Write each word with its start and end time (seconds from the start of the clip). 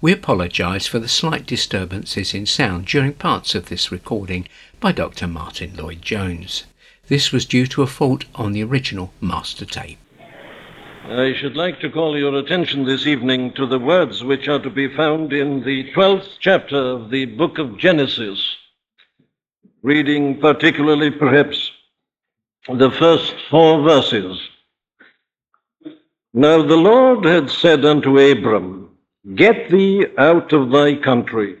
We 0.00 0.12
apologise 0.12 0.86
for 0.86 1.00
the 1.00 1.08
slight 1.08 1.44
disturbances 1.44 2.32
in 2.32 2.46
sound 2.46 2.86
during 2.86 3.14
parts 3.14 3.56
of 3.56 3.68
this 3.68 3.90
recording 3.90 4.46
by 4.78 4.92
Dr. 4.92 5.26
Martyn 5.26 5.74
Lloyd-Jones. 5.76 6.66
This 7.08 7.32
was 7.32 7.44
due 7.44 7.66
to 7.66 7.82
a 7.82 7.88
fault 7.88 8.24
on 8.36 8.52
the 8.52 8.62
original 8.62 9.12
master 9.20 9.64
tape. 9.64 9.98
I 11.04 11.34
should 11.34 11.56
like 11.56 11.80
to 11.80 11.90
call 11.90 12.16
your 12.16 12.36
attention 12.36 12.84
this 12.84 13.08
evening 13.08 13.54
to 13.54 13.66
the 13.66 13.80
words 13.80 14.22
which 14.22 14.46
are 14.46 14.60
to 14.60 14.70
be 14.70 14.94
found 14.94 15.32
in 15.32 15.64
the 15.64 15.90
12th 15.92 16.28
chapter 16.38 16.76
of 16.76 17.10
the 17.10 17.24
book 17.24 17.58
of 17.58 17.76
Genesis, 17.76 18.38
reading 19.82 20.38
particularly 20.40 21.10
perhaps 21.10 21.72
the 22.68 22.92
first 22.92 23.34
four 23.50 23.82
verses. 23.82 24.48
Now 26.32 26.62
the 26.62 26.76
Lord 26.76 27.24
had 27.24 27.50
said 27.50 27.84
unto 27.84 28.16
Abram, 28.20 28.87
Get 29.34 29.68
thee 29.70 30.06
out 30.16 30.52
of 30.52 30.70
thy 30.70 30.94
country, 30.94 31.56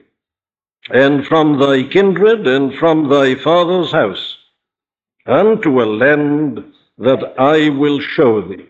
and 0.90 1.26
from 1.26 1.58
thy 1.58 1.82
kindred, 1.82 2.46
and 2.46 2.72
from 2.74 3.08
thy 3.08 3.34
father's 3.34 3.90
house, 3.90 4.38
unto 5.26 5.82
a 5.82 5.84
land 5.84 6.72
that 6.98 7.34
I 7.36 7.70
will 7.70 7.98
show 7.98 8.40
thee. 8.42 8.66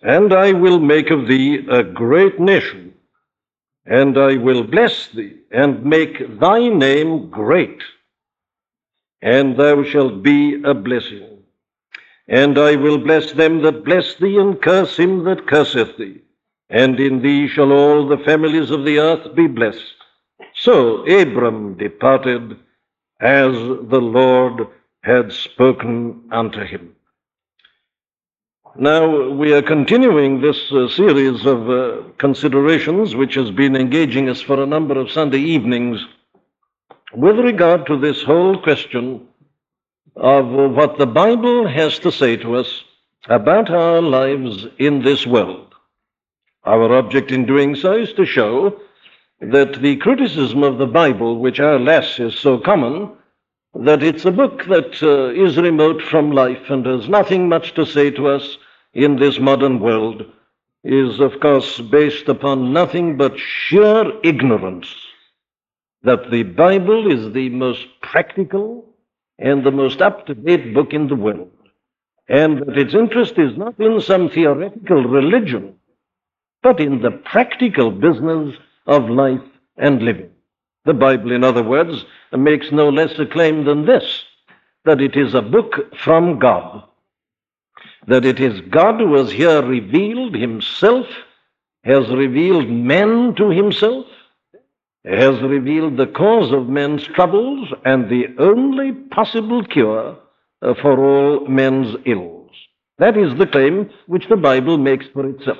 And 0.00 0.32
I 0.32 0.52
will 0.52 0.78
make 0.78 1.10
of 1.10 1.26
thee 1.26 1.66
a 1.68 1.82
great 1.82 2.38
nation, 2.38 2.94
and 3.84 4.16
I 4.16 4.36
will 4.36 4.62
bless 4.62 5.08
thee, 5.08 5.40
and 5.50 5.84
make 5.84 6.38
thy 6.38 6.68
name 6.68 7.28
great, 7.30 7.82
and 9.20 9.56
thou 9.56 9.82
shalt 9.82 10.22
be 10.22 10.62
a 10.62 10.72
blessing. 10.72 11.42
And 12.28 12.58
I 12.58 12.76
will 12.76 12.98
bless 12.98 13.32
them 13.32 13.62
that 13.62 13.84
bless 13.84 14.14
thee, 14.14 14.38
and 14.38 14.62
curse 14.62 14.96
him 14.96 15.24
that 15.24 15.48
curseth 15.48 15.96
thee 15.96 16.22
and 16.70 16.98
in 17.00 17.22
thee 17.22 17.48
shall 17.48 17.72
all 17.72 18.06
the 18.06 18.18
families 18.18 18.70
of 18.70 18.84
the 18.84 18.98
earth 18.98 19.34
be 19.34 19.46
blessed. 19.46 19.94
So 20.54 21.06
Abram 21.06 21.76
departed 21.76 22.58
as 23.20 23.52
the 23.54 24.00
Lord 24.00 24.68
had 25.02 25.32
spoken 25.32 26.28
unto 26.30 26.64
him. 26.64 26.94
Now, 28.76 29.30
we 29.30 29.52
are 29.54 29.62
continuing 29.62 30.40
this 30.40 30.70
uh, 30.70 30.88
series 30.88 31.44
of 31.46 31.68
uh, 31.68 32.02
considerations 32.18 33.16
which 33.16 33.34
has 33.34 33.50
been 33.50 33.74
engaging 33.74 34.28
us 34.28 34.40
for 34.40 34.62
a 34.62 34.66
number 34.66 34.98
of 34.98 35.10
Sunday 35.10 35.40
evenings 35.40 36.04
with 37.14 37.38
regard 37.38 37.86
to 37.86 37.98
this 37.98 38.22
whole 38.22 38.60
question 38.62 39.26
of 40.14 40.46
what 40.48 40.98
the 40.98 41.06
Bible 41.06 41.66
has 41.66 41.98
to 42.00 42.12
say 42.12 42.36
to 42.36 42.56
us 42.56 42.84
about 43.26 43.70
our 43.70 44.00
lives 44.00 44.66
in 44.78 45.02
this 45.02 45.26
world. 45.26 45.67
Our 46.68 46.92
object 46.98 47.32
in 47.32 47.46
doing 47.46 47.74
so 47.76 47.94
is 47.94 48.12
to 48.12 48.26
show 48.26 48.78
that 49.40 49.80
the 49.80 49.96
criticism 49.96 50.62
of 50.62 50.76
the 50.76 50.86
Bible, 50.86 51.38
which 51.38 51.60
alas 51.60 52.18
is 52.18 52.38
so 52.38 52.58
common, 52.58 53.10
that 53.74 54.02
it's 54.02 54.26
a 54.26 54.30
book 54.30 54.66
that 54.66 55.02
uh, 55.02 55.30
is 55.30 55.56
remote 55.56 56.02
from 56.02 56.30
life 56.30 56.68
and 56.68 56.84
has 56.84 57.08
nothing 57.08 57.48
much 57.48 57.72
to 57.72 57.86
say 57.86 58.10
to 58.10 58.28
us 58.28 58.58
in 58.92 59.16
this 59.16 59.38
modern 59.38 59.80
world, 59.80 60.26
is 60.84 61.20
of 61.20 61.40
course 61.40 61.80
based 61.80 62.28
upon 62.28 62.74
nothing 62.74 63.16
but 63.16 63.38
sheer 63.38 64.12
ignorance 64.22 64.94
that 66.02 66.30
the 66.30 66.42
Bible 66.42 67.10
is 67.10 67.32
the 67.32 67.48
most 67.48 67.86
practical 68.02 68.84
and 69.38 69.64
the 69.64 69.70
most 69.70 70.02
up 70.02 70.26
to 70.26 70.34
date 70.34 70.74
book 70.74 70.92
in 70.92 71.08
the 71.08 71.16
world, 71.16 71.50
and 72.28 72.58
that 72.58 72.76
its 72.76 72.92
interest 72.92 73.38
is 73.38 73.56
not 73.56 73.80
in 73.80 74.02
some 74.02 74.28
theoretical 74.28 75.02
religion 75.04 75.77
but 76.62 76.80
in 76.80 77.02
the 77.02 77.10
practical 77.10 77.90
business 77.90 78.56
of 78.86 79.08
life 79.08 79.40
and 79.76 80.02
living. 80.02 80.30
The 80.84 80.94
Bible, 80.94 81.32
in 81.32 81.44
other 81.44 81.62
words, 81.62 82.04
makes 82.32 82.72
no 82.72 82.88
less 82.88 83.18
a 83.18 83.26
claim 83.26 83.64
than 83.64 83.86
this 83.86 84.24
that 84.84 85.00
it 85.02 85.16
is 85.16 85.34
a 85.34 85.42
book 85.42 85.94
from 86.02 86.38
God, 86.38 86.82
that 88.06 88.24
it 88.24 88.40
is 88.40 88.60
God 88.70 88.98
who 89.00 89.16
has 89.16 89.30
here 89.30 89.62
revealed 89.62 90.34
Himself, 90.34 91.06
has 91.84 92.08
revealed 92.08 92.70
men 92.70 93.34
to 93.36 93.50
Himself, 93.50 94.06
has 95.04 95.40
revealed 95.42 95.96
the 95.96 96.06
cause 96.06 96.52
of 96.52 96.68
men's 96.68 97.04
troubles 97.04 97.68
and 97.84 98.08
the 98.08 98.26
only 98.38 98.92
possible 98.92 99.62
cure 99.64 100.16
uh, 100.62 100.74
for 100.80 100.98
all 100.98 101.46
men's 101.46 101.94
ills. 102.06 102.50
That 102.98 103.16
is 103.16 103.36
the 103.36 103.46
claim 103.46 103.90
which 104.06 104.28
the 104.28 104.36
Bible 104.36 104.78
makes 104.78 105.06
for 105.12 105.26
itself. 105.26 105.58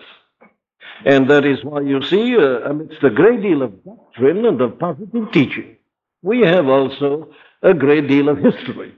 And 1.05 1.31
that 1.31 1.45
is 1.45 1.65
why 1.65 1.81
you 1.83 2.03
see, 2.03 2.37
uh, 2.37 2.71
amidst 2.71 3.03
a 3.03 3.11
great 3.11 3.43
deal 3.43 3.63
of 3.63 3.85
doctrine 3.85 4.45
and 4.45 4.61
of 4.61 4.79
positive 4.79 5.31
teaching, 5.33 5.77
we 6.23 6.41
have 6.41 6.67
also 6.69 7.31
a 7.63 7.75
great 7.75 8.09
deal 8.09 8.29
of 8.29 8.39
history. 8.39 8.95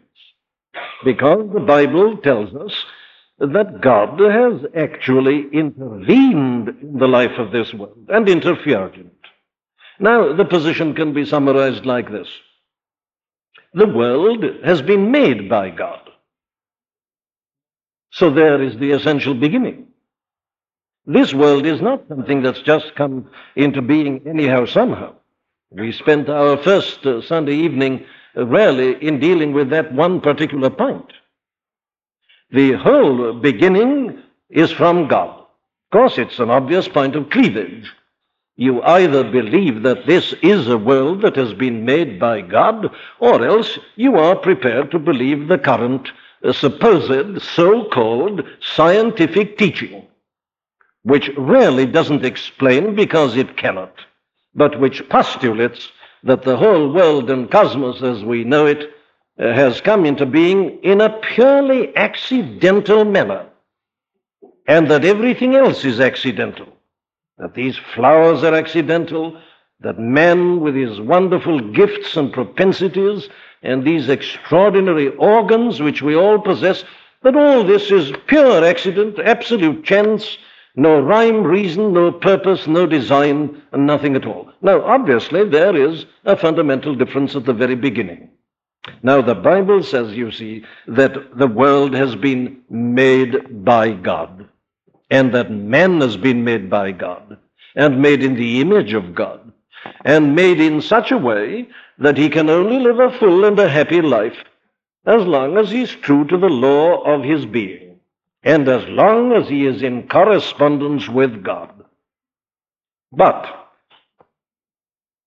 Because 1.05 1.51
the 1.53 1.61
Bible 1.61 2.17
tells 2.19 2.55
us 2.55 2.85
that 3.39 3.81
God 3.81 4.21
has 4.21 4.67
actually 4.77 5.49
intervened 5.53 6.69
in 6.69 6.99
the 6.99 7.09
life 7.09 7.39
of 7.39 7.53
this 7.53 7.73
world 7.73 8.07
and 8.09 8.29
interfered 8.29 8.95
in 8.95 9.07
it. 9.07 9.13
Now, 9.99 10.35
the 10.35 10.45
position 10.45 10.95
can 10.95 11.13
be 11.13 11.25
summarized 11.25 11.85
like 11.87 12.11
this 12.11 12.29
The 13.75 13.87
world 13.87 14.45
has 14.65 14.83
been 14.83 15.11
made 15.11 15.49
by 15.49 15.71
God. 15.71 16.01
So 18.13 18.31
there 18.31 18.63
is 18.63 18.77
the 18.79 18.93
essential 18.93 19.35
beginning. 19.35 19.90
This 21.07 21.33
world 21.33 21.65
is 21.65 21.81
not 21.81 22.07
something 22.09 22.43
that's 22.43 22.61
just 22.61 22.95
come 22.95 23.31
into 23.57 23.81
being 23.81 24.21
anyhow, 24.27 24.67
somehow. 24.67 25.15
We 25.71 25.93
spent 25.93 26.29
our 26.29 26.57
first 26.59 27.07
uh, 27.07 27.23
Sunday 27.23 27.55
evening 27.55 28.05
uh, 28.37 28.47
rarely 28.47 29.03
in 29.03 29.19
dealing 29.19 29.53
with 29.53 29.71
that 29.71 29.93
one 29.93 30.21
particular 30.21 30.69
point. 30.69 31.13
The 32.51 32.73
whole 32.73 33.33
beginning 33.33 34.23
is 34.51 34.73
from 34.73 35.09
God. 35.09 35.39
Of 35.39 35.91
course, 35.93 36.19
it's 36.19 36.39
an 36.39 36.51
obvious 36.51 36.87
point 36.87 37.17
of 37.17 37.31
cleavage. 37.31 37.91
You 38.57 38.83
either 38.83 39.25
believe 39.25 39.83
that 39.85 40.07
this 40.07 40.35
is 40.43 40.69
a 40.69 40.77
world 40.77 41.23
that 41.23 41.37
has 41.37 41.55
been 41.55 41.85
made 41.85 42.21
by 42.21 42.43
God, 42.43 42.95
or 43.21 43.47
else 43.47 43.79
you 43.97 44.17
are 44.17 44.37
prepared 44.37 44.91
to 44.91 44.99
believe 44.99 45.49
the 45.49 45.59
current 45.59 46.11
uh, 46.45 46.53
supposed 46.53 47.43
so 47.43 47.89
called 47.89 48.43
scientific 48.61 49.57
teaching 49.57 50.07
which 51.03 51.31
really 51.37 51.87
doesn't 51.87 52.25
explain 52.25 52.95
because 52.95 53.37
it 53.37 53.57
cannot, 53.57 53.95
but 54.55 54.79
which 54.81 55.09
postulates 55.09 55.91
that 56.23 56.43
the 56.43 56.57
whole 56.57 56.93
world 56.93 57.31
and 57.31 57.51
cosmos 57.51 58.03
as 58.03 58.23
we 58.23 58.45
know 58.45 58.67
it 58.67 58.91
uh, 59.39 59.55
has 59.55 59.81
come 59.81 60.05
into 60.05 60.27
being 60.27 60.79
in 60.83 61.01
a 61.01 61.19
purely 61.35 61.97
accidental 61.97 63.05
manner, 63.05 63.47
and 64.67 64.91
that 64.91 65.05
everything 65.05 65.55
else 65.55 65.85
is 65.85 66.01
accidental. 66.01 66.67
That 67.39 67.55
these 67.55 67.79
flowers 67.95 68.45
are 68.45 68.55
accidental, 68.55 69.41
that 69.81 69.99
man, 69.99 70.61
with 70.61 70.75
his 70.75 71.01
wonderful 71.01 71.73
gifts 71.73 72.17
and 72.19 72.31
propensities, 72.31 73.31
and 73.63 73.83
these 73.83 74.11
extraordinary 74.11 75.09
organs 75.17 75.81
which 75.81 76.03
we 76.03 76.15
all 76.15 76.39
possess, 76.39 76.85
that 77.23 77.37
all 77.37 77.65
this 77.65 77.91
is 77.91 78.13
pure 78.27 78.65
accident, 78.65 79.19
absolute 79.19 79.85
chance, 79.85 80.37
no 80.77 81.01
rhyme, 81.01 81.43
reason, 81.43 81.93
no 81.93 82.13
purpose, 82.13 82.67
no 82.67 82.87
design, 82.87 83.63
and 83.73 83.87
nothing 83.87 84.15
at 84.17 84.27
all. 84.27 84.53
Now, 84.63 84.83
obviously, 84.83 85.49
there 85.49 85.77
is 85.77 86.07
a 86.25 86.37
fundamental 86.37 86.95
difference 86.95 87.35
at 87.35 87.45
the 87.45 87.53
very 87.53 87.75
beginning. 87.75 88.31
Now, 89.03 89.21
the 89.21 89.35
Bible 89.35 89.83
says, 89.83 90.13
you 90.13 90.31
see, 90.31 90.65
that 90.87 91.37
the 91.37 91.47
world 91.47 91.95
has 91.95 92.15
been 92.15 92.63
made 92.71 93.65
by 93.65 93.93
God, 93.93 94.49
and 95.11 95.35
that 95.35 95.51
man 95.51 96.01
has 96.01 96.17
been 96.17 96.45
made 96.45 96.71
by 96.71 96.93
God, 96.93 97.37
and 97.75 98.01
made 98.01 98.23
in 98.23 98.37
the 98.37 98.61
image 98.61 98.93
of 98.93 99.15
God, 99.15 99.53
and 100.05 100.35
made 100.35 100.61
in 100.61 100.81
such 100.81 101.11
a 101.11 101.19
way 101.19 101.69
that 101.99 102.17
he 102.17 102.29
can 102.29 102.49
only 102.49 102.79
live 102.79 102.99
a 102.99 103.19
full 103.19 103.45
and 103.45 103.59
a 103.59 103.69
happy 103.69 104.01
life 104.01 104.37
as 105.07 105.23
long 105.25 105.59
as 105.59 105.71
he's 105.71 105.91
true 105.91 106.25
to 106.27 106.39
the 106.39 106.49
law 106.49 107.03
of 107.03 107.25
his 107.25 107.47
being 107.47 107.90
and 108.43 108.69
as 108.69 108.87
long 108.89 109.33
as 109.33 109.49
he 109.49 109.67
is 109.67 109.83
in 109.83 110.09
correspondence 110.09 111.09
with 111.09 111.43
God. 111.43 111.71
But 113.13 113.47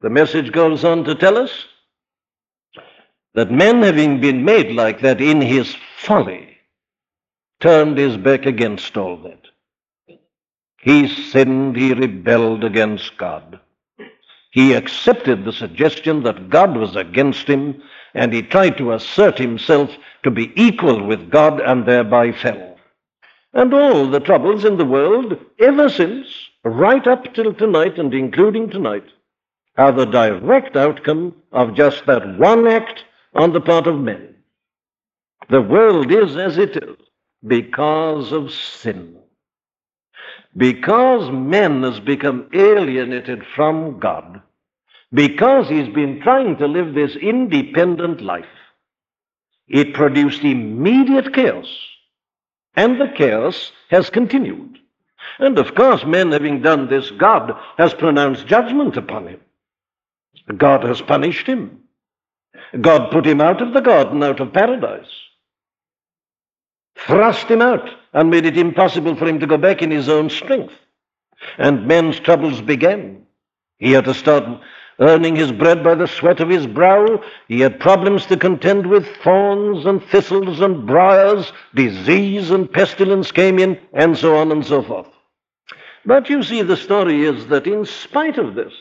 the 0.01 0.09
message 0.09 0.51
goes 0.51 0.83
on 0.83 1.03
to 1.05 1.15
tell 1.15 1.37
us 1.37 1.65
that 3.35 3.51
man, 3.51 3.81
having 3.81 4.19
been 4.19 4.43
made 4.43 4.71
like 4.71 5.01
that 5.01 5.21
in 5.21 5.41
his 5.41 5.75
folly, 5.97 6.57
turned 7.59 7.97
his 7.97 8.17
back 8.17 8.45
against 8.45 8.95
all 8.97 9.17
that. 9.17 9.39
He 10.81 11.07
sinned, 11.07 11.75
he 11.75 11.93
rebelled 11.93 12.63
against 12.63 13.17
God. 13.17 13.59
He 14.51 14.73
accepted 14.73 15.45
the 15.45 15.53
suggestion 15.53 16.23
that 16.23 16.49
God 16.49 16.77
was 16.77 16.95
against 16.95 17.47
him, 17.47 17.81
and 18.13 18.33
he 18.33 18.43
tried 18.43 18.77
to 18.77 18.93
assert 18.93 19.37
himself 19.37 19.89
to 20.23 20.29
be 20.29 20.51
equal 20.55 21.03
with 21.07 21.31
God 21.31 21.59
and 21.59 21.87
thereby 21.87 22.33
fell 22.33 22.72
and 23.53 23.73
all 23.73 24.09
the 24.09 24.19
troubles 24.19 24.65
in 24.65 24.77
the 24.77 24.85
world 24.85 25.37
ever 25.59 25.89
since 25.89 26.27
right 26.63 27.05
up 27.07 27.33
till 27.33 27.53
tonight 27.53 27.99
and 27.99 28.13
including 28.13 28.69
tonight, 28.69 29.05
are 29.77 29.91
the 29.91 30.05
direct 30.05 30.75
outcome 30.75 31.35
of 31.51 31.75
just 31.75 32.05
that 32.05 32.37
one 32.37 32.67
act 32.67 33.03
on 33.33 33.53
the 33.53 33.61
part 33.61 33.87
of 33.87 33.99
men. 33.99 34.35
The 35.49 35.61
world 35.61 36.11
is 36.11 36.37
as 36.37 36.57
it 36.57 36.77
is 36.77 36.95
because 37.45 38.31
of 38.31 38.51
sin. 38.51 39.17
Because 40.55 41.31
man 41.31 41.83
has 41.83 41.99
become 41.99 42.47
alienated 42.53 43.43
from 43.55 43.99
God, 43.99 44.41
because 45.11 45.67
he's 45.67 45.89
been 45.89 46.21
trying 46.21 46.57
to 46.57 46.67
live 46.67 46.93
this 46.93 47.15
independent 47.15 48.21
life, 48.21 48.45
it 49.67 49.93
produced 49.93 50.43
immediate 50.43 51.33
chaos. 51.33 51.67
And 52.75 52.99
the 52.99 53.11
chaos 53.15 53.71
has 53.89 54.09
continued. 54.09 54.79
And 55.39 55.57
of 55.57 55.75
course, 55.75 56.03
men 56.05 56.31
having 56.31 56.61
done 56.61 56.89
this, 56.89 57.11
God 57.11 57.53
has 57.77 57.93
pronounced 57.93 58.47
judgment 58.47 58.97
upon 58.97 59.27
him. 59.27 59.39
God 60.57 60.83
has 60.83 61.01
punished 61.01 61.47
him. 61.47 61.79
God 62.79 63.11
put 63.11 63.25
him 63.25 63.41
out 63.41 63.61
of 63.61 63.73
the 63.73 63.81
garden, 63.81 64.23
out 64.23 64.39
of 64.39 64.53
paradise. 64.53 65.09
Thrust 66.95 67.47
him 67.47 67.61
out 67.61 67.89
and 68.13 68.29
made 68.29 68.45
it 68.45 68.57
impossible 68.57 69.15
for 69.15 69.27
him 69.27 69.39
to 69.39 69.47
go 69.47 69.57
back 69.57 69.81
in 69.81 69.91
his 69.91 70.09
own 70.09 70.29
strength. 70.29 70.73
And 71.57 71.87
men's 71.87 72.19
troubles 72.19 72.61
began. 72.61 73.25
He 73.77 73.91
had 73.91 74.05
to 74.05 74.13
start 74.13 74.43
earning 75.03 75.35
his 75.35 75.51
bread 75.51 75.83
by 75.83 75.95
the 75.95 76.07
sweat 76.07 76.39
of 76.39 76.49
his 76.49 76.65
brow. 76.65 77.21
He 77.47 77.59
had 77.59 77.79
problems 77.79 78.25
to 78.27 78.37
contend 78.37 78.87
with. 78.87 79.05
Thorns 79.17 79.85
and 79.85 80.03
thistles 80.03 80.61
and 80.61 80.87
briars, 80.87 81.51
disease 81.75 82.49
and 82.51 82.71
pestilence 82.71 83.31
came 83.31 83.59
in, 83.59 83.79
and 83.93 84.17
so 84.17 84.35
on 84.37 84.51
and 84.51 84.65
so 84.65 84.81
forth. 84.81 85.07
But 86.05 86.29
you 86.29 86.43
see, 86.43 86.61
the 86.61 86.77
story 86.77 87.23
is 87.25 87.47
that 87.47 87.67
in 87.67 87.85
spite 87.85 88.37
of 88.37 88.55
this, 88.55 88.73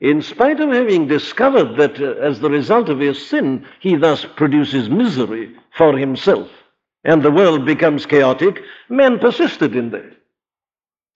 in 0.00 0.20
spite 0.20 0.60
of 0.60 0.70
having 0.70 1.08
discovered 1.08 1.76
that 1.76 2.00
uh, 2.00 2.20
as 2.20 2.40
the 2.40 2.50
result 2.50 2.88
of 2.88 3.00
his 3.00 3.26
sin, 3.26 3.66
he 3.80 3.96
thus 3.96 4.24
produces 4.36 4.90
misery 4.90 5.54
for 5.76 5.96
himself, 5.96 6.48
and 7.04 7.22
the 7.22 7.30
world 7.30 7.64
becomes 7.64 8.04
chaotic, 8.04 8.60
men 8.88 9.18
persisted 9.18 9.74
in 9.74 9.90
that. 9.90 10.12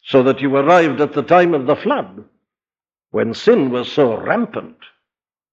So 0.03 0.23
that 0.23 0.41
you 0.41 0.57
arrived 0.57 1.01
at 1.01 1.12
the 1.12 1.23
time 1.23 1.53
of 1.53 1.67
the 1.67 1.77
flood, 1.77 2.25
when 3.11 3.35
sin 3.35 3.71
was 3.71 3.91
so 3.91 4.17
rampant 4.17 4.77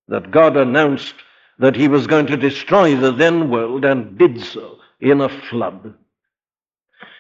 that 0.08 0.32
God 0.32 0.56
announced 0.56 1.16
that 1.60 1.76
he 1.76 1.88
was 1.88 2.08
going 2.08 2.28
to 2.28 2.38
destroy 2.38 2.96
the 2.96 3.12
then 3.12 3.50
world 3.50 3.84
and 3.84 4.18
did 4.18 4.42
so 4.42 4.78
in 5.00 5.22
a 5.22 5.30
flood. 5.50 5.94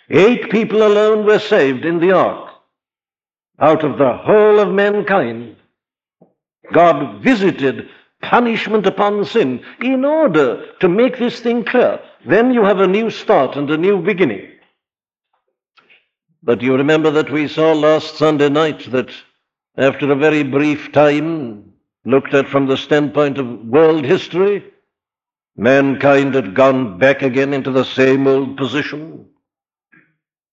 Eight 0.10 0.50
people 0.52 0.84
alone 0.84 1.26
were 1.26 1.40
saved 1.40 1.86
in 1.86 2.00
the 2.00 2.12
ark 2.12 2.54
out 3.60 3.84
of 3.84 3.98
the 3.98 4.14
whole 4.14 4.60
of 4.60 4.74
mankind. 4.74 5.56
God 6.72 7.24
visited 7.24 7.90
punishment 8.22 8.86
upon 8.86 9.26
sin 9.26 9.64
in 9.82 10.06
order 10.06 10.74
to 10.80 10.88
make 10.88 11.18
this 11.18 11.40
thing 11.40 11.64
clear. 11.64 12.00
Then 12.26 12.54
you 12.54 12.64
have 12.64 12.80
a 12.80 12.88
new 12.88 13.10
start 13.10 13.56
and 13.56 13.70
a 13.70 13.78
new 13.78 14.02
beginning. 14.02 14.48
But 16.44 16.62
you 16.62 16.76
remember 16.76 17.12
that 17.12 17.32
we 17.32 17.48
saw 17.48 17.74
last 17.74 18.16
Sunday 18.16 18.50
night 18.50 18.92
that 18.92 19.10
after 19.78 20.12
a 20.12 20.16
very 20.16 20.44
brief 20.44 20.92
time, 20.92 21.74
looked 22.06 22.34
at 22.34 22.48
from 22.48 22.68
the 22.68 22.78
standpoint 22.78 23.38
of 23.38 23.66
world 23.66 24.06
history, 24.06 24.64
mankind 25.56 26.34
had 26.34 26.56
gone 26.56 26.98
back 26.98 27.22
again 27.22 27.54
into 27.54 27.72
the 27.72 27.84
same 27.84 28.28
old 28.28 28.58
position. 28.58 29.26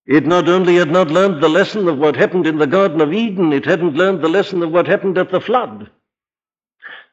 It 0.06 0.26
not 0.26 0.48
only 0.48 0.76
had 0.76 0.90
not 0.90 1.10
learned 1.10 1.42
the 1.42 1.48
lesson 1.48 1.88
of 1.88 1.98
what 1.98 2.16
happened 2.16 2.46
in 2.46 2.58
the 2.58 2.66
Garden 2.66 3.00
of 3.00 3.12
Eden, 3.12 3.52
it 3.52 3.64
hadn't 3.64 3.94
learned 3.94 4.22
the 4.22 4.28
lesson 4.28 4.62
of 4.62 4.70
what 4.70 4.86
happened 4.86 5.16
at 5.16 5.30
the 5.30 5.40
flood 5.40 5.90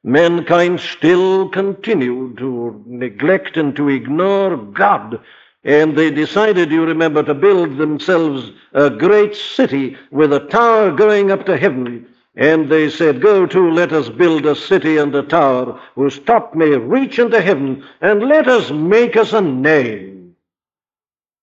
mankind 0.04 0.80
still 0.80 1.50
continued 1.50 2.38
to 2.38 2.84
neglect 2.88 3.58
and 3.58 3.76
to 3.76 3.90
ignore 3.90 4.58
God. 4.58 5.20
And 5.64 5.98
they 5.98 6.10
decided, 6.10 6.72
you 6.72 6.84
remember, 6.84 7.24
to 7.24 7.34
build 7.34 7.78
themselves 7.78 8.52
a 8.74 8.90
great 8.90 9.36
city 9.36 9.96
with 10.10 10.34
a 10.34 10.48
tower 10.48 10.92
going 10.92 11.32
up 11.32 11.46
to 11.46 11.58
heaven. 11.58 12.08
And 12.36 12.72
they 12.72 12.90
said, 12.90 13.22
Go 13.22 13.46
to, 13.46 13.72
let 13.72 13.92
us 13.92 14.10
build 14.10 14.46
a 14.46 14.56
city 14.56 14.98
and 14.98 15.14
a 15.14 15.24
tower 15.24 15.80
whose 15.96 16.20
top 16.20 16.56
may 16.56 16.78
reach 16.78 17.20
into 17.20 17.42
heaven, 17.42 17.84
and 18.02 18.24
let 18.24 18.48
us 18.48 18.72
make 18.72 19.16
us 19.18 19.34
a 19.34 19.42
name. 19.42 20.36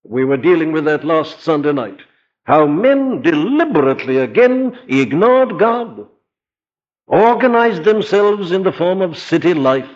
We 0.05 0.25
were 0.25 0.39
dealing 0.39 0.73
with 0.73 0.87
that 0.87 1.05
last 1.05 1.41
Sunday 1.41 1.73
night. 1.73 2.01
How 2.45 2.67
men 2.67 3.21
deliberately 3.23 4.17
again 4.19 4.79
ignored 4.89 5.59
God 5.59 6.07
organized 7.09 7.85
themselves 7.85 8.53
in 8.53 8.63
the 8.63 8.73
form 8.73 9.01
of 9.03 9.19
city 9.19 9.55
life, 9.55 9.89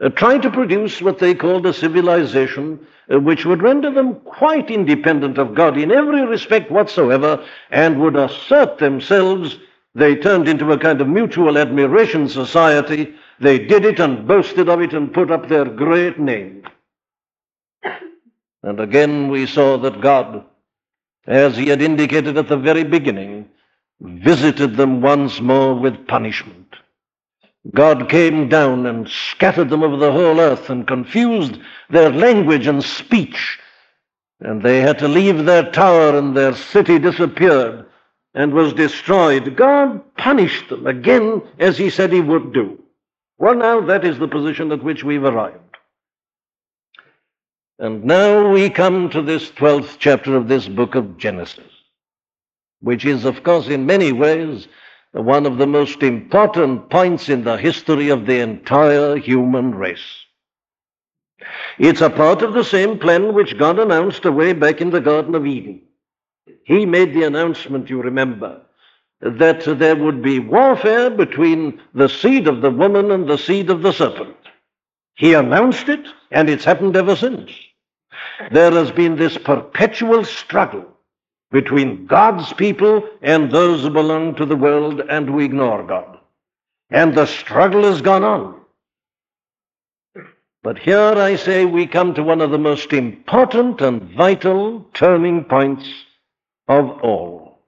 uh, 0.00 0.08
trying 0.10 0.42
to 0.42 0.50
produce 0.50 1.00
what 1.00 1.18
they 1.18 1.34
called 1.34 1.66
a 1.66 1.72
civilization 1.72 2.86
uh, 3.12 3.18
which 3.18 3.46
would 3.46 3.62
render 3.62 3.90
them 3.90 4.16
quite 4.20 4.70
independent 4.70 5.38
of 5.38 5.54
God 5.54 5.78
in 5.78 5.90
every 5.90 6.26
respect 6.26 6.70
whatsoever 6.70 7.44
and 7.70 8.00
would 8.00 8.16
assert 8.16 8.78
themselves. 8.78 9.56
They 9.94 10.16
turned 10.16 10.48
into 10.48 10.72
a 10.72 10.78
kind 10.78 11.00
of 11.00 11.08
mutual 11.08 11.56
admiration 11.56 12.28
society. 12.28 13.14
They 13.40 13.58
did 13.58 13.84
it 13.84 14.00
and 14.00 14.26
boasted 14.26 14.68
of 14.68 14.80
it 14.82 14.92
and 14.92 15.14
put 15.14 15.30
up 15.30 15.48
their 15.48 15.64
great 15.64 16.18
name. 16.18 16.64
And 18.62 18.80
again 18.80 19.28
we 19.28 19.46
saw 19.46 19.78
that 19.78 20.00
God, 20.00 20.44
as 21.26 21.56
he 21.56 21.68
had 21.68 21.80
indicated 21.80 22.36
at 22.36 22.48
the 22.48 22.56
very 22.56 22.82
beginning, 22.82 23.48
visited 24.00 24.76
them 24.76 25.00
once 25.00 25.40
more 25.40 25.72
with 25.74 26.08
punishment. 26.08 26.74
God 27.74 28.08
came 28.08 28.48
down 28.48 28.86
and 28.86 29.08
scattered 29.08 29.70
them 29.70 29.82
over 29.82 29.96
the 29.96 30.12
whole 30.12 30.40
earth 30.40 30.70
and 30.70 30.86
confused 30.86 31.58
their 31.90 32.10
language 32.10 32.66
and 32.66 32.82
speech. 32.82 33.58
And 34.40 34.62
they 34.62 34.80
had 34.80 34.98
to 35.00 35.08
leave 35.08 35.44
their 35.44 35.70
tower 35.70 36.16
and 36.16 36.36
their 36.36 36.54
city 36.54 36.98
disappeared 36.98 37.86
and 38.34 38.52
was 38.52 38.72
destroyed. 38.72 39.56
God 39.56 40.02
punished 40.16 40.68
them 40.68 40.86
again 40.86 41.42
as 41.58 41.78
he 41.78 41.90
said 41.90 42.12
he 42.12 42.20
would 42.20 42.52
do. 42.52 42.82
Well, 43.38 43.54
now 43.54 43.80
that 43.80 44.04
is 44.04 44.18
the 44.18 44.28
position 44.28 44.72
at 44.72 44.84
which 44.84 45.04
we've 45.04 45.24
arrived. 45.24 45.58
And 47.78 48.04
now 48.04 48.50
we 48.50 48.70
come 48.70 49.10
to 49.10 49.22
this 49.22 49.50
12th 49.50 49.96
chapter 49.98 50.36
of 50.36 50.48
this 50.48 50.68
book 50.68 50.94
of 50.94 51.18
Genesis 51.18 51.64
which 52.80 53.04
is, 53.04 53.24
of 53.24 53.42
course, 53.42 53.68
in 53.68 53.86
many 53.86 54.12
ways 54.12 54.68
one 55.12 55.46
of 55.46 55.56
the 55.58 55.66
most 55.66 56.02
important 56.02 56.90
points 56.90 57.28
in 57.28 57.44
the 57.44 57.56
history 57.56 58.10
of 58.10 58.26
the 58.26 58.40
entire 58.40 59.16
human 59.16 59.74
race. 59.74 60.24
It's 61.78 62.00
a 62.00 62.10
part 62.10 62.42
of 62.42 62.54
the 62.54 62.64
same 62.64 62.98
plan 62.98 63.34
which 63.34 63.58
God 63.58 63.78
announced 63.78 64.24
away 64.24 64.52
back 64.52 64.80
in 64.80 64.90
the 64.90 65.00
Garden 65.00 65.34
of 65.34 65.46
Eden. 65.46 65.82
He 66.64 66.86
made 66.86 67.14
the 67.14 67.24
announcement, 67.24 67.90
you 67.90 68.02
remember, 68.02 68.60
that 69.20 69.64
there 69.78 69.96
would 69.96 70.22
be 70.22 70.38
warfare 70.38 71.10
between 71.10 71.80
the 71.94 72.08
seed 72.08 72.48
of 72.48 72.60
the 72.60 72.70
woman 72.70 73.10
and 73.10 73.28
the 73.28 73.38
seed 73.38 73.70
of 73.70 73.82
the 73.82 73.92
serpent. 73.92 74.36
He 75.14 75.34
announced 75.34 75.88
it, 75.88 76.06
and 76.30 76.50
it's 76.50 76.64
happened 76.64 76.96
ever 76.96 77.16
since. 77.16 77.50
There 78.50 78.70
has 78.72 78.90
been 78.90 79.16
this 79.16 79.38
perpetual 79.38 80.24
struggle 80.24 80.95
between 81.50 82.06
God's 82.06 82.52
people 82.54 83.08
and 83.22 83.50
those 83.50 83.82
who 83.82 83.90
belong 83.90 84.34
to 84.36 84.46
the 84.46 84.56
world 84.56 85.00
and 85.08 85.28
who 85.28 85.40
ignore 85.40 85.84
God. 85.84 86.18
And 86.90 87.14
the 87.14 87.26
struggle 87.26 87.84
has 87.84 88.02
gone 88.02 88.24
on. 88.24 88.60
But 90.62 90.78
here 90.78 91.14
I 91.16 91.36
say 91.36 91.64
we 91.64 91.86
come 91.86 92.14
to 92.14 92.24
one 92.24 92.40
of 92.40 92.50
the 92.50 92.58
most 92.58 92.92
important 92.92 93.80
and 93.80 94.02
vital 94.14 94.84
turning 94.94 95.44
points 95.44 95.88
of 96.66 96.90
all. 97.02 97.60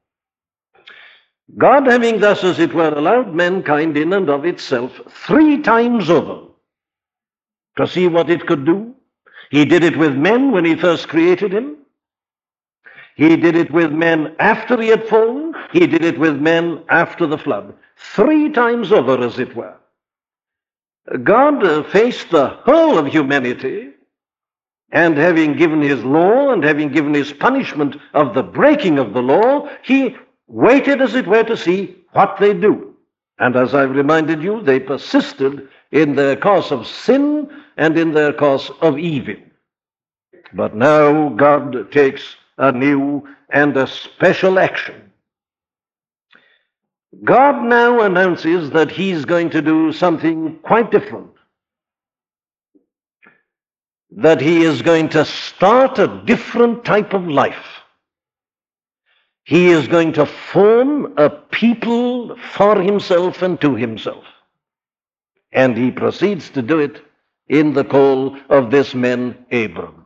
God 1.57 1.87
having 1.87 2.21
thus, 2.21 2.45
as 2.45 2.59
it 2.59 2.75
were, 2.75 2.93
allowed 2.93 3.35
mankind 3.35 3.97
in 3.97 4.13
and 4.13 4.29
of 4.29 4.45
itself 4.45 5.01
three 5.09 5.63
times 5.63 6.11
over 6.11 6.49
to 7.79 7.87
see 7.87 8.09
what 8.09 8.29
it 8.29 8.47
could 8.47 8.67
do. 8.67 8.95
He 9.51 9.65
did 9.65 9.83
it 9.83 9.97
with 9.97 10.15
men 10.15 10.53
when 10.53 10.65
he 10.65 10.75
first 10.75 11.09
created 11.09 11.53
him. 11.53 11.78
He 13.19 13.37
did 13.37 13.57
it 13.57 13.73
with 13.73 13.91
men 13.91 14.37
after 14.39 14.81
he 14.81 14.89
had 14.89 15.09
fallen. 15.09 15.53
He 15.73 15.89
did 15.89 16.05
it 16.05 16.21
with 16.21 16.37
men 16.41 16.85
after 16.89 17.27
the 17.27 17.37
flood. 17.37 17.75
Three 17.97 18.49
times 18.49 18.93
over, 18.93 19.21
as 19.21 19.41
it 19.41 19.57
were. 19.57 19.75
God 21.25 21.87
faced 21.89 22.31
the 22.31 22.47
whole 22.63 22.97
of 22.97 23.09
humanity, 23.09 23.91
and 24.93 25.17
having 25.19 25.57
given 25.57 25.83
his 25.83 26.05
law 26.05 26.53
and 26.53 26.63
having 26.63 26.93
given 26.93 27.13
his 27.13 27.33
punishment 27.33 27.97
of 28.15 28.35
the 28.35 28.45
breaking 28.45 29.01
of 29.01 29.15
the 29.15 29.23
law, 29.23 29.69
he 29.83 30.17
waited, 30.47 31.03
as 31.03 31.17
it 31.17 31.27
were, 31.27 31.43
to 31.43 31.57
see 31.57 31.97
what 32.13 32.37
they 32.39 32.55
do. 32.55 32.95
And 33.41 33.57
as 33.57 33.75
I've 33.75 33.97
reminded 33.97 34.45
you, 34.45 34.63
they 34.63 34.79
persisted 34.79 35.69
in 35.91 36.15
their 36.15 36.37
course 36.37 36.71
of 36.71 36.87
sin 36.87 37.51
and 37.77 37.99
in 37.99 38.13
their 38.13 38.33
course 38.33 38.71
of 38.81 38.97
evil. 38.97 39.35
But 40.53 40.77
now 40.77 41.31
God 41.31 41.91
takes 41.91 42.37
a 42.59 42.73
new 42.73 43.27
and 43.51 43.77
a 43.77 43.87
special 43.87 44.59
action. 44.59 45.13
God 47.25 47.65
now 47.65 48.03
announces 48.03 48.71
that 48.71 48.91
he's 48.91 49.25
going 49.25 49.51
to 49.51 49.63
do 49.63 49.93
something 49.93 50.59
quite 50.63 50.91
different. 50.91 51.31
That 54.11 54.41
he 54.41 54.63
is 54.63 54.83
going 54.83 55.09
to 55.11 55.25
start 55.25 55.99
a 55.99 56.23
different 56.25 56.85
type 56.85 57.15
of 57.15 57.27
life. 57.27 57.67
He 59.45 59.69
is 59.69 59.89
going 59.89 60.13
to 60.15 60.27
form 60.27 61.15
a 61.17 61.31
people 61.31 62.37
for 62.53 62.81
himself 62.81 63.41
and 63.41 63.59
to 63.63 63.75
himself. 63.75 64.25
And 65.53 65.77
he 65.77 65.91
proceeds 65.91 66.51
to 66.51 66.61
do 66.61 66.79
it 66.81 67.03
in 67.49 67.73
the 67.73 67.85
call 67.85 68.37
of 68.51 68.71
this 68.71 68.95
man, 68.95 69.47
Abram. 69.51 70.05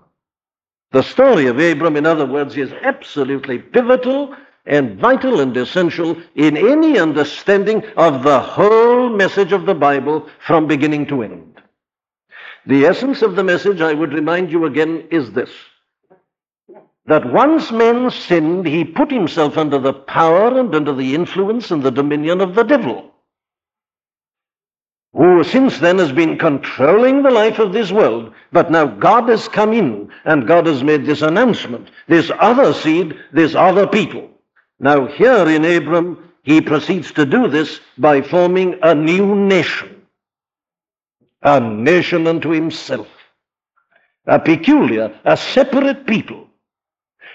The 0.93 1.03
story 1.03 1.47
of 1.47 1.59
Abram, 1.59 1.97
in 1.97 2.05
other 2.05 2.27
words, 2.27 2.57
is 2.57 2.73
absolutely 2.83 3.59
pivotal 3.59 4.35
and 4.67 4.99
vital 4.99 5.41
and 5.41 5.57
essential 5.57 6.17
in 6.35 6.57
any 6.57 6.99
understanding 6.99 7.83
of 7.97 8.23
the 8.23 8.39
whole 8.39 9.09
message 9.09 9.53
of 9.53 9.67
the 9.67 9.75
Bible 9.75 10.29
from 10.47 10.67
beginning 10.67 11.07
to 11.07 11.23
end. 11.23 11.61
The 12.67 12.87
essence 12.87 13.23
of 13.23 13.37
the 13.37 13.43
message, 13.43 13.81
I 13.81 13.95
would 13.95 14.13
remind 14.13 14.53
you 14.53 14.67
again, 14.67 15.09
is 15.11 15.33
this 15.33 15.51
that 17.07 17.33
once 17.33 17.73
man 17.73 18.11
sinned, 18.13 18.65
he 18.65 18.85
put 18.85 19.11
himself 19.11 19.59
under 19.59 19.79
the 19.79 19.93
power 19.93 20.57
and 20.61 20.73
under 20.73 20.95
the 20.95 21.17
influence 21.17 21.73
and 21.73 21.83
the 21.83 21.91
dominion 21.91 22.41
of 22.41 22.55
the 22.55 22.63
devil 22.63 23.12
who 25.14 25.45
since 25.45 25.78
then 25.78 25.99
has 25.99 26.11
been 26.12 26.38
controlling 26.38 27.23
the 27.23 27.31
life 27.31 27.59
of 27.59 27.73
this 27.73 27.92
world. 27.92 28.33
But 28.50 28.71
now 28.71 28.87
God 28.87 29.28
has 29.28 29.47
come 29.49 29.73
in 29.73 30.11
and 30.25 30.47
God 30.47 30.66
has 30.66 30.83
made 30.83 31.04
this 31.04 31.23
announcement, 31.23 31.90
this 32.09 32.31
other 32.38 32.73
seed, 32.73 33.14
this 33.33 33.54
other 33.54 33.87
people. 33.87 34.31
Now, 34.81 35.07
here 35.07 35.49
in 35.49 35.64
Abram, 35.64 36.33
he 36.42 36.61
proceeds 36.61 37.12
to 37.12 37.25
do 37.26 37.47
this 37.47 37.81
by 37.99 38.23
forming 38.23 38.78
a 38.83 38.95
new 38.95 39.35
nation, 39.35 40.02
a 41.42 41.61
nation 41.61 42.26
unto 42.26 42.50
himself, 42.50 43.07
a 44.26 44.40
peculiar, 44.40 45.16
a 45.25 45.37
separate 45.37 46.07
people, 46.07 46.49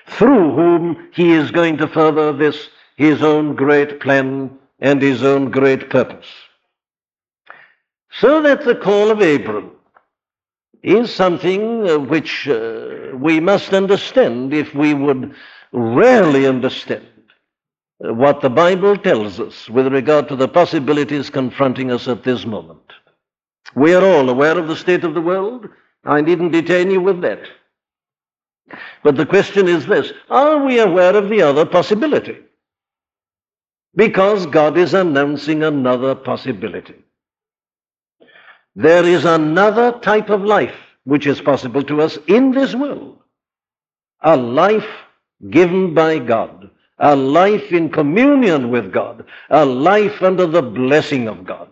through 0.08 0.54
whom 0.56 1.10
he 1.14 1.32
is 1.32 1.52
going 1.52 1.78
to 1.78 1.88
further 1.88 2.34
this, 2.34 2.70
his 2.98 3.24
own 3.24 3.56
great 3.56 4.02
plan 4.02 4.58
and 4.80 5.02
his 5.02 5.24
own 5.24 5.52
great 5.52 5.90
purpose. 5.90 6.28
So 8.12 8.42
that 8.42 8.64
the 8.64 8.76
call 8.76 9.12
of 9.12 9.22
Abram 9.22 9.72
is 10.84 11.14
something 11.14 11.90
uh, 11.90 12.00
which 12.00 12.48
uh, 12.48 13.12
we 13.14 13.40
must 13.40 13.74
understand 13.74 14.54
if 14.54 14.74
we 14.74 14.94
would 14.94 15.34
rarely 15.74 16.48
understand 16.48 17.06
uh, 18.04 18.14
what 18.14 18.42
the 18.42 18.50
Bible 18.50 18.98
tells 18.98 19.40
us 19.40 19.70
with 19.70 19.88
regard 19.88 20.28
to 20.30 20.36
the 20.36 20.48
possibilities 20.48 21.30
confronting 21.30 21.92
us 21.92 22.08
at 22.08 22.24
this 22.24 22.46
moment. 22.46 22.80
We 23.76 23.94
are 23.94 24.04
all 24.04 24.30
aware 24.30 24.58
of 24.58 24.68
the 24.68 24.76
state 24.76 25.04
of 25.04 25.14
the 25.14 25.22
world. 25.22 25.68
I 26.06 26.22
needn't 26.22 26.54
detain 26.54 26.90
you 26.90 27.02
with 27.02 27.22
that. 27.22 27.42
But 29.04 29.16
the 29.18 29.26
question 29.26 29.68
is 29.68 29.86
this 29.86 30.14
are 30.30 30.66
we 30.66 30.80
aware 30.80 31.16
of 31.16 31.30
the 31.30 31.42
other 31.42 31.66
possibility? 31.66 32.38
Because 33.96 34.46
God 34.46 34.78
is 34.78 34.94
announcing 34.94 35.64
another 35.64 36.16
possibility. 36.16 36.96
There 38.78 39.06
is 39.06 39.26
another 39.26 39.94
type 40.02 40.30
of 40.30 40.44
life 40.44 40.76
which 41.04 41.26
is 41.26 41.42
possible 41.42 41.82
to 41.82 42.00
us 42.00 42.20
in 42.28 42.52
this 42.52 42.76
world. 42.76 43.18
A 44.22 44.38
life 44.38 44.88
given 45.50 45.96
by 45.96 46.20
God, 46.20 46.70
a 47.00 47.16
life 47.16 47.72
in 47.72 47.90
communion 47.90 48.70
with 48.70 48.94
God, 48.94 49.26
a 49.50 49.66
life 49.66 50.22
under 50.22 50.46
the 50.46 50.62
blessing 50.62 51.28
of 51.28 51.44
God. 51.44 51.70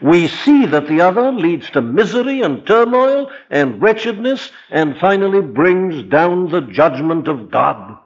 We 0.00 0.28
see 0.28 0.64
that 0.66 0.86
the 0.86 1.00
other 1.00 1.32
leads 1.32 1.70
to 1.70 1.82
misery 1.82 2.42
and 2.42 2.64
turmoil 2.64 3.32
and 3.50 3.82
wretchedness 3.82 4.52
and 4.70 4.96
finally 4.98 5.40
brings 5.40 6.04
down 6.04 6.52
the 6.52 6.60
judgment 6.60 7.26
of 7.26 7.50
God. 7.50 7.98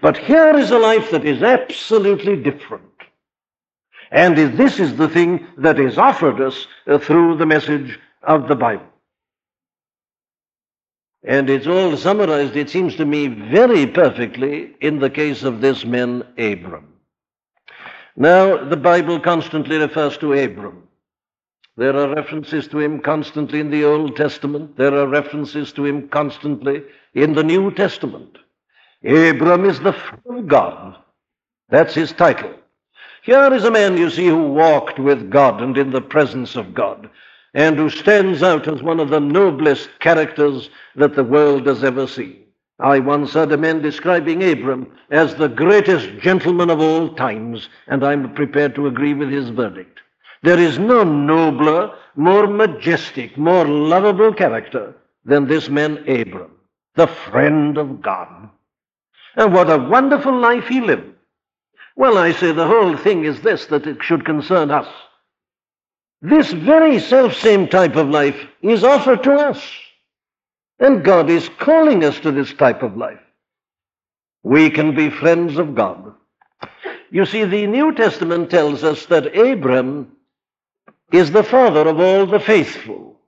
But 0.00 0.16
here 0.16 0.56
is 0.56 0.70
a 0.70 0.78
life 0.78 1.10
that 1.10 1.26
is 1.26 1.42
absolutely 1.42 2.36
different. 2.36 2.89
And 4.10 4.36
this 4.36 4.80
is 4.80 4.96
the 4.96 5.08
thing 5.08 5.46
that 5.58 5.78
is 5.78 5.96
offered 5.96 6.40
us 6.40 6.66
uh, 6.86 6.98
through 6.98 7.36
the 7.36 7.46
message 7.46 7.98
of 8.22 8.48
the 8.48 8.56
Bible. 8.56 8.86
And 11.22 11.50
it's 11.50 11.66
all 11.66 11.96
summarized, 11.96 12.56
it 12.56 12.70
seems 12.70 12.96
to 12.96 13.04
me, 13.04 13.28
very 13.28 13.86
perfectly 13.86 14.74
in 14.80 14.98
the 14.98 15.10
case 15.10 15.42
of 15.42 15.60
this 15.60 15.84
man, 15.84 16.24
Abram. 16.38 16.94
Now, 18.16 18.64
the 18.64 18.76
Bible 18.76 19.20
constantly 19.20 19.76
refers 19.76 20.16
to 20.18 20.32
Abram. 20.32 20.88
There 21.76 21.96
are 21.96 22.14
references 22.14 22.66
to 22.68 22.78
him 22.78 23.00
constantly 23.00 23.60
in 23.60 23.70
the 23.70 23.84
Old 23.84 24.16
Testament. 24.16 24.76
There 24.76 24.94
are 24.94 25.06
references 25.06 25.72
to 25.74 25.84
him 25.86 26.08
constantly 26.08 26.82
in 27.14 27.34
the 27.34 27.44
New 27.44 27.70
Testament. 27.70 28.38
Abram 29.04 29.64
is 29.64 29.78
the 29.80 29.92
friend 29.92 30.40
of 30.40 30.48
God. 30.48 30.96
That's 31.68 31.94
his 31.94 32.12
title. 32.12 32.54
Here 33.22 33.52
is 33.52 33.64
a 33.64 33.70
man, 33.70 33.96
you 33.98 34.08
see, 34.10 34.26
who 34.26 34.52
walked 34.52 34.98
with 34.98 35.30
God 35.30 35.60
and 35.60 35.76
in 35.76 35.90
the 35.90 36.00
presence 36.00 36.56
of 36.56 36.72
God, 36.72 37.10
and 37.52 37.76
who 37.76 37.90
stands 37.90 38.42
out 38.42 38.66
as 38.66 38.82
one 38.82 38.98
of 38.98 39.10
the 39.10 39.20
noblest 39.20 39.90
characters 39.98 40.70
that 40.96 41.14
the 41.14 41.24
world 41.24 41.66
has 41.66 41.84
ever 41.84 42.06
seen. 42.06 42.44
I 42.78 42.98
once 42.98 43.34
heard 43.34 43.52
a 43.52 43.58
man 43.58 43.82
describing 43.82 44.42
Abram 44.42 44.90
as 45.10 45.34
the 45.34 45.48
greatest 45.48 46.08
gentleman 46.20 46.70
of 46.70 46.80
all 46.80 47.14
times, 47.14 47.68
and 47.88 48.02
I'm 48.02 48.34
prepared 48.34 48.74
to 48.76 48.86
agree 48.86 49.12
with 49.12 49.30
his 49.30 49.50
verdict. 49.50 50.00
There 50.42 50.58
is 50.58 50.78
no 50.78 51.04
nobler, 51.04 51.94
more 52.16 52.46
majestic, 52.46 53.36
more 53.36 53.66
lovable 53.66 54.32
character 54.32 54.94
than 55.26 55.46
this 55.46 55.68
man 55.68 55.98
Abram, 56.08 56.52
the 56.94 57.06
friend 57.06 57.76
of 57.76 58.00
God. 58.00 58.48
And 59.36 59.52
what 59.52 59.70
a 59.70 59.76
wonderful 59.76 60.40
life 60.40 60.66
he 60.66 60.80
lived. 60.80 61.14
Well, 62.00 62.16
I 62.16 62.32
say 62.32 62.52
the 62.52 62.66
whole 62.66 62.96
thing 62.96 63.26
is 63.26 63.42
this 63.42 63.66
that 63.66 63.86
it 63.86 64.02
should 64.02 64.24
concern 64.24 64.70
us. 64.70 64.88
This 66.22 66.50
very 66.50 66.98
self 66.98 67.34
same 67.34 67.68
type 67.68 67.94
of 67.94 68.08
life 68.08 68.40
is 68.62 68.82
offered 68.84 69.22
to 69.24 69.34
us. 69.34 69.62
And 70.78 71.04
God 71.04 71.28
is 71.28 71.50
calling 71.58 72.02
us 72.02 72.18
to 72.20 72.32
this 72.32 72.54
type 72.54 72.82
of 72.82 72.96
life. 72.96 73.20
We 74.42 74.70
can 74.70 74.96
be 74.96 75.10
friends 75.10 75.58
of 75.58 75.74
God. 75.74 76.14
You 77.10 77.26
see, 77.26 77.44
the 77.44 77.66
New 77.66 77.92
Testament 77.92 78.48
tells 78.48 78.82
us 78.82 79.04
that 79.06 79.36
Abram 79.36 80.10
is 81.12 81.30
the 81.30 81.44
father 81.44 81.86
of 81.86 82.00
all 82.00 82.24
the 82.24 82.40
faithful. 82.40 83.20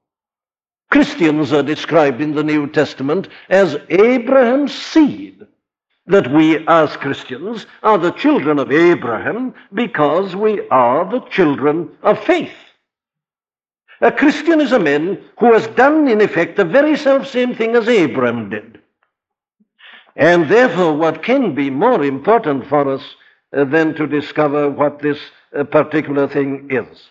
Christians 0.90 1.52
are 1.52 1.62
described 1.62 2.22
in 2.22 2.34
the 2.34 2.42
New 2.42 2.68
Testament 2.68 3.28
as 3.50 3.76
Abraham's 3.90 4.72
seed 4.72 5.46
that 6.06 6.32
we 6.32 6.66
as 6.66 6.96
Christians 6.96 7.66
are 7.82 7.98
the 7.98 8.10
children 8.12 8.58
of 8.58 8.72
Abraham 8.72 9.54
because 9.72 10.34
we 10.34 10.66
are 10.68 11.08
the 11.10 11.20
children 11.30 11.90
of 12.02 12.22
faith. 12.24 12.52
A 14.00 14.10
Christian 14.10 14.60
is 14.60 14.72
a 14.72 14.80
man 14.80 15.22
who 15.38 15.52
has 15.52 15.68
done, 15.68 16.08
in 16.08 16.20
effect, 16.20 16.56
the 16.56 16.64
very 16.64 16.96
self 16.96 17.28
same 17.28 17.54
thing 17.54 17.76
as 17.76 17.88
Abraham 17.88 18.50
did. 18.50 18.80
And 20.16 20.48
therefore, 20.48 20.96
what 20.96 21.22
can 21.22 21.54
be 21.54 21.70
more 21.70 22.04
important 22.04 22.66
for 22.66 22.92
us 22.92 23.02
uh, 23.56 23.64
than 23.64 23.94
to 23.94 24.06
discover 24.08 24.68
what 24.68 24.98
this 24.98 25.18
uh, 25.56 25.64
particular 25.64 26.26
thing 26.26 26.68
is? 26.70 27.06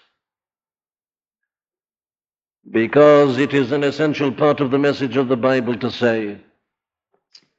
Because 2.69 3.37
it 3.37 3.53
is 3.53 3.71
an 3.71 3.83
essential 3.85 4.31
part 4.31 4.59
of 4.59 4.69
the 4.69 4.77
message 4.77 5.15
of 5.15 5.29
the 5.29 5.37
Bible 5.37 5.77
to 5.77 5.89
say, 5.89 6.37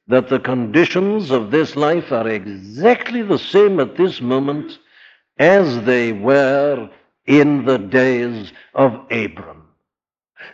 that 0.07 0.29
the 0.29 0.39
conditions 0.39 1.31
of 1.31 1.51
this 1.51 1.75
life 1.75 2.11
are 2.11 2.27
exactly 2.27 3.21
the 3.21 3.39
same 3.39 3.79
at 3.79 3.95
this 3.95 4.21
moment 4.21 4.79
as 5.37 5.81
they 5.83 6.11
were 6.11 6.89
in 7.25 7.65
the 7.65 7.77
days 7.77 8.51
of 8.73 8.93
Abram. 9.11 9.63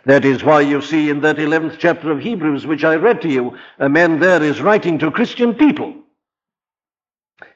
That 0.04 0.24
is 0.24 0.44
why 0.44 0.60
you 0.60 0.80
see 0.80 1.10
in 1.10 1.20
that 1.22 1.36
11th 1.36 1.78
chapter 1.78 2.12
of 2.12 2.20
Hebrews, 2.20 2.66
which 2.66 2.84
I 2.84 2.94
read 2.94 3.20
to 3.22 3.28
you, 3.28 3.56
a 3.78 3.88
man 3.88 4.20
there 4.20 4.42
is 4.42 4.60
writing 4.60 4.98
to 5.00 5.10
Christian 5.10 5.54
people. 5.54 5.94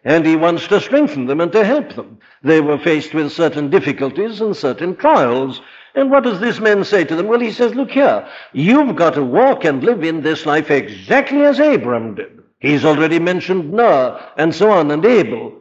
And 0.04 0.26
he 0.26 0.36
wants 0.36 0.66
to 0.68 0.80
strengthen 0.80 1.26
them 1.26 1.40
and 1.40 1.52
to 1.52 1.64
help 1.64 1.94
them. 1.94 2.18
They 2.42 2.60
were 2.60 2.78
faced 2.78 3.14
with 3.14 3.32
certain 3.32 3.70
difficulties 3.70 4.40
and 4.40 4.56
certain 4.56 4.96
trials. 4.96 5.62
And 5.94 6.10
what 6.10 6.24
does 6.24 6.40
this 6.40 6.60
man 6.60 6.84
say 6.84 7.04
to 7.04 7.16
them? 7.16 7.28
Well, 7.28 7.40
he 7.40 7.52
says, 7.52 7.74
Look 7.74 7.92
here, 7.92 8.28
you've 8.52 8.96
got 8.96 9.14
to 9.14 9.24
walk 9.24 9.64
and 9.64 9.84
live 9.84 10.04
in 10.04 10.22
this 10.22 10.46
life 10.46 10.70
exactly 10.70 11.42
as 11.42 11.60
Abram 11.60 12.16
did. 12.16 12.42
He's 12.60 12.84
already 12.84 13.18
mentioned 13.18 13.72
Noah 13.72 14.32
and 14.36 14.54
so 14.54 14.70
on 14.70 14.90
and 14.90 15.04
Abel. 15.04 15.52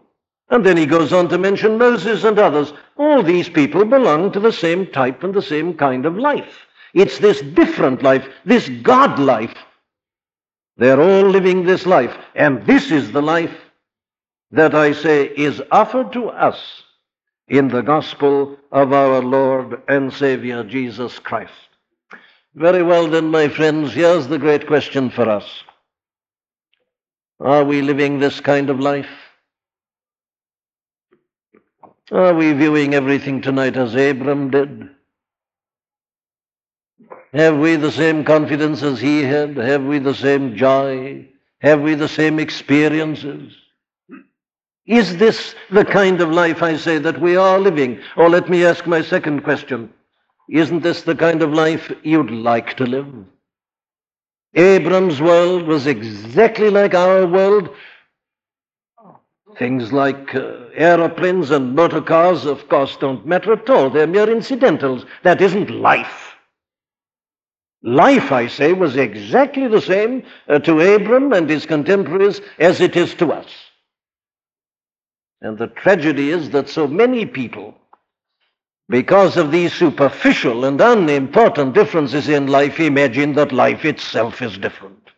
And 0.50 0.66
then 0.66 0.78
he 0.78 0.86
goes 0.86 1.14
on 1.14 1.30
to 1.30 1.38
mention 1.38 1.78
Moses 1.78 2.24
and 2.24 2.40
others. 2.40 2.74
All 2.98 3.24
these 3.24 3.50
people 3.50 3.86
belong 3.86 4.32
to 4.32 4.40
the 4.40 4.54
same 4.54 4.88
type 4.88 5.24
and 5.24 5.34
the 5.34 5.42
same 5.42 5.76
kind 5.76 6.06
of 6.06 6.18
life. 6.18 6.68
It's 6.94 7.20
this 7.20 7.42
different 7.42 8.04
life, 8.04 8.28
this 8.46 8.70
God 8.70 9.20
life, 9.20 9.56
They're 10.78 11.02
all 11.02 11.30
living 11.30 11.64
this 11.66 11.86
life. 11.86 12.16
And 12.36 12.66
this 12.66 12.92
is 12.92 13.12
the 13.12 13.22
life 13.22 13.56
that 14.52 14.76
I 14.76 14.94
say 14.94 15.26
is 15.26 15.62
offered 15.72 16.14
to 16.14 16.30
us 16.30 16.84
in 17.48 17.68
the 17.68 17.82
gospel 17.82 18.58
of 18.72 18.94
our 18.94 19.22
Lord 19.22 19.82
and 19.88 20.12
Savior 20.12 20.64
Jesus 20.64 21.20
Christ. 21.20 21.52
Very 22.56 22.84
well, 22.84 23.08
then, 23.08 23.28
my 23.28 23.48
friends, 23.48 23.94
here's 23.94 24.28
the 24.28 24.38
great 24.38 24.68
question 24.68 25.10
for 25.10 25.30
us 25.30 25.64
Are 27.40 27.64
we 27.64 27.82
living 27.82 28.20
this 28.20 28.40
kind 28.40 28.70
of 28.70 28.80
life? 28.80 29.10
Are 32.12 32.34
we 32.34 32.54
viewing 32.54 32.94
everything 32.94 33.42
tonight 33.42 33.76
as 33.76 33.96
Abram 33.96 34.52
did? 34.52 34.90
Have 37.34 37.58
we 37.58 37.76
the 37.76 37.92
same 37.92 38.24
confidence 38.24 38.84
as 38.84 39.02
he 39.02 39.24
had? 39.24 39.58
Have 39.58 39.84
we 39.84 39.98
the 39.98 40.14
same 40.14 40.56
joy? 40.56 41.28
Have 41.62 41.82
we 41.82 41.96
the 41.96 42.08
same 42.08 42.40
experiences? 42.40 43.54
Is 44.86 45.16
this 45.18 45.56
the 45.72 45.86
kind 45.86 46.20
of 46.20 46.30
life, 46.30 46.62
I 46.62 46.76
say, 46.76 46.98
that 46.98 47.22
we 47.22 47.38
are 47.38 47.58
living? 47.58 48.02
Or 48.18 48.30
let 48.30 48.50
me 48.50 48.66
ask 48.66 48.86
my 48.86 49.02
second 49.02 49.44
question. 49.44 49.94
Isn't 50.50 50.84
this 50.84 51.04
the 51.04 51.16
kind 51.16 51.42
of 51.42 51.54
life 51.54 51.92
you'd 52.04 52.32
like 52.32 52.76
to 52.78 52.86
live? 52.86 53.08
Abram's 54.56 55.22
world 55.22 55.68
was 55.68 55.88
exactly 55.88 56.70
like 56.70 56.94
our 56.94 57.26
world. 57.26 57.70
Things 59.58 59.94
like 59.94 60.36
uh, 60.36 60.66
aeroplanes 60.76 61.52
and 61.52 61.76
motor 61.76 62.02
cars, 62.02 62.46
of 62.46 62.68
course, 62.68 62.98
don't 62.98 63.26
matter 63.26 63.54
at 63.54 63.70
all. 63.70 63.90
They're 63.90 64.06
mere 64.06 64.30
incidentals. 64.30 65.06
That 65.24 65.42
isn't 65.42 65.70
life. 65.70 66.36
Life, 67.84 68.32
I 68.32 68.48
say, 68.48 68.74
was 68.74 68.96
exactly 68.96 69.68
the 69.68 69.82
same 69.82 70.24
uh, 70.48 70.60
to 70.60 70.96
Abram 70.96 71.34
and 71.34 71.50
his 71.50 71.66
contemporaries 71.66 72.42
as 72.60 72.82
it 72.82 72.96
is 72.96 73.14
to 73.16 73.32
us. 73.32 73.48
And 75.44 75.58
the 75.58 75.68
tragedy 75.68 76.30
is 76.30 76.50
that 76.52 76.70
so 76.70 76.88
many 76.88 77.26
people, 77.26 77.76
because 78.88 79.36
of 79.36 79.52
these 79.52 79.74
superficial 79.74 80.64
and 80.64 80.80
unimportant 80.80 81.76
differences 81.76 82.30
in 82.30 82.48
life, 82.48 82.80
imagine 82.80 83.34
that 83.34 83.52
life 83.52 83.84
itself 83.84 84.42
is 84.42 84.58
different. 84.58 85.10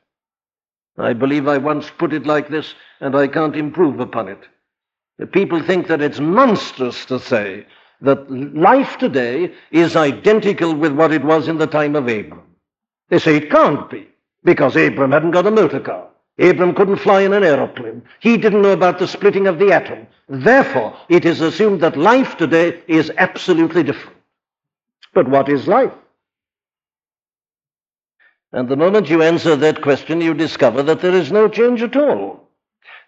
I 0.98 1.14
believe 1.14 1.48
I 1.48 1.60
once 1.60 1.92
put 1.92 2.12
it 2.12 2.26
like 2.26 2.50
this, 2.50 2.74
and 3.02 3.16
I 3.16 3.28
can't 3.28 3.56
improve 3.56 4.00
upon 4.00 4.28
it. 4.28 4.40
The 5.20 5.28
people 5.28 5.62
think 5.62 5.88
that 5.88 6.02
it's 6.02 6.20
monstrous 6.20 7.06
to 7.06 7.20
say 7.20 7.68
that 8.02 8.30
life 8.56 8.98
today 8.98 9.54
is 9.72 9.96
identical 9.96 10.74
with 10.74 10.94
what 10.94 11.14
it 11.14 11.24
was 11.24 11.48
in 11.48 11.60
the 11.60 11.68
time 11.68 11.96
of 11.96 12.08
Abram. 12.08 12.42
They 13.10 13.20
say 13.20 13.36
it 13.36 13.52
can't 13.52 13.88
be, 13.92 14.08
because 14.44 14.76
Abram 14.76 15.12
hadn't 15.12 15.32
got 15.32 15.46
a 15.46 15.52
motor 15.52 15.80
car. 15.80 16.08
Abram 16.38 16.76
couldn't 16.76 16.98
fly 16.98 17.22
in 17.22 17.34
an 17.34 17.44
aeroplane. 17.44 18.02
He 18.20 18.38
didn't 18.38 18.62
know 18.62 18.72
about 18.72 19.00
the 19.00 19.08
splitting 19.08 19.48
of 19.48 19.58
the 19.58 19.72
atom. 19.72 20.06
Therefore, 20.28 20.98
it 21.08 21.24
is 21.24 21.40
assumed 21.40 21.82
that 21.82 21.98
life 21.98 22.36
today 22.36 22.82
is 22.88 23.12
absolutely 23.18 23.84
different. 23.84 24.18
But 25.14 25.30
what 25.30 25.48
is 25.48 25.68
life? 25.68 25.94
And 28.52 28.68
the 28.68 28.76
moment 28.76 29.10
you 29.10 29.22
answer 29.22 29.56
that 29.56 29.82
question, 29.82 30.22
you 30.22 30.34
discover 30.34 30.84
that 30.84 31.02
there 31.02 31.14
is 31.14 31.32
no 31.32 31.48
change 31.48 31.82
at 31.82 31.96
all. 31.96 32.50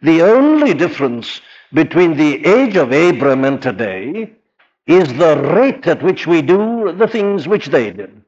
The 0.01 0.21
only 0.21 0.73
difference 0.73 1.41
between 1.73 2.15
the 2.15 2.45
age 2.45 2.75
of 2.75 2.91
Abram 2.91 3.43
and 3.43 3.61
today 3.61 4.31
is 4.85 5.13
the 5.15 5.37
rate 5.53 5.85
at 5.87 6.01
which 6.01 6.27
we 6.27 6.41
do 6.41 6.93
the 6.97 7.07
things 7.07 7.47
which 7.47 7.67
they 7.67 7.91
did. 7.91 8.21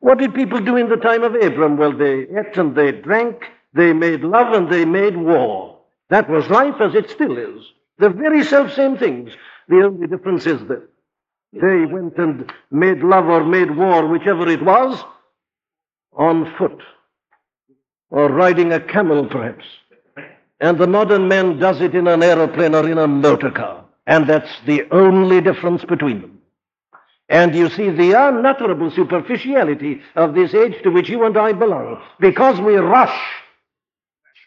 What 0.00 0.18
did 0.18 0.34
people 0.34 0.60
do 0.60 0.76
in 0.76 0.88
the 0.88 0.96
time 0.96 1.22
of 1.22 1.34
Abram? 1.34 1.76
Well, 1.76 1.92
they 1.92 2.20
ate 2.20 2.56
and 2.56 2.74
they 2.74 2.92
drank, 2.92 3.44
they 3.72 3.92
made 3.92 4.22
love 4.22 4.52
and 4.52 4.70
they 4.70 4.84
made 4.84 5.16
war. 5.16 5.78
That 6.08 6.28
was 6.28 6.48
life 6.50 6.80
as 6.80 6.94
it 6.94 7.10
still 7.10 7.38
is. 7.38 7.64
The 7.98 8.10
very 8.10 8.44
self 8.44 8.72
same 8.74 8.96
things. 8.96 9.30
The 9.68 9.82
only 9.84 10.06
difference 10.06 10.46
is 10.46 10.60
that 10.66 10.88
they 11.52 11.84
went 11.84 12.16
and 12.16 12.52
made 12.70 13.00
love 13.00 13.26
or 13.26 13.44
made 13.44 13.76
war, 13.76 14.06
whichever 14.06 14.48
it 14.48 14.62
was, 14.62 15.02
on 16.12 16.52
foot 16.56 16.80
or 18.10 18.28
riding 18.28 18.72
a 18.72 18.80
camel, 18.80 19.26
perhaps. 19.26 19.64
And 20.60 20.78
the 20.78 20.86
modern 20.86 21.28
man 21.28 21.58
does 21.58 21.80
it 21.80 21.94
in 21.94 22.06
an 22.06 22.22
aeroplane 22.22 22.74
or 22.74 22.88
in 22.88 22.98
a 22.98 23.06
motor 23.06 23.50
car. 23.50 23.84
And 24.06 24.26
that's 24.26 24.50
the 24.66 24.86
only 24.90 25.40
difference 25.40 25.84
between 25.84 26.20
them. 26.20 26.38
And 27.28 27.54
you 27.54 27.68
see 27.70 27.90
the 27.90 28.12
unutterable 28.12 28.90
superficiality 28.90 30.02
of 30.16 30.34
this 30.34 30.52
age 30.52 30.82
to 30.82 30.90
which 30.90 31.08
you 31.08 31.24
and 31.24 31.36
I 31.36 31.52
belong. 31.52 32.02
Because 32.18 32.60
we 32.60 32.74
rush 32.74 33.16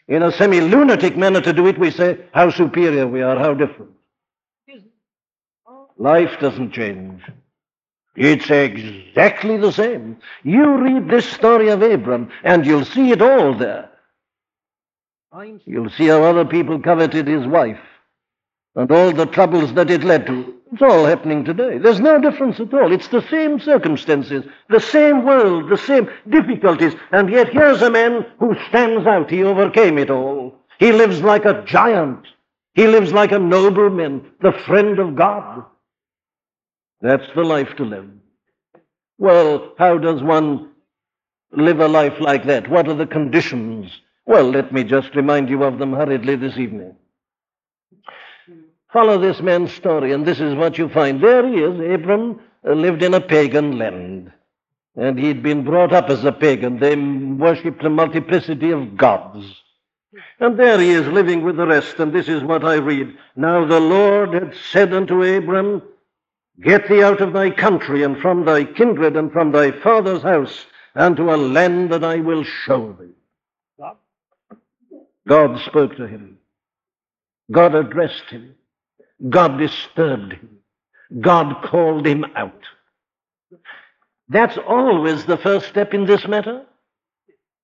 in 0.08 0.22
a 0.22 0.32
semi 0.32 0.60
lunatic 0.60 1.16
manner 1.16 1.40
to 1.40 1.52
do 1.52 1.66
it, 1.66 1.78
we 1.78 1.90
say 1.90 2.18
how 2.32 2.50
superior 2.50 3.06
we 3.06 3.22
are, 3.22 3.38
how 3.38 3.54
different. 3.54 3.92
Life 5.96 6.40
doesn't 6.40 6.72
change. 6.72 7.22
It's 8.16 8.50
exactly 8.50 9.56
the 9.56 9.72
same. 9.72 10.18
You 10.42 10.76
read 10.78 11.08
this 11.08 11.28
story 11.28 11.68
of 11.68 11.82
Abram, 11.82 12.30
and 12.42 12.66
you'll 12.66 12.84
see 12.84 13.10
it 13.10 13.22
all 13.22 13.54
there. 13.54 13.90
You'll 15.64 15.90
see 15.90 16.06
how 16.06 16.22
other 16.22 16.44
people 16.44 16.78
coveted 16.80 17.26
his 17.26 17.46
wife 17.46 17.80
and 18.76 18.90
all 18.90 19.12
the 19.12 19.26
troubles 19.26 19.74
that 19.74 19.90
it 19.90 20.04
led 20.04 20.26
to. 20.26 20.54
It's 20.72 20.82
all 20.82 21.04
happening 21.04 21.44
today. 21.44 21.78
There's 21.78 22.00
no 22.00 22.20
difference 22.20 22.58
at 22.58 22.72
all. 22.74 22.92
It's 22.92 23.08
the 23.08 23.26
same 23.28 23.60
circumstances, 23.60 24.44
the 24.70 24.80
same 24.80 25.24
world, 25.24 25.70
the 25.70 25.78
same 25.78 26.08
difficulties. 26.28 26.94
And 27.12 27.30
yet 27.30 27.52
here's 27.52 27.82
a 27.82 27.90
man 27.90 28.26
who 28.40 28.56
stands 28.68 29.06
out. 29.06 29.30
He 29.30 29.44
overcame 29.44 29.98
it 29.98 30.10
all. 30.10 30.58
He 30.78 30.90
lives 30.90 31.20
like 31.22 31.44
a 31.44 31.62
giant. 31.64 32.26
He 32.74 32.88
lives 32.88 33.12
like 33.12 33.30
a 33.30 33.38
nobleman, 33.38 34.32
the 34.40 34.52
friend 34.66 34.98
of 34.98 35.14
God. 35.14 35.64
That's 37.00 37.26
the 37.36 37.44
life 37.44 37.76
to 37.76 37.84
live. 37.84 38.08
Well, 39.18 39.74
how 39.78 39.98
does 39.98 40.22
one 40.22 40.70
live 41.52 41.78
a 41.78 41.86
life 41.86 42.18
like 42.18 42.46
that? 42.46 42.68
What 42.68 42.88
are 42.88 42.94
the 42.94 43.06
conditions? 43.06 43.92
Well, 44.26 44.50
let 44.50 44.72
me 44.72 44.82
just 44.82 45.14
remind 45.14 45.50
you 45.50 45.62
of 45.62 45.78
them 45.78 45.92
hurriedly 45.92 46.36
this 46.36 46.56
evening. 46.56 46.96
Follow 48.94 49.18
this 49.18 49.40
man's 49.40 49.72
story, 49.72 50.12
and 50.12 50.24
this 50.24 50.38
is 50.38 50.54
what 50.54 50.78
you 50.78 50.88
find. 50.88 51.20
There 51.20 51.44
he 51.48 51.56
is. 51.56 51.94
Abram 51.94 52.38
uh, 52.64 52.74
lived 52.74 53.02
in 53.02 53.12
a 53.12 53.20
pagan 53.20 53.76
land, 53.76 54.30
and 54.94 55.18
he'd 55.18 55.42
been 55.42 55.64
brought 55.64 55.92
up 55.92 56.10
as 56.10 56.24
a 56.24 56.30
pagan. 56.30 56.78
They 56.78 56.94
worshipped 56.94 57.84
a 57.84 57.90
multiplicity 57.90 58.70
of 58.70 58.96
gods. 58.96 59.44
And 60.38 60.56
there 60.56 60.78
he 60.78 60.90
is 60.90 61.08
living 61.08 61.42
with 61.42 61.56
the 61.56 61.66
rest, 61.66 61.98
and 61.98 62.12
this 62.12 62.28
is 62.28 62.44
what 62.44 62.64
I 62.64 62.76
read. 62.76 63.18
Now 63.34 63.66
the 63.66 63.80
Lord 63.80 64.32
had 64.32 64.54
said 64.70 64.94
unto 64.94 65.24
Abram, 65.24 65.82
Get 66.62 66.88
thee 66.88 67.02
out 67.02 67.20
of 67.20 67.32
thy 67.32 67.50
country, 67.50 68.04
and 68.04 68.16
from 68.18 68.44
thy 68.44 68.62
kindred, 68.62 69.16
and 69.16 69.32
from 69.32 69.50
thy 69.50 69.72
father's 69.72 70.22
house, 70.22 70.66
unto 70.94 71.34
a 71.34 71.36
land 71.36 71.90
that 71.90 72.04
I 72.04 72.20
will 72.20 72.44
show 72.44 72.96
thee. 73.00 73.88
God 75.26 75.58
spoke 75.66 75.96
to 75.96 76.06
him. 76.06 76.38
God 77.50 77.74
addressed 77.74 78.30
him. 78.30 78.53
God 79.28 79.58
disturbed 79.58 80.32
him. 80.32 80.58
God 81.20 81.62
called 81.62 82.06
him 82.06 82.24
out. 82.34 82.62
That's 84.28 84.58
always 84.66 85.24
the 85.26 85.36
first 85.36 85.68
step 85.68 85.94
in 85.94 86.06
this 86.06 86.26
matter. 86.26 86.64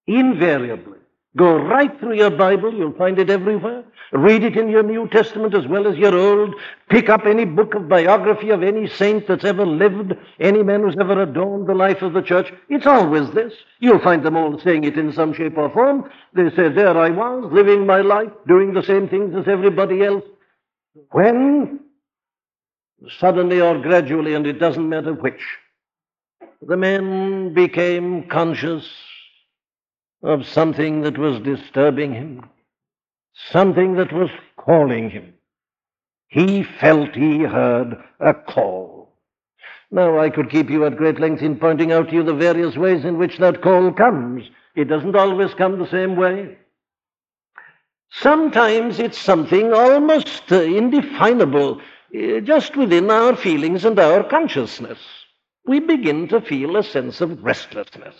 Invariably. 0.06 0.98
Go 1.36 1.56
right 1.56 1.96
through 2.00 2.16
your 2.16 2.30
Bible, 2.30 2.74
you'll 2.74 2.92
find 2.92 3.18
it 3.18 3.30
everywhere. 3.30 3.84
Read 4.12 4.42
it 4.42 4.56
in 4.56 4.68
your 4.68 4.82
New 4.82 5.06
Testament 5.08 5.54
as 5.54 5.64
well 5.68 5.86
as 5.86 5.96
your 5.96 6.16
Old. 6.16 6.56
Pick 6.88 7.08
up 7.08 7.24
any 7.24 7.44
book 7.44 7.74
of 7.74 7.88
biography 7.88 8.50
of 8.50 8.64
any 8.64 8.88
saint 8.88 9.28
that's 9.28 9.44
ever 9.44 9.64
lived, 9.64 10.14
any 10.40 10.64
man 10.64 10.82
who's 10.82 10.96
ever 10.98 11.22
adorned 11.22 11.68
the 11.68 11.74
life 11.74 12.02
of 12.02 12.14
the 12.14 12.22
church. 12.22 12.52
It's 12.68 12.86
always 12.86 13.30
this. 13.30 13.52
You'll 13.78 14.00
find 14.00 14.24
them 14.24 14.36
all 14.36 14.58
saying 14.58 14.82
it 14.82 14.98
in 14.98 15.12
some 15.12 15.32
shape 15.32 15.56
or 15.56 15.70
form. 15.70 16.10
They 16.34 16.50
say, 16.50 16.68
There 16.68 16.98
I 16.98 17.10
was, 17.10 17.52
living 17.52 17.86
my 17.86 18.00
life, 18.00 18.32
doing 18.48 18.74
the 18.74 18.82
same 18.82 19.08
things 19.08 19.32
as 19.36 19.46
everybody 19.46 20.02
else. 20.02 20.24
When, 21.10 21.80
suddenly 23.18 23.60
or 23.60 23.80
gradually, 23.80 24.34
and 24.34 24.46
it 24.46 24.58
doesn't 24.58 24.88
matter 24.88 25.14
which, 25.14 25.40
the 26.62 26.76
man 26.76 27.54
became 27.54 28.28
conscious 28.28 28.86
of 30.22 30.46
something 30.46 31.02
that 31.02 31.16
was 31.16 31.40
disturbing 31.40 32.12
him, 32.12 32.48
something 33.50 33.94
that 33.94 34.12
was 34.12 34.30
calling 34.56 35.10
him. 35.10 35.34
He 36.28 36.62
felt 36.62 37.14
he 37.14 37.40
heard 37.40 37.96
a 38.20 38.34
call. 38.34 39.12
Now, 39.90 40.20
I 40.20 40.30
could 40.30 40.50
keep 40.50 40.70
you 40.70 40.84
at 40.84 40.96
great 40.96 41.18
length 41.18 41.42
in 41.42 41.58
pointing 41.58 41.90
out 41.90 42.10
to 42.10 42.14
you 42.14 42.22
the 42.22 42.34
various 42.34 42.76
ways 42.76 43.04
in 43.04 43.18
which 43.18 43.38
that 43.38 43.62
call 43.62 43.92
comes. 43.92 44.44
It 44.76 44.84
doesn't 44.84 45.16
always 45.16 45.52
come 45.54 45.78
the 45.78 45.90
same 45.90 46.14
way. 46.14 46.58
Sometimes 48.12 48.98
it's 48.98 49.18
something 49.18 49.72
almost 49.72 50.50
uh, 50.50 50.62
indefinable, 50.62 51.80
uh, 52.14 52.40
just 52.40 52.76
within 52.76 53.10
our 53.10 53.36
feelings 53.36 53.84
and 53.84 53.98
our 53.98 54.24
consciousness. 54.24 54.98
We 55.64 55.78
begin 55.80 56.26
to 56.28 56.40
feel 56.40 56.76
a 56.76 56.82
sense 56.82 57.20
of 57.20 57.42
restlessness. 57.42 58.16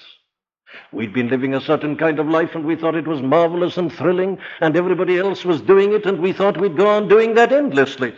We'd 0.93 1.13
been 1.13 1.29
living 1.29 1.55
a 1.55 1.61
certain 1.61 1.97
kind 1.97 2.21
of 2.21 2.29
life 2.29 2.55
and 2.55 2.65
we 2.65 2.77
thought 2.77 2.95
it 2.95 3.09
was 3.09 3.21
marvelous 3.21 3.77
and 3.77 3.93
thrilling, 3.93 4.39
and 4.61 4.77
everybody 4.77 5.19
else 5.19 5.45
was 5.45 5.61
doing 5.61 5.93
it, 5.93 6.07
and 6.07 6.21
we 6.21 6.33
thought 6.33 6.61
we'd 6.61 6.77
go 6.77 6.87
on 6.87 7.09
doing 7.09 7.35
that 7.35 7.53
endlessly. 7.53 8.15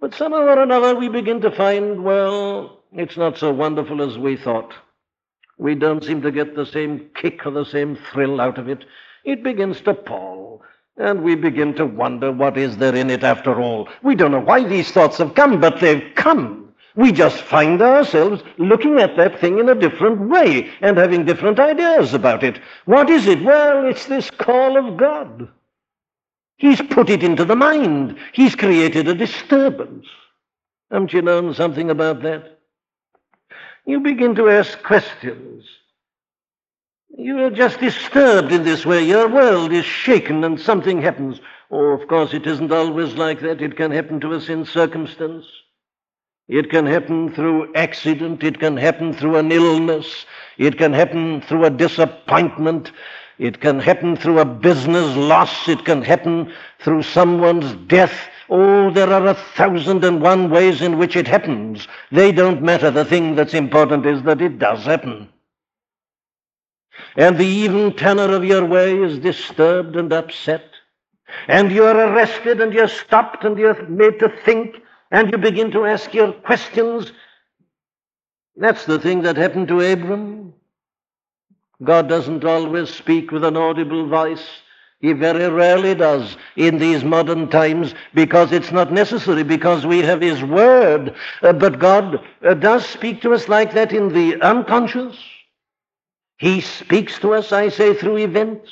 But 0.00 0.14
somehow 0.14 0.40
or 0.40 0.60
another 0.60 0.96
we 0.96 1.08
begin 1.08 1.40
to 1.42 1.52
find, 1.52 2.02
well, 2.02 2.80
it's 2.92 3.16
not 3.16 3.38
so 3.38 3.52
wonderful 3.52 4.02
as 4.02 4.18
we 4.18 4.36
thought. 4.36 4.74
We 5.58 5.76
don't 5.76 6.02
seem 6.02 6.22
to 6.22 6.32
get 6.32 6.56
the 6.56 6.66
same 6.66 7.10
kick 7.14 7.46
or 7.46 7.52
the 7.52 7.64
same 7.64 7.96
thrill 8.12 8.40
out 8.40 8.58
of 8.58 8.68
it. 8.68 8.84
It 9.24 9.44
begins 9.44 9.80
to 9.82 9.94
pall. 9.94 10.62
And 10.96 11.22
we 11.22 11.34
begin 11.34 11.74
to 11.74 11.86
wonder 11.86 12.30
what 12.30 12.58
is 12.58 12.76
there 12.76 12.94
in 12.94 13.10
it 13.10 13.24
after 13.24 13.60
all. 13.60 13.88
We 14.02 14.14
don't 14.14 14.32
know 14.32 14.40
why 14.40 14.64
these 14.64 14.90
thoughts 14.90 15.18
have 15.18 15.34
come, 15.34 15.60
but 15.60 15.80
they've 15.80 16.14
come. 16.14 16.72
We 16.94 17.12
just 17.12 17.42
find 17.42 17.80
ourselves 17.80 18.42
looking 18.58 18.98
at 18.98 19.16
that 19.16 19.40
thing 19.40 19.58
in 19.58 19.70
a 19.70 19.74
different 19.74 20.28
way 20.28 20.70
and 20.82 20.98
having 20.98 21.24
different 21.24 21.58
ideas 21.58 22.12
about 22.12 22.44
it. 22.44 22.60
What 22.84 23.08
is 23.08 23.26
it? 23.26 23.42
Well, 23.42 23.86
it's 23.86 24.04
this 24.04 24.30
call 24.30 24.76
of 24.76 24.98
God. 24.98 25.48
He's 26.58 26.82
put 26.82 27.08
it 27.08 27.22
into 27.22 27.46
the 27.46 27.56
mind. 27.56 28.18
He's 28.32 28.54
created 28.54 29.08
a 29.08 29.14
disturbance. 29.14 30.06
Haven't 30.90 31.14
you 31.14 31.22
known 31.22 31.54
something 31.54 31.88
about 31.88 32.22
that? 32.22 32.58
You 33.86 34.00
begin 34.00 34.34
to 34.34 34.50
ask 34.50 34.80
questions. 34.82 35.64
You 37.18 37.44
are 37.44 37.50
just 37.50 37.78
disturbed 37.78 38.52
in 38.52 38.64
this 38.64 38.86
way. 38.86 39.04
Your 39.04 39.28
world 39.28 39.70
is 39.70 39.84
shaken 39.84 40.44
and 40.44 40.58
something 40.58 41.02
happens. 41.02 41.40
Oh, 41.70 41.90
of 41.92 42.08
course, 42.08 42.32
it 42.32 42.46
isn't 42.46 42.72
always 42.72 43.14
like 43.14 43.40
that. 43.40 43.60
It 43.60 43.76
can 43.76 43.90
happen 43.90 44.18
to 44.20 44.32
us 44.32 44.48
in 44.48 44.64
circumstance. 44.64 45.44
It 46.48 46.70
can 46.70 46.86
happen 46.86 47.34
through 47.34 47.74
accident. 47.74 48.42
It 48.42 48.58
can 48.60 48.78
happen 48.78 49.12
through 49.12 49.36
an 49.36 49.52
illness. 49.52 50.26
It 50.56 50.78
can 50.78 50.94
happen 50.94 51.42
through 51.42 51.66
a 51.66 51.70
disappointment. 51.70 52.92
It 53.38 53.60
can 53.60 53.78
happen 53.78 54.16
through 54.16 54.38
a 54.38 54.46
business 54.46 55.14
loss. 55.14 55.68
It 55.68 55.84
can 55.84 56.02
happen 56.02 56.52
through 56.78 57.02
someone's 57.02 57.74
death. 57.88 58.14
Oh, 58.48 58.90
there 58.90 59.12
are 59.12 59.26
a 59.26 59.34
thousand 59.34 60.04
and 60.04 60.22
one 60.22 60.48
ways 60.48 60.80
in 60.80 60.98
which 60.98 61.16
it 61.16 61.28
happens. 61.28 61.88
They 62.10 62.32
don't 62.32 62.62
matter. 62.62 62.90
The 62.90 63.04
thing 63.04 63.34
that's 63.34 63.54
important 63.54 64.06
is 64.06 64.22
that 64.22 64.40
it 64.40 64.58
does 64.58 64.84
happen. 64.84 65.31
And 67.16 67.36
the 67.36 67.46
even 67.46 67.94
tenor 67.94 68.34
of 68.34 68.44
your 68.44 68.64
way 68.64 68.96
is 68.96 69.18
disturbed 69.18 69.96
and 69.96 70.12
upset. 70.12 70.64
And 71.48 71.70
you're 71.70 71.96
arrested 71.96 72.60
and 72.60 72.72
you're 72.72 72.88
stopped 72.88 73.44
and 73.44 73.58
you're 73.58 73.86
made 73.86 74.18
to 74.20 74.28
think 74.44 74.76
and 75.10 75.30
you 75.30 75.38
begin 75.38 75.70
to 75.72 75.86
ask 75.86 76.12
your 76.14 76.32
questions. 76.32 77.12
That's 78.56 78.84
the 78.84 78.98
thing 78.98 79.22
that 79.22 79.36
happened 79.36 79.68
to 79.68 79.80
Abram. 79.92 80.54
God 81.82 82.08
doesn't 82.08 82.44
always 82.44 82.90
speak 82.90 83.30
with 83.30 83.44
an 83.44 83.56
audible 83.56 84.08
voice. 84.08 84.46
He 85.00 85.12
very 85.12 85.48
rarely 85.48 85.96
does 85.96 86.36
in 86.56 86.78
these 86.78 87.02
modern 87.02 87.48
times 87.50 87.92
because 88.14 88.52
it's 88.52 88.70
not 88.70 88.92
necessary, 88.92 89.42
because 89.42 89.84
we 89.84 89.98
have 89.98 90.20
His 90.20 90.44
Word. 90.44 91.14
Uh, 91.42 91.52
but 91.52 91.80
God 91.80 92.24
uh, 92.46 92.54
does 92.54 92.86
speak 92.86 93.20
to 93.22 93.34
us 93.34 93.48
like 93.48 93.74
that 93.74 93.92
in 93.92 94.12
the 94.12 94.40
unconscious. 94.42 95.18
He 96.42 96.60
speaks 96.60 97.20
to 97.20 97.34
us, 97.34 97.52
I 97.52 97.68
say, 97.68 97.94
through 97.94 98.16
events 98.16 98.68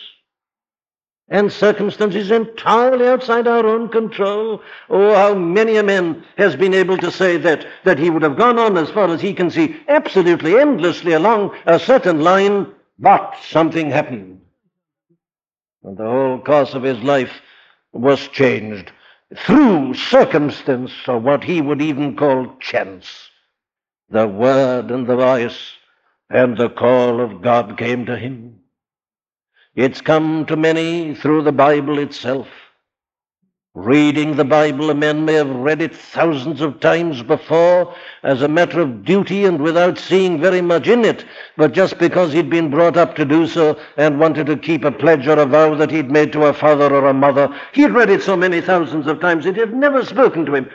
and 1.29 1.53
circumstances 1.53 2.33
entirely 2.33 3.07
outside 3.07 3.47
our 3.47 3.65
own 3.65 3.89
control. 3.91 4.61
Oh, 4.89 5.15
how 5.15 5.35
many 5.37 5.77
a 5.77 5.85
man 5.85 6.25
has 6.37 6.57
been 6.57 6.75
able 6.75 6.99
to 6.99 7.13
say 7.13 7.37
that, 7.37 7.65
that 7.85 8.01
he 8.01 8.11
would 8.11 8.25
have 8.25 8.37
gone 8.37 8.59
on 8.59 8.77
as 8.77 8.91
far 8.91 9.09
as 9.09 9.21
he 9.21 9.33
can 9.33 9.53
see, 9.53 9.81
absolutely 9.87 10.59
endlessly 10.59 11.13
along 11.13 11.57
a 11.65 11.79
certain 11.79 12.23
line, 12.23 12.75
but 12.99 13.37
something 13.49 13.89
happened. 13.89 14.41
And 15.85 15.97
the 15.97 16.11
whole 16.11 16.41
course 16.41 16.75
of 16.75 16.83
his 16.83 16.99
life 16.99 17.41
was 17.93 18.27
changed 18.27 18.91
through 19.37 19.95
circumstance, 19.95 20.91
or 21.07 21.21
what 21.21 21.45
he 21.45 21.61
would 21.61 21.81
even 21.81 22.17
call 22.17 22.57
chance. 22.59 23.07
The 24.09 24.27
word 24.27 24.91
and 24.91 25.07
the 25.07 25.15
voice 25.15 25.77
and 26.31 26.57
the 26.57 26.71
call 26.71 27.21
of 27.21 27.43
God 27.43 27.77
came 27.77 28.07
to 28.07 28.17
him. 28.17 28.61
It's 29.75 30.01
come 30.01 30.47
to 30.47 30.57
many 30.57 31.15
through 31.15 31.43
the 31.43 31.53
Bible 31.53 31.99
itself. 31.99 32.47
Reading 33.75 34.37
the 34.37 34.45
Bible, 34.45 34.91
a 34.91 34.95
man 34.95 35.25
may 35.25 35.35
have 35.35 35.51
read 35.51 35.81
it 35.81 35.95
thousands 35.95 36.61
of 36.61 36.81
times 36.81 37.23
before 37.23 37.95
as 38.23 38.43
a 38.43 38.49
matter 38.49 38.81
of 38.81 39.05
duty 39.05 39.45
and 39.45 39.61
without 39.61 39.97
seeing 39.97 40.41
very 40.41 40.61
much 40.61 40.89
in 40.89 41.05
it, 41.05 41.25
but 41.57 41.73
just 41.73 41.99
because 41.99 42.33
he'd 42.33 42.51
been 42.51 42.71
brought 42.71 42.97
up 42.97 43.15
to 43.17 43.25
do 43.25 43.47
so 43.47 43.79
and 43.97 44.19
wanted 44.19 44.47
to 44.47 44.57
keep 44.57 44.85
a 44.85 44.91
pledge 44.91 45.27
or 45.27 45.39
a 45.39 45.47
vow 45.47 45.75
that 45.77 45.91
he'd 45.91 46.11
made 46.11 46.33
to 46.33 46.47
a 46.47 46.53
father 46.53 46.93
or 46.93 47.07
a 47.07 47.15
mother. 47.15 47.49
He'd 47.73 47.93
read 47.93 48.11
it 48.11 48.23
so 48.23 48.37
many 48.37 48.61
thousands 48.61 49.07
of 49.07 49.21
times 49.21 49.47
it 49.47 49.57
had 49.57 49.73
never 49.73 50.05
spoken 50.05 50.47
to 50.47 50.55
him. 50.55 50.69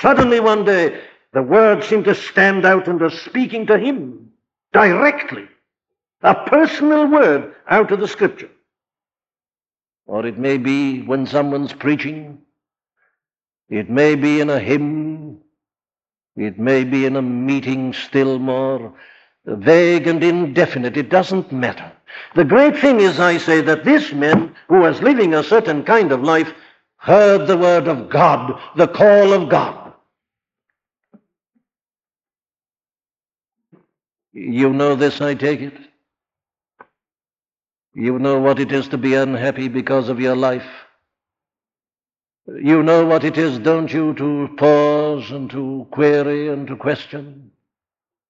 Suddenly 0.00 0.40
one 0.40 0.64
day, 0.64 1.00
the 1.34 1.42
word 1.42 1.84
seemed 1.84 2.06
to 2.06 2.14
stand 2.14 2.64
out 2.64 2.88
and 2.88 2.98
was 2.98 3.20
speaking 3.20 3.66
to 3.66 3.78
him 3.78 4.27
directly. 4.72 5.48
A 6.22 6.34
personal 6.34 7.06
word 7.06 7.54
out 7.68 7.92
of 7.92 8.00
the 8.00 8.08
scripture. 8.08 8.50
Or 10.06 10.26
it 10.26 10.38
may 10.38 10.58
be 10.58 11.02
when 11.02 11.26
someone's 11.26 11.72
preaching. 11.72 12.38
It 13.68 13.88
may 13.90 14.14
be 14.14 14.40
in 14.40 14.50
a 14.50 14.58
hymn. 14.58 15.38
It 16.36 16.58
may 16.58 16.84
be 16.84 17.04
in 17.04 17.16
a 17.16 17.22
meeting 17.22 17.92
still 17.92 18.38
more 18.38 18.94
vague 19.44 20.06
and 20.06 20.22
indefinite. 20.22 20.96
It 20.96 21.08
doesn't 21.08 21.52
matter. 21.52 21.92
The 22.34 22.44
great 22.44 22.78
thing 22.78 23.00
is, 23.00 23.20
I 23.20 23.38
say, 23.38 23.60
that 23.62 23.84
this 23.84 24.12
man 24.12 24.54
who 24.68 24.80
was 24.80 25.02
living 25.02 25.34
a 25.34 25.42
certain 25.42 25.84
kind 25.84 26.12
of 26.12 26.22
life 26.22 26.52
heard 26.96 27.46
the 27.46 27.56
word 27.56 27.88
of 27.88 28.08
God, 28.08 28.58
the 28.76 28.88
call 28.88 29.32
of 29.32 29.48
God. 29.48 29.87
You 34.40 34.72
know 34.72 34.94
this, 34.94 35.20
I 35.20 35.34
take 35.34 35.60
it? 35.60 35.76
You 37.92 38.20
know 38.20 38.38
what 38.38 38.60
it 38.60 38.70
is 38.70 38.86
to 38.88 38.98
be 38.98 39.14
unhappy 39.14 39.66
because 39.66 40.08
of 40.08 40.20
your 40.20 40.36
life. 40.36 40.66
You 42.46 42.84
know 42.84 43.04
what 43.04 43.24
it 43.24 43.36
is, 43.36 43.58
don't 43.58 43.92
you, 43.92 44.14
to 44.14 44.48
pause 44.56 45.32
and 45.32 45.50
to 45.50 45.88
query 45.90 46.48
and 46.48 46.68
to 46.68 46.76
question? 46.76 47.50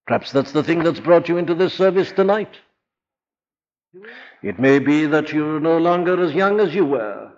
Perhaps 0.06 0.32
that's 0.32 0.52
the 0.52 0.64
thing 0.64 0.82
that's 0.82 0.98
brought 0.98 1.28
you 1.28 1.36
into 1.36 1.54
this 1.54 1.74
service 1.74 2.10
tonight. 2.10 2.56
It 4.42 4.58
may 4.58 4.78
be 4.78 5.04
that 5.04 5.30
you're 5.30 5.60
no 5.60 5.76
longer 5.76 6.24
as 6.24 6.32
young 6.32 6.58
as 6.58 6.74
you 6.74 6.86
were. 6.86 7.30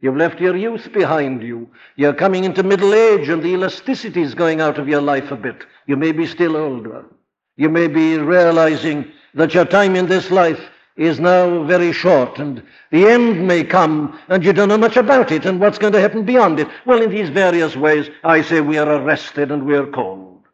You've 0.00 0.16
left 0.16 0.40
your 0.40 0.56
youth 0.56 0.92
behind 0.92 1.42
you. 1.42 1.70
You're 1.94 2.14
coming 2.14 2.42
into 2.42 2.64
middle 2.64 2.94
age 2.94 3.28
and 3.28 3.42
the 3.42 3.50
elasticity 3.52 4.22
is 4.22 4.34
going 4.34 4.60
out 4.60 4.78
of 4.78 4.88
your 4.88 5.02
life 5.02 5.30
a 5.30 5.36
bit. 5.36 5.64
You 5.86 5.96
may 5.96 6.10
be 6.10 6.26
still 6.26 6.56
older. 6.56 7.04
You 7.58 7.68
may 7.68 7.88
be 7.88 8.16
realizing 8.16 9.10
that 9.34 9.52
your 9.52 9.64
time 9.64 9.96
in 9.96 10.06
this 10.06 10.30
life 10.30 10.60
is 10.96 11.18
now 11.18 11.64
very 11.64 11.92
short, 11.92 12.38
and 12.38 12.62
the 12.92 13.06
end 13.08 13.48
may 13.48 13.64
come, 13.64 14.16
and 14.28 14.44
you 14.44 14.52
don't 14.52 14.68
know 14.68 14.78
much 14.78 14.96
about 14.96 15.32
it, 15.32 15.44
and 15.44 15.58
what's 15.58 15.76
going 15.76 15.92
to 15.92 16.00
happen 16.00 16.24
beyond 16.24 16.60
it. 16.60 16.68
Well, 16.86 17.02
in 17.02 17.10
these 17.10 17.30
various 17.30 17.74
ways, 17.74 18.10
I 18.22 18.42
say 18.42 18.60
we 18.60 18.78
are 18.78 18.88
arrested 18.88 19.50
and 19.50 19.64
we 19.64 19.76
are 19.76 19.88
called. 19.88 20.44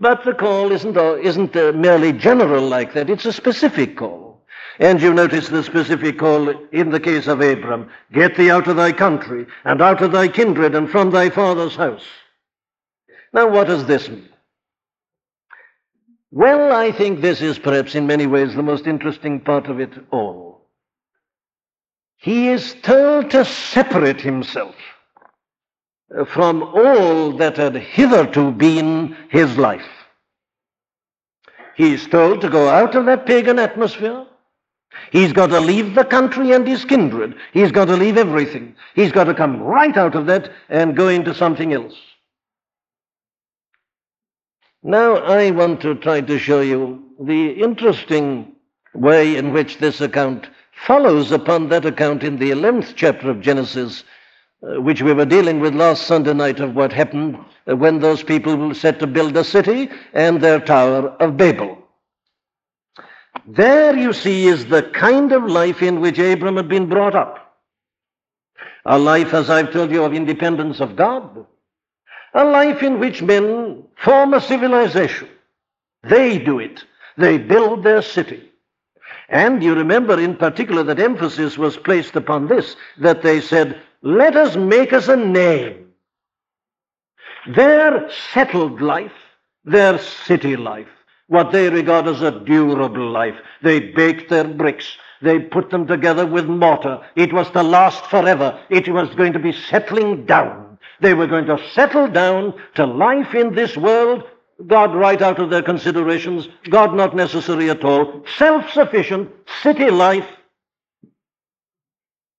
But 0.00 0.24
the 0.24 0.34
call 0.34 0.72
isn't, 0.72 0.96
uh, 0.96 1.18
isn't 1.18 1.54
uh, 1.54 1.70
merely 1.70 2.12
general 2.12 2.66
like 2.66 2.94
that, 2.94 3.10
it's 3.10 3.26
a 3.26 3.32
specific 3.32 3.96
call. 3.96 4.44
And 4.80 5.00
you 5.00 5.14
notice 5.14 5.48
the 5.48 5.62
specific 5.62 6.18
call 6.18 6.48
in 6.72 6.90
the 6.90 6.98
case 6.98 7.28
of 7.28 7.40
Abram 7.40 7.88
Get 8.12 8.36
thee 8.36 8.50
out 8.50 8.66
of 8.66 8.74
thy 8.74 8.90
country, 8.90 9.46
and 9.64 9.80
out 9.80 10.02
of 10.02 10.10
thy 10.10 10.26
kindred, 10.26 10.74
and 10.74 10.90
from 10.90 11.12
thy 11.12 11.30
father's 11.30 11.76
house. 11.76 12.06
Now, 13.32 13.48
what 13.48 13.68
does 13.68 13.86
this 13.86 14.08
mean? 14.08 14.28
Well, 16.36 16.72
I 16.72 16.90
think 16.90 17.20
this 17.20 17.40
is 17.40 17.60
perhaps 17.60 17.94
in 17.94 18.08
many 18.08 18.26
ways 18.26 18.56
the 18.56 18.62
most 18.64 18.88
interesting 18.88 19.38
part 19.38 19.68
of 19.68 19.78
it 19.78 19.92
all. 20.10 20.66
He 22.16 22.48
is 22.48 22.74
told 22.82 23.30
to 23.30 23.44
separate 23.44 24.20
himself 24.20 24.74
uh, 26.18 26.24
from 26.24 26.64
all 26.64 27.36
that 27.36 27.56
had 27.56 27.76
hitherto 27.76 28.50
been 28.50 29.16
his 29.30 29.56
life. 29.56 29.86
He 31.76 31.94
is 31.94 32.04
told 32.08 32.40
to 32.40 32.48
go 32.48 32.68
out 32.68 32.96
of 32.96 33.06
that 33.06 33.26
pagan 33.26 33.60
atmosphere. 33.60 34.26
He's 35.12 35.32
got 35.32 35.50
to 35.50 35.60
leave 35.60 35.94
the 35.94 36.04
country 36.04 36.50
and 36.50 36.66
his 36.66 36.84
kindred. 36.84 37.36
He's 37.52 37.70
got 37.70 37.84
to 37.84 37.96
leave 37.96 38.16
everything. 38.16 38.74
He's 38.96 39.12
got 39.12 39.24
to 39.24 39.34
come 39.34 39.62
right 39.62 39.96
out 39.96 40.16
of 40.16 40.26
that 40.26 40.50
and 40.68 40.96
go 40.96 41.06
into 41.06 41.32
something 41.32 41.72
else. 41.72 41.94
Now 44.86 45.16
I 45.16 45.50
want 45.50 45.80
to 45.80 45.94
try 45.94 46.20
to 46.20 46.38
show 46.38 46.60
you 46.60 47.02
the 47.18 47.52
interesting 47.52 48.54
way 48.92 49.34
in 49.34 49.54
which 49.54 49.78
this 49.78 50.02
account 50.02 50.46
follows 50.86 51.32
upon 51.32 51.70
that 51.70 51.86
account 51.86 52.22
in 52.22 52.36
the 52.36 52.50
11th 52.50 52.92
chapter 52.94 53.30
of 53.30 53.40
Genesis, 53.40 54.04
uh, 54.62 54.82
which 54.82 55.00
we 55.00 55.14
were 55.14 55.24
dealing 55.24 55.60
with 55.60 55.74
last 55.74 56.06
Sunday 56.06 56.34
night 56.34 56.60
of 56.60 56.76
what 56.76 56.92
happened 56.92 57.38
uh, 57.66 57.74
when 57.74 58.00
those 58.00 58.22
people 58.22 58.56
were 58.56 58.74
set 58.74 58.98
to 59.00 59.06
build 59.06 59.34
a 59.38 59.42
city 59.42 59.88
and 60.12 60.42
their 60.42 60.60
Tower 60.60 61.16
of 61.18 61.38
Babel. 61.38 61.78
There, 63.46 63.96
you 63.96 64.12
see, 64.12 64.48
is 64.48 64.66
the 64.66 64.82
kind 64.82 65.32
of 65.32 65.44
life 65.44 65.80
in 65.80 66.02
which 66.02 66.18
Abram 66.18 66.56
had 66.56 66.68
been 66.68 66.90
brought 66.90 67.14
up. 67.14 67.56
A 68.84 68.98
life, 68.98 69.32
as 69.32 69.48
I've 69.48 69.72
told 69.72 69.90
you, 69.90 70.04
of 70.04 70.12
independence 70.12 70.80
of 70.80 70.94
God. 70.94 71.46
A 72.34 72.44
life 72.44 72.82
in 72.82 72.98
which 72.98 73.22
men 73.22 73.84
form 73.96 74.34
a 74.34 74.40
civilization. 74.40 75.28
They 76.02 76.38
do 76.38 76.58
it. 76.58 76.84
They 77.16 77.38
build 77.38 77.84
their 77.84 78.02
city. 78.02 78.50
And 79.28 79.62
you 79.62 79.74
remember 79.74 80.20
in 80.20 80.36
particular 80.36 80.82
that 80.84 81.00
emphasis 81.00 81.56
was 81.56 81.76
placed 81.76 82.16
upon 82.16 82.48
this, 82.48 82.76
that 82.98 83.22
they 83.22 83.40
said, 83.40 83.80
let 84.02 84.36
us 84.36 84.56
make 84.56 84.92
us 84.92 85.08
a 85.08 85.16
name. 85.16 85.92
Their 87.54 88.10
settled 88.32 88.80
life, 88.82 89.12
their 89.64 89.98
city 89.98 90.56
life, 90.56 90.88
what 91.28 91.52
they 91.52 91.70
regard 91.70 92.06
as 92.06 92.20
a 92.20 92.30
durable 92.40 93.10
life. 93.10 93.36
They 93.62 93.80
baked 93.80 94.28
their 94.28 94.44
bricks. 94.44 94.96
They 95.22 95.38
put 95.38 95.70
them 95.70 95.86
together 95.86 96.26
with 96.26 96.46
mortar. 96.46 97.00
It 97.16 97.32
was 97.32 97.50
to 97.52 97.62
last 97.62 98.04
forever. 98.06 98.60
It 98.68 98.88
was 98.88 99.14
going 99.14 99.32
to 99.32 99.38
be 99.38 99.52
settling 99.52 100.26
down. 100.26 100.63
They 101.04 101.12
were 101.12 101.26
going 101.26 101.44
to 101.44 101.58
settle 101.74 102.08
down 102.08 102.54
to 102.76 102.86
life 102.86 103.34
in 103.34 103.54
this 103.54 103.76
world. 103.76 104.24
God 104.66 104.94
right 104.94 105.20
out 105.20 105.38
of 105.38 105.50
their 105.50 105.60
considerations. 105.62 106.48
God 106.70 106.94
not 106.94 107.14
necessary 107.14 107.68
at 107.68 107.84
all. 107.84 108.24
Self-sufficient 108.38 109.30
city 109.62 109.90
life 109.90 110.26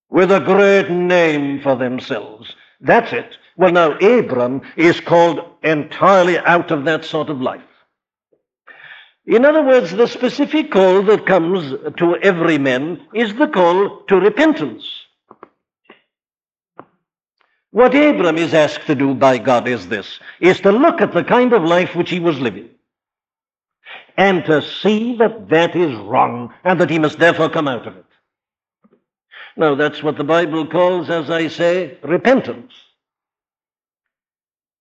with 0.10 0.32
a 0.32 0.40
great 0.40 0.90
name 0.90 1.62
for 1.62 1.76
themselves. 1.76 2.56
That's 2.82 3.14
it. 3.14 3.38
Well, 3.56 3.72
now, 3.72 4.00
Abram 4.00 4.64
is 4.76 5.00
called 5.00 5.42
entirely 5.62 6.40
out 6.40 6.72
of 6.72 6.86
that 6.86 7.06
sort 7.06 7.30
of 7.30 7.40
life. 7.40 7.62
In 9.28 9.46
other 9.46 9.62
words, 9.62 9.92
the 9.92 10.08
specific 10.08 10.72
call 10.72 11.04
that 11.04 11.28
comes 11.28 11.72
to 11.98 12.16
every 12.24 12.58
man 12.58 13.06
is 13.14 13.36
the 13.36 13.48
call 13.48 14.00
to 14.08 14.16
repentance. 14.16 15.05
What 17.76 17.94
Abram 17.94 18.38
is 18.38 18.54
asked 18.54 18.88
to 18.88 18.96
do 18.96 19.14
by 19.14 19.38
God 19.38 19.68
is 19.68 19.90
this, 19.90 20.22
is 20.40 20.62
to 20.62 20.72
look 20.72 21.02
at 21.02 21.12
the 21.12 21.26
kind 21.26 21.52
of 21.52 21.62
life 21.62 21.94
which 21.94 22.10
he 22.10 22.22
was 22.22 22.40
living 22.40 22.70
and 24.16 24.46
to 24.46 24.62
see 24.62 25.18
that 25.18 25.50
that 25.50 25.76
is 25.76 25.94
wrong 25.94 26.54
and 26.64 26.80
that 26.80 26.90
he 26.90 27.00
must 27.00 27.20
therefore 27.20 27.50
come 27.50 27.68
out 27.68 27.86
of 27.86 27.98
it. 27.98 28.06
Now, 29.58 29.76
that's 29.76 30.02
what 30.02 30.16
the 30.16 30.24
Bible 30.24 30.66
calls, 30.66 31.10
as 31.10 31.30
I 31.30 31.50
say, 31.50 31.98
repentance. 32.02 32.72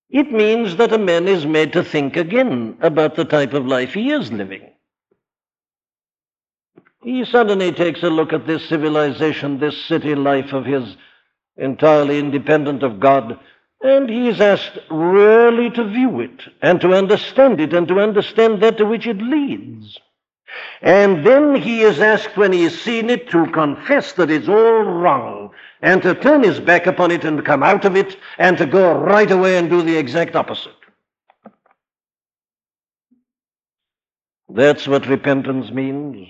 It 0.08 0.30
means 0.30 0.76
that 0.76 0.92
a 0.92 0.98
man 0.98 1.26
is 1.26 1.44
made 1.44 1.72
to 1.72 1.82
think 1.82 2.16
again 2.16 2.78
about 2.80 3.16
the 3.16 3.24
type 3.24 3.54
of 3.54 3.66
life 3.66 3.94
he 3.94 4.12
is 4.12 4.30
living. 4.30 4.70
He 7.02 7.24
suddenly 7.24 7.72
takes 7.72 8.04
a 8.04 8.08
look 8.08 8.32
at 8.32 8.46
this 8.46 8.68
civilization, 8.68 9.58
this 9.58 9.84
city 9.86 10.14
life 10.14 10.52
of 10.52 10.64
his, 10.64 10.96
entirely 11.56 12.18
independent 12.18 12.82
of 12.82 13.00
God, 13.00 13.38
and 13.82 14.08
he 14.08 14.28
is 14.28 14.40
asked 14.40 14.78
really 14.90 15.70
to 15.70 15.84
view 15.84 16.20
it 16.20 16.40
and 16.62 16.80
to 16.80 16.94
understand 16.94 17.60
it 17.60 17.74
and 17.74 17.86
to 17.88 18.00
understand 18.00 18.62
that 18.62 18.78
to 18.78 18.86
which 18.86 19.06
it 19.06 19.18
leads. 19.18 19.98
And 20.80 21.26
then 21.26 21.56
he 21.56 21.82
is 21.82 22.00
asked, 22.00 22.36
when 22.36 22.52
he 22.52 22.62
has 22.64 22.78
seen 22.80 23.10
it, 23.10 23.28
to 23.30 23.46
confess 23.50 24.12
that 24.12 24.30
it's 24.30 24.48
all 24.48 24.82
wrong 24.82 25.50
and 25.82 26.00
to 26.02 26.14
turn 26.14 26.42
his 26.42 26.60
back 26.60 26.86
upon 26.86 27.10
it 27.10 27.24
and 27.24 27.44
come 27.44 27.62
out 27.62 27.84
of 27.84 27.96
it 27.96 28.16
and 28.38 28.56
to 28.58 28.66
go 28.66 28.96
right 28.98 29.30
away 29.30 29.58
and 29.58 29.68
do 29.68 29.82
the 29.82 29.96
exact 29.96 30.36
opposite. 30.36 30.72
That's 34.48 34.86
what 34.86 35.06
repentance 35.06 35.70
means. 35.70 36.28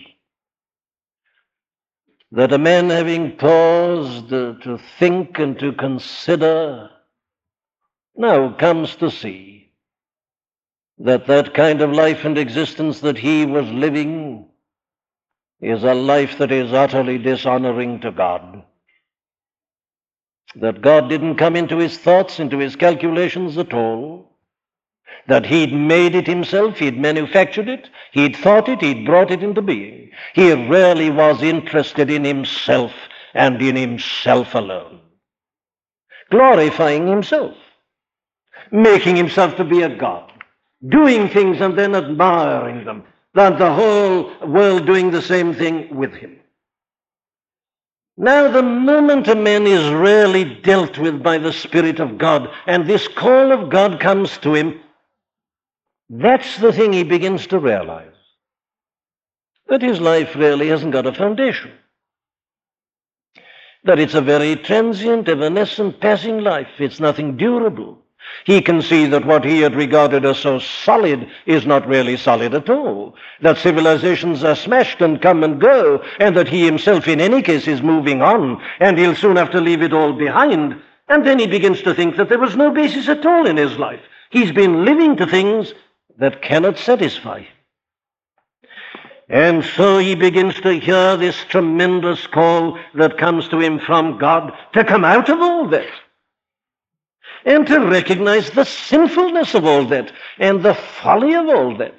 That 2.35 2.53
a 2.53 2.59
man 2.59 2.91
having 2.91 3.37
paused 3.37 4.29
to 4.31 4.79
think 4.99 5.39
and 5.39 5.57
to 5.61 5.73
consider 5.73 6.91
now 8.17 8.53
comes 8.55 8.97
to 8.97 9.09
see 9.09 9.71
that 10.99 11.29
that 11.29 11.55
kind 11.55 11.81
of 11.81 11.93
life 11.93 12.25
and 12.25 12.37
existence 12.37 12.99
that 13.01 13.19
he 13.19 13.47
was 13.47 13.69
living 13.71 14.49
is 15.61 15.85
a 15.85 15.95
life 15.95 16.39
that 16.39 16.51
is 16.51 16.73
utterly 16.73 17.19
dishonoring 17.19 18.01
to 18.01 18.11
God. 18.11 18.65
That 20.57 20.83
God 20.83 21.09
didn't 21.09 21.37
come 21.37 21.55
into 21.55 21.79
his 21.79 21.99
thoughts, 21.99 22.41
into 22.41 22.59
his 22.59 22.75
calculations 22.75 23.59
at 23.59 23.73
all, 23.73 24.34
that 25.27 25.47
he'd 25.47 25.73
made 25.73 26.15
it 26.15 26.27
himself, 26.27 26.79
he'd 26.79 26.99
manufactured 26.99 27.69
it, 27.69 27.89
he'd 28.13 28.37
thought 28.37 28.69
it, 28.69 28.81
he'd 28.81 29.07
brought 29.07 29.31
it 29.31 29.43
into 29.43 29.63
being. 29.63 30.11
He 30.35 30.53
really 30.53 31.11
was 31.11 31.43
interested 31.43 32.11
in 32.11 32.25
himself 32.25 32.93
and 33.35 33.61
in 33.61 33.77
himself 33.77 34.55
alone, 34.55 35.01
glorifying 36.31 37.07
himself, 37.07 37.57
making 38.71 39.17
himself 39.17 39.57
to 39.57 39.65
be 39.65 39.83
a 39.83 39.97
God, 39.97 40.31
doing 40.89 41.29
things 41.29 41.61
and 41.61 41.79
then 41.79 41.95
admiring 41.95 42.85
them, 42.85 43.05
that 43.35 43.59
the 43.59 43.73
whole 43.73 44.31
world 44.47 44.87
doing 44.87 45.11
the 45.11 45.23
same 45.23 45.55
thing 45.55 45.95
with 45.97 46.15
him. 46.15 46.37
Now, 48.17 48.49
the 48.49 48.63
moment 48.63 49.27
a 49.27 49.35
man 49.35 49.67
is 49.67 49.93
really 49.93 50.45
dealt 50.45 50.99
with 50.99 51.21
by 51.21 51.39
the 51.39 51.53
Spirit 51.53 51.99
of 51.99 52.17
God, 52.17 52.49
and 52.67 52.87
this 52.87 53.09
call 53.09 53.51
of 53.51 53.71
God 53.71 53.99
comes 53.99 54.39
to 54.39 54.55
him, 54.55 54.81
that's 56.09 56.59
the 56.59 56.73
thing 56.73 56.93
he 56.93 57.05
begins 57.05 57.47
to 57.49 57.59
realize. 57.59 58.09
That 59.69 59.83
his 59.83 60.01
life 60.01 60.37
really 60.37 60.69
hasn't 60.69 60.93
got 60.93 61.07
a 61.07 61.13
foundation. 61.13 61.73
That 63.85 63.99
it's 63.99 64.15
a 64.15 64.21
very 64.21 64.57
transient, 64.57 65.29
evanescent, 65.29 66.01
passing 66.01 66.41
life. 66.41 66.69
It's 66.79 67.01
nothing 67.01 67.37
durable. 67.37 67.99
He 68.45 68.61
can 68.63 68.81
see 68.83 69.07
that 69.07 69.27
what 69.27 69.45
he 69.45 69.61
had 69.61 69.75
regarded 69.75 70.25
as 70.25 70.39
so 70.39 70.59
solid 70.59 71.29
is 71.47 71.67
not 71.67 71.87
really 71.87 72.17
solid 72.17 72.55
at 72.55 72.71
all. 72.71 73.15
That 73.43 73.59
civilizations 73.59 74.43
are 74.45 74.57
smashed 74.57 75.01
and 75.01 75.21
come 75.21 75.45
and 75.45 75.61
go, 75.61 76.03
and 76.19 76.37
that 76.37 76.49
he 76.49 76.65
himself, 76.65 77.07
in 77.07 77.21
any 77.21 77.43
case, 77.43 77.69
is 77.69 77.83
moving 77.83 78.23
on, 78.23 78.63
and 78.81 78.99
he'll 78.99 79.15
soon 79.15 79.37
have 79.37 79.51
to 79.51 79.61
leave 79.61 79.83
it 79.83 79.93
all 79.93 80.13
behind. 80.13 80.81
And 81.09 81.27
then 81.27 81.39
he 81.39 81.47
begins 81.47 81.83
to 81.83 81.95
think 81.95 82.17
that 82.17 82.29
there 82.29 82.39
was 82.39 82.57
no 82.57 82.71
basis 82.71 83.09
at 83.09 83.27
all 83.27 83.47
in 83.47 83.57
his 83.57 83.79
life. 83.79 84.01
He's 84.31 84.53
been 84.53 84.85
living 84.85 85.17
to 85.17 85.27
things 85.27 85.75
that 86.19 86.43
cannot 86.43 86.79
satisfy. 86.79 87.45
And 89.29 89.65
so 89.65 89.99
he 89.99 90.15
begins 90.15 90.61
to 90.61 90.79
hear 90.79 91.17
this 91.17 91.37
tremendous 91.49 92.27
call 92.27 92.79
that 92.95 93.19
comes 93.19 93.49
to 93.49 93.59
him 93.59 93.79
from 93.79 94.19
God 94.19 94.53
to 94.75 94.85
come 94.85 95.05
out 95.05 95.29
of 95.29 95.41
all 95.41 95.69
that 95.69 95.89
and 97.47 97.67
to 97.67 97.79
recognize 97.81 98.51
the 98.51 98.65
sinfulness 98.65 99.55
of 99.55 99.65
all 99.65 99.85
that 99.87 100.13
and 100.39 100.63
the 100.63 100.75
folly 100.75 101.35
of 101.35 101.49
all 101.49 101.77
that. 101.79 101.95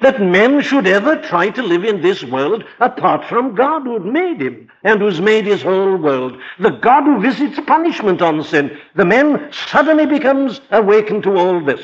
That 0.00 0.20
men 0.20 0.60
should 0.60 0.86
ever 0.86 1.16
try 1.22 1.48
to 1.50 1.62
live 1.62 1.84
in 1.84 2.02
this 2.02 2.22
world 2.22 2.64
apart 2.80 3.24
from 3.24 3.54
God 3.54 3.84
who 3.84 3.98
made 3.98 4.42
him 4.42 4.70
and 4.84 5.00
who's 5.00 5.22
made 5.22 5.46
his 5.46 5.62
whole 5.62 5.96
world. 5.96 6.38
The 6.58 6.70
God 6.70 7.04
who 7.04 7.20
visits 7.20 7.58
punishment 7.66 8.20
on 8.20 8.44
sin. 8.44 8.78
The 8.94 9.06
man 9.06 9.50
suddenly 9.52 10.04
becomes 10.04 10.60
awakened 10.70 11.22
to 11.22 11.36
all 11.36 11.64
this. 11.64 11.80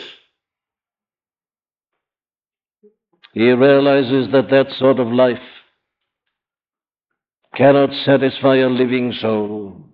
He 3.33 3.51
realizes 3.51 4.31
that 4.33 4.51
that 4.51 4.67
sort 4.79 4.99
of 5.01 5.09
life 5.09 5.39
cannot 7.55 7.91
satisfy 8.05 8.57
a 8.57 8.69
living 8.69 9.13
soul 9.21 9.93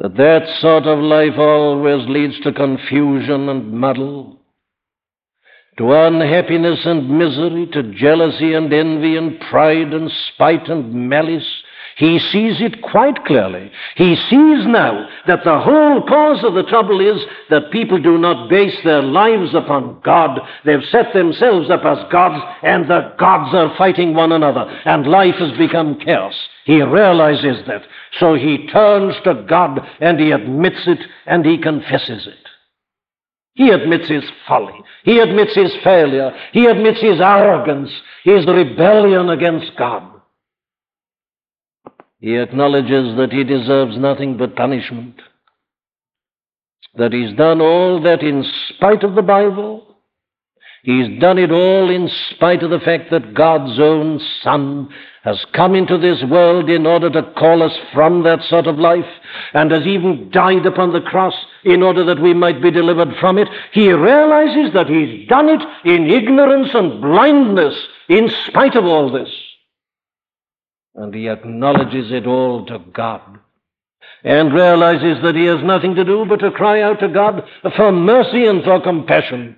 that 0.00 0.16
that 0.16 0.60
sort 0.60 0.84
of 0.84 0.98
life 0.98 1.38
always 1.38 2.08
leads 2.08 2.40
to 2.40 2.52
confusion 2.52 3.50
and 3.50 3.70
muddle, 3.70 4.40
to 5.76 5.92
unhappiness 5.92 6.80
and 6.86 7.18
misery, 7.18 7.68
to 7.74 7.92
jealousy 7.92 8.54
and 8.54 8.72
envy 8.72 9.18
and 9.18 9.38
pride 9.50 9.92
and 9.92 10.10
spite 10.28 10.68
and 10.68 10.94
malice. 11.10 11.59
He 12.00 12.18
sees 12.18 12.62
it 12.62 12.80
quite 12.80 13.26
clearly. 13.26 13.70
He 13.94 14.16
sees 14.16 14.66
now 14.66 15.06
that 15.26 15.44
the 15.44 15.60
whole 15.60 16.00
cause 16.00 16.42
of 16.42 16.54
the 16.54 16.62
trouble 16.62 16.98
is 16.98 17.22
that 17.50 17.70
people 17.70 18.00
do 18.00 18.16
not 18.16 18.48
base 18.48 18.74
their 18.84 19.02
lives 19.02 19.54
upon 19.54 20.00
God. 20.02 20.40
They've 20.64 20.82
set 20.90 21.12
themselves 21.12 21.68
up 21.68 21.84
as 21.84 22.10
gods, 22.10 22.42
and 22.62 22.88
the 22.88 23.12
gods 23.18 23.54
are 23.54 23.76
fighting 23.76 24.14
one 24.14 24.32
another, 24.32 24.62
and 24.86 25.06
life 25.06 25.34
has 25.34 25.52
become 25.58 26.00
chaos. 26.00 26.32
He 26.64 26.80
realizes 26.80 27.66
that. 27.66 27.82
So 28.18 28.32
he 28.32 28.66
turns 28.68 29.16
to 29.24 29.44
God 29.46 29.86
and 30.00 30.18
he 30.18 30.30
admits 30.30 30.86
it 30.86 31.00
and 31.26 31.44
he 31.44 31.58
confesses 31.58 32.26
it. 32.26 32.48
He 33.52 33.68
admits 33.68 34.08
his 34.08 34.24
folly. 34.48 34.80
He 35.04 35.18
admits 35.18 35.54
his 35.54 35.72
failure. 35.84 36.32
He 36.52 36.64
admits 36.64 37.02
his 37.02 37.20
arrogance, 37.20 37.90
his 38.24 38.46
rebellion 38.46 39.28
against 39.28 39.72
God. 39.76 40.19
He 42.20 42.36
acknowledges 42.36 43.16
that 43.16 43.32
he 43.32 43.44
deserves 43.44 43.96
nothing 43.96 44.36
but 44.36 44.54
punishment, 44.54 45.20
that 46.94 47.12
he's 47.12 47.36
done 47.36 47.60
all 47.60 48.00
that 48.02 48.22
in 48.22 48.44
spite 48.68 49.02
of 49.02 49.14
the 49.14 49.22
Bible, 49.22 49.90
He's 50.82 51.20
done 51.20 51.36
it 51.36 51.50
all 51.50 51.90
in 51.90 52.08
spite 52.30 52.62
of 52.62 52.70
the 52.70 52.80
fact 52.80 53.10
that 53.10 53.34
God's 53.34 53.78
own 53.78 54.18
Son 54.42 54.88
has 55.24 55.44
come 55.52 55.74
into 55.74 55.98
this 55.98 56.22
world 56.24 56.70
in 56.70 56.86
order 56.86 57.10
to 57.10 57.34
call 57.36 57.62
us 57.62 57.76
from 57.92 58.22
that 58.22 58.42
sort 58.44 58.66
of 58.66 58.78
life 58.78 59.04
and 59.52 59.70
has 59.70 59.86
even 59.86 60.30
died 60.30 60.64
upon 60.64 60.94
the 60.94 61.02
cross 61.02 61.34
in 61.64 61.82
order 61.82 62.02
that 62.04 62.22
we 62.22 62.32
might 62.32 62.62
be 62.62 62.70
delivered 62.70 63.14
from 63.20 63.36
it. 63.36 63.48
He 63.72 63.92
realizes 63.92 64.72
that 64.72 64.88
he's 64.88 65.28
done 65.28 65.50
it 65.50 65.60
in 65.84 66.10
ignorance 66.10 66.70
and 66.72 67.02
blindness 67.02 67.76
in 68.08 68.30
spite 68.46 68.74
of 68.74 68.86
all 68.86 69.12
this. 69.12 69.28
And 70.94 71.14
he 71.14 71.28
acknowledges 71.28 72.12
it 72.12 72.26
all 72.26 72.66
to 72.66 72.78
God 72.92 73.38
and 74.24 74.52
realizes 74.52 75.22
that 75.22 75.34
he 75.34 75.46
has 75.46 75.62
nothing 75.62 75.94
to 75.94 76.04
do 76.04 76.26
but 76.28 76.40
to 76.40 76.50
cry 76.50 76.82
out 76.82 77.00
to 77.00 77.08
God 77.08 77.42
for 77.76 77.92
mercy 77.92 78.46
and 78.46 78.62
for 78.64 78.82
compassion. 78.82 79.56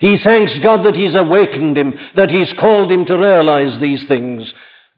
He 0.00 0.18
thanks 0.22 0.52
God 0.62 0.84
that 0.84 0.94
He's 0.94 1.14
awakened 1.14 1.76
him, 1.76 1.94
that 2.16 2.30
He's 2.30 2.52
called 2.58 2.92
him 2.92 3.06
to 3.06 3.16
realize 3.16 3.80
these 3.80 4.06
things. 4.08 4.42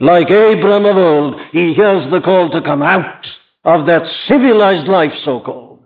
Like 0.01 0.31
Abram 0.31 0.85
of 0.85 0.97
old, 0.97 1.41
he 1.53 1.75
hears 1.75 2.11
the 2.11 2.21
call 2.21 2.51
to 2.51 2.63
come 2.63 2.83
out 2.83 3.27
of 3.65 3.87
that 3.87 4.03
civilized 4.29 4.89
life, 4.89 5.13
so 5.25 5.41
called, 5.41 5.85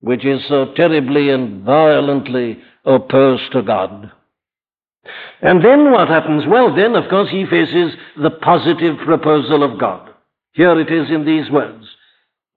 which 0.00 0.24
is 0.24 0.40
so 0.48 0.72
terribly 0.74 1.30
and 1.30 1.64
violently 1.64 2.58
opposed 2.84 3.50
to 3.52 3.62
God. 3.62 4.12
And 5.42 5.64
then 5.64 5.90
what 5.90 6.08
happens? 6.08 6.44
Well, 6.46 6.74
then, 6.74 6.94
of 6.94 7.08
course, 7.08 7.30
he 7.30 7.46
faces 7.46 7.92
the 8.16 8.30
positive 8.30 8.98
proposal 8.98 9.62
of 9.62 9.78
God. 9.78 10.10
Here 10.52 10.78
it 10.78 10.90
is 10.90 11.10
in 11.10 11.24
these 11.24 11.50
words 11.50 11.86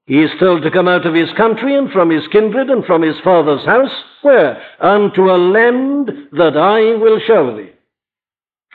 he 0.06 0.22
is 0.22 0.32
told 0.40 0.64
to 0.64 0.72
come 0.72 0.88
out 0.88 1.06
of 1.06 1.14
his 1.14 1.32
country 1.34 1.78
and 1.78 1.90
from 1.92 2.10
his 2.10 2.28
kindred 2.28 2.70
and 2.70 2.86
from 2.86 3.02
his 3.02 3.16
father's 3.24 3.66
house, 3.66 4.04
where? 4.22 4.62
Unto 4.82 5.32
a 5.32 5.38
land 5.38 6.12
that 6.34 6.58
I 6.58 6.96
will 6.96 7.20
show 7.26 7.56
thee. 7.56 7.72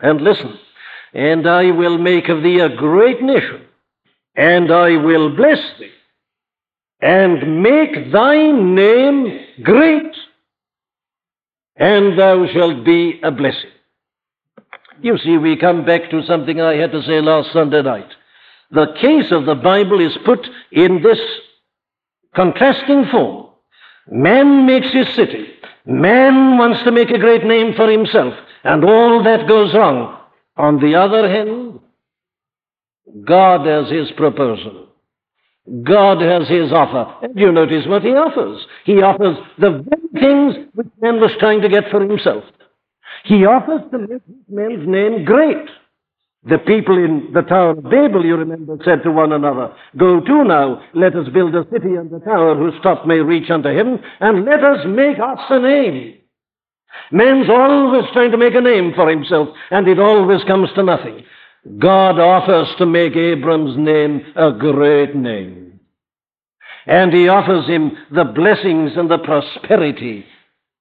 And 0.00 0.22
listen, 0.22 0.58
and 1.12 1.46
I 1.46 1.70
will 1.70 1.98
make 1.98 2.28
of 2.28 2.42
thee 2.42 2.60
a 2.60 2.74
great 2.74 3.22
nation, 3.22 3.62
and 4.36 4.72
I 4.72 4.96
will 4.96 5.36
bless 5.36 5.58
thee, 5.78 5.90
and 7.00 7.62
make 7.62 8.10
thy 8.10 8.50
name 8.50 9.40
great, 9.62 10.16
and 11.78 12.18
thou 12.18 12.46
shalt 12.52 12.84
be 12.84 13.20
a 13.22 13.30
blessing. 13.30 13.70
You 15.00 15.16
see, 15.18 15.38
we 15.38 15.56
come 15.56 15.84
back 15.84 16.10
to 16.10 16.22
something 16.24 16.60
I 16.60 16.74
had 16.74 16.92
to 16.92 17.02
say 17.02 17.20
last 17.20 17.52
Sunday 17.52 17.82
night. 17.82 18.10
The 18.70 18.94
case 19.00 19.30
of 19.30 19.46
the 19.46 19.54
Bible 19.54 20.04
is 20.04 20.16
put 20.24 20.46
in 20.72 21.02
this 21.02 21.20
contrasting 22.34 23.06
form. 23.10 23.46
Man 24.10 24.66
makes 24.66 24.92
his 24.92 25.08
city. 25.14 25.46
Man 25.86 26.58
wants 26.58 26.82
to 26.82 26.92
make 26.92 27.10
a 27.10 27.18
great 27.18 27.44
name 27.44 27.74
for 27.74 27.90
himself, 27.90 28.34
and 28.64 28.84
all 28.84 29.22
that 29.22 29.48
goes 29.48 29.72
wrong. 29.72 30.18
On 30.56 30.80
the 30.80 30.96
other 30.96 31.30
hand, 31.30 31.80
God 33.24 33.66
has 33.66 33.90
his 33.90 34.10
proposal. 34.12 34.87
God 35.82 36.20
has 36.22 36.48
his 36.48 36.72
offer. 36.72 37.12
And 37.22 37.38
you 37.38 37.52
notice 37.52 37.86
what 37.86 38.02
he 38.02 38.10
offers. 38.10 38.64
He 38.84 39.02
offers 39.02 39.36
the 39.58 39.84
very 39.84 40.20
things 40.20 40.68
which 40.74 40.88
man 41.00 41.20
was 41.20 41.30
trying 41.38 41.60
to 41.60 41.68
get 41.68 41.84
for 41.90 42.00
himself. 42.00 42.44
He 43.24 43.44
offers 43.44 43.82
to 43.90 43.98
make 43.98 44.22
his 44.26 44.48
man's 44.48 44.88
name 44.88 45.24
great. 45.24 45.68
The 46.44 46.58
people 46.58 46.96
in 46.96 47.32
the 47.34 47.42
Tower 47.42 47.70
of 47.70 47.82
Babel, 47.82 48.24
you 48.24 48.36
remember, 48.36 48.78
said 48.84 49.02
to 49.02 49.10
one 49.10 49.32
another, 49.32 49.74
Go 49.96 50.20
to 50.20 50.44
now, 50.44 50.80
let 50.94 51.14
us 51.16 51.28
build 51.34 51.54
a 51.54 51.64
city 51.70 51.96
and 51.96 52.10
a 52.12 52.20
tower 52.20 52.54
whose 52.54 52.80
top 52.82 53.06
may 53.06 53.18
reach 53.18 53.50
unto 53.50 53.68
heaven, 53.68 54.00
and 54.20 54.44
let 54.44 54.62
us 54.62 54.78
make 54.86 55.18
us 55.18 55.40
a 55.50 55.58
name. 55.58 56.14
Man's 57.10 57.50
always 57.50 58.04
trying 58.12 58.30
to 58.30 58.38
make 58.38 58.54
a 58.54 58.60
name 58.60 58.92
for 58.94 59.10
himself, 59.10 59.48
and 59.70 59.88
it 59.88 59.98
always 59.98 60.42
comes 60.44 60.68
to 60.74 60.82
nothing. 60.82 61.24
God 61.78 62.18
offers 62.18 62.68
to 62.78 62.86
make 62.86 63.16
Abram's 63.16 63.76
name 63.76 64.32
a 64.36 64.52
great 64.52 65.14
name. 65.14 65.80
And 66.86 67.12
he 67.12 67.28
offers 67.28 67.66
him 67.66 67.92
the 68.10 68.24
blessings 68.24 68.92
and 68.96 69.10
the 69.10 69.18
prosperity, 69.18 70.24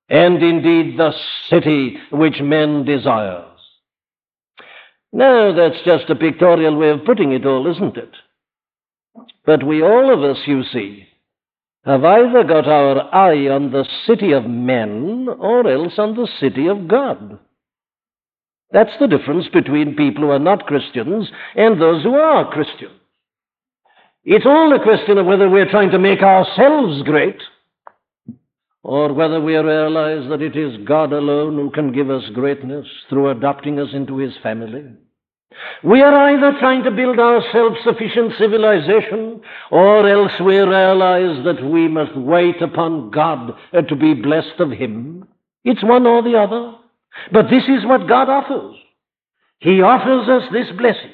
and 0.08 0.42
indeed 0.42 0.98
the 0.98 1.12
city 1.50 1.98
which 2.12 2.40
men 2.42 2.86
desire. 2.86 3.46
Now, 5.12 5.54
that's 5.54 5.84
just 5.86 6.10
a 6.10 6.16
pictorial 6.16 6.78
way 6.78 6.90
of 6.90 7.06
putting 7.06 7.32
it 7.32 7.46
all, 7.46 7.70
isn't 7.70 7.98
it? 7.98 8.12
But 9.46 9.66
we 9.66 9.82
all 9.82 10.14
of 10.14 10.24
us, 10.24 10.42
you 10.46 10.64
see, 10.64 11.08
have 11.86 12.04
either 12.04 12.44
got 12.44 12.68
our 12.68 13.14
eye 13.14 13.48
on 13.48 13.72
the 13.72 13.86
city 14.06 14.32
of 14.34 14.46
men 14.46 15.28
or 15.40 15.68
else 15.68 15.94
on 15.98 16.16
the 16.16 16.28
city 16.40 16.68
of 16.68 16.88
God. 16.88 17.40
That's 18.72 18.98
the 19.00 19.08
difference 19.08 19.48
between 19.54 19.96
people 19.96 20.24
who 20.24 20.32
are 20.32 20.40
not 20.40 20.68
Christians 20.68 21.30
and 21.56 21.82
those 21.82 22.04
who 22.04 22.16
are 22.16 22.52
Christians. 22.52 22.94
It's 24.24 24.46
all 24.46 24.74
a 24.74 24.84
question 24.84 25.18
of 25.18 25.26
whether 25.26 25.50
we're 25.50 25.70
trying 25.70 25.92
to 25.92 26.00
make 26.00 26.22
ourselves 26.22 27.02
great 27.04 27.38
or 28.84 29.14
whether 29.14 29.40
we 29.40 29.56
realize 29.56 30.30
that 30.30 30.42
it 30.42 30.56
is 30.56 30.86
God 30.86 31.14
alone 31.14 31.56
who 31.56 31.72
can 31.72 31.94
give 31.94 32.10
us 32.10 32.24
greatness 32.34 32.86
through 33.10 33.30
adopting 33.30 33.80
us 33.80 33.90
into 33.94 34.18
his 34.18 34.34
family. 34.44 34.86
We 35.84 36.02
are 36.02 36.30
either 36.30 36.60
trying 36.60 36.84
to 36.84 36.92
build 36.92 37.20
our 37.20 37.42
self-sufficient 37.52 38.34
civilization, 38.38 39.42
or 39.72 40.08
else 40.08 40.32
we 40.40 40.58
realize 40.60 41.44
that 41.46 41.64
we 41.64 41.88
must 41.88 42.16
wait 42.16 42.62
upon 42.62 43.12
God 43.12 43.54
to 43.74 43.96
be 43.96 44.14
blessed 44.14 44.60
of 44.60 44.72
Him. 44.72 45.28
It's 45.64 45.84
one 45.84 46.06
or 46.06 46.22
the 46.22 46.38
other. 46.38 46.76
But 47.32 47.50
this 47.50 47.64
is 47.64 47.86
what 47.86 48.08
God 48.08 48.30
offers. 48.30 48.76
He 49.60 49.82
offers 49.82 50.30
us 50.30 50.52
this 50.52 50.70
blessing, 50.78 51.12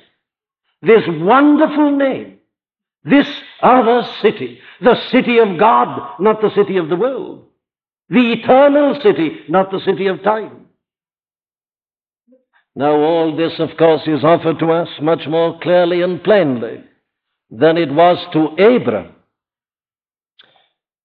this 0.81 1.03
wonderful 1.07 1.95
name, 1.95 2.39
this 3.03 3.27
other 3.61 4.03
city, 4.21 4.59
the 4.81 4.95
city 5.11 5.37
of 5.39 5.57
God, 5.57 6.19
not 6.19 6.41
the 6.41 6.53
city 6.55 6.77
of 6.77 6.89
the 6.89 6.95
world, 6.95 7.45
the 8.09 8.33
eternal 8.33 8.99
city, 9.01 9.41
not 9.49 9.71
the 9.71 9.79
city 9.79 10.07
of 10.07 10.23
time. 10.23 10.67
Now, 12.75 12.95
all 12.95 13.35
this, 13.35 13.53
of 13.59 13.77
course, 13.77 14.01
is 14.07 14.23
offered 14.23 14.59
to 14.59 14.71
us 14.71 14.89
much 15.01 15.27
more 15.27 15.59
clearly 15.59 16.01
and 16.01 16.23
plainly 16.23 16.83
than 17.51 17.77
it 17.77 17.91
was 17.93 18.17
to 18.33 18.47
Abram. 18.63 19.13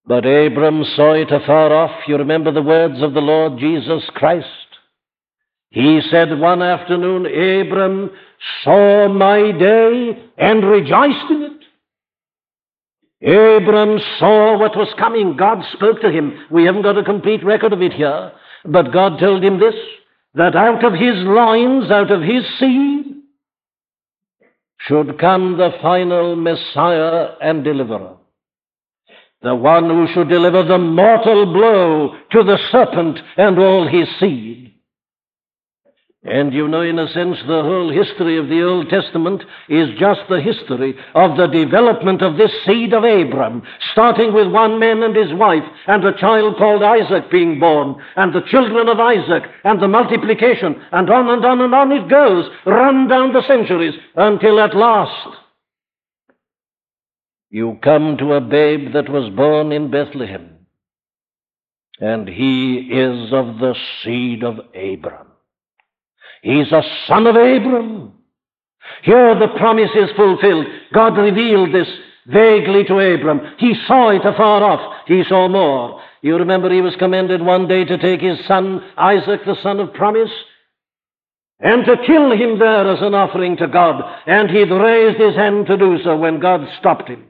But 0.07 0.25
Abram 0.25 0.85
saw 0.97 1.13
it 1.13 1.31
afar 1.31 1.73
off. 1.73 2.09
You 2.09 2.17
remember 2.17 2.51
the 2.51 2.63
words 2.63 3.03
of 3.03 3.13
the 3.13 3.21
Lord 3.21 3.59
Jesus 3.59 4.03
Christ. 4.15 4.47
He 5.70 6.00
said 6.11 6.38
one 6.38 6.62
afternoon, 6.62 7.26
Abram 7.26 8.11
saw 8.62 9.09
my 9.09 9.52
day 9.52 10.18
and 10.38 10.64
rejoiced 10.64 11.31
in 11.31 11.42
it. 11.42 11.59
Abram 13.20 13.98
saw 14.18 14.59
what 14.59 14.76
was 14.76 14.94
coming. 14.98 15.37
God 15.37 15.62
spoke 15.72 16.00
to 16.00 16.11
him. 16.11 16.46
We 16.50 16.64
haven't 16.64 16.83
got 16.83 16.96
a 16.96 17.04
complete 17.04 17.44
record 17.44 17.72
of 17.72 17.83
it 17.83 17.92
here, 17.92 18.33
but 18.64 18.92
God 18.92 19.18
told 19.18 19.44
him 19.44 19.59
this 19.59 19.74
that 20.35 20.54
out 20.54 20.85
of 20.85 20.92
his 20.92 21.16
loins, 21.16 21.90
out 21.90 22.11
of 22.11 22.22
his 22.22 22.44
seed, 22.59 23.07
should 24.81 25.18
come 25.18 25.57
the 25.57 25.72
final 25.83 26.37
Messiah 26.37 27.31
and 27.42 27.64
deliverer. 27.64 28.16
The 29.42 29.54
one 29.54 29.88
who 29.88 30.07
should 30.12 30.28
deliver 30.28 30.62
the 30.62 30.78
mortal 30.78 31.52
blow 31.52 32.16
to 32.33 32.42
the 32.42 32.59
serpent 32.70 33.18
and 33.37 33.59
all 33.59 33.88
his 33.88 34.09
seed. 34.20 34.67
And 36.24 36.52
you 36.52 36.66
know, 36.66 36.81
in 36.81 36.98
a 36.98 37.07
sense, 37.12 37.38
the 37.46 37.62
whole 37.62 37.92
history 37.92 38.38
of 38.38 38.48
the 38.48 38.62
Old 38.64 38.88
Testament 38.88 39.42
is 39.68 39.88
just 40.00 40.20
the 40.28 40.40
history 40.40 40.96
of 41.14 41.37
the 41.37 41.46
development 41.46 42.22
of 42.22 42.37
this 42.37 42.50
seed 42.66 42.92
of 42.92 43.04
Abram, 43.04 43.62
starting 43.92 44.35
with 44.35 44.48
one 44.48 44.81
man 44.81 45.04
and 45.04 45.14
his 45.14 45.33
wife, 45.33 45.62
and 45.87 46.04
a 46.04 46.18
child 46.18 46.57
called 46.57 46.83
Isaac 46.83 47.31
being 47.31 47.61
born, 47.61 48.02
and 48.16 48.35
the 48.35 48.42
children 48.50 48.88
of 48.88 48.98
Isaac, 48.98 49.44
and 49.62 49.81
the 49.81 49.87
multiplication, 49.87 50.83
and 50.90 51.09
on 51.09 51.28
and 51.28 51.44
on 51.44 51.61
and 51.61 51.72
on 51.72 51.92
it 51.92 52.09
goes, 52.09 52.50
run 52.66 53.07
down 53.07 53.33
the 53.33 53.46
centuries, 53.46 53.94
until 54.16 54.58
at 54.58 54.75
last 54.75 55.37
you 57.48 57.79
come 57.81 58.16
to 58.19 58.35
a 58.35 58.40
babe 58.40 58.92
that 58.92 59.08
was 59.08 59.33
born 59.35 59.71
in 59.71 59.92
Bethlehem, 59.92 60.66
and 62.00 62.29
he 62.29 62.88
is 62.90 63.33
of 63.33 63.58
the 63.60 63.77
seed 64.02 64.42
of 64.42 64.58
Abram. 64.75 65.27
He's 66.43 66.71
a 66.73 66.83
son 67.07 67.27
of 67.27 67.37
Abram. 67.37 68.13
Here 69.03 69.39
the 69.39 69.49
promise 69.59 69.91
is 69.95 70.11
fulfilled. 70.17 70.67
God 70.93 71.17
revealed 71.17 71.75
this 71.75 71.89
vaguely 72.27 72.85
to 72.85 72.99
Abram. 72.99 73.41
He 73.59 73.75
saw 73.87 74.11
it 74.11 74.25
afar 74.25 74.63
off. 74.63 75.07
He 75.07 75.23
saw 75.29 75.49
more. 75.49 76.01
You 76.23 76.37
remember 76.37 76.71
he 76.71 76.81
was 76.81 76.97
commanded 76.97 77.43
one 77.43 77.69
day 77.69 77.85
to 77.85 77.99
take 77.99 78.21
his 78.21 78.39
son, 78.47 78.83
Isaac, 78.97 79.41
the 79.47 79.57
son 79.63 79.81
of 79.81 79.95
promise, 79.95 80.31
and 81.61 81.85
to 81.85 81.97
kill 82.07 82.33
him 82.33 82.59
there 82.59 82.91
as 82.91 83.01
an 83.03 83.15
offering 83.15 83.57
to 83.59 83.69
God. 83.69 84.03
And 84.27 84.51
he'd 84.51 84.71
raised 84.71 85.21
his 85.21 85.37
hand 85.37 85.67
to 85.67 85.77
do 85.77 85.99
so 86.03 86.17
when 86.17 86.41
God 86.41 86.61
stopped 86.79 87.09
him 87.09 87.25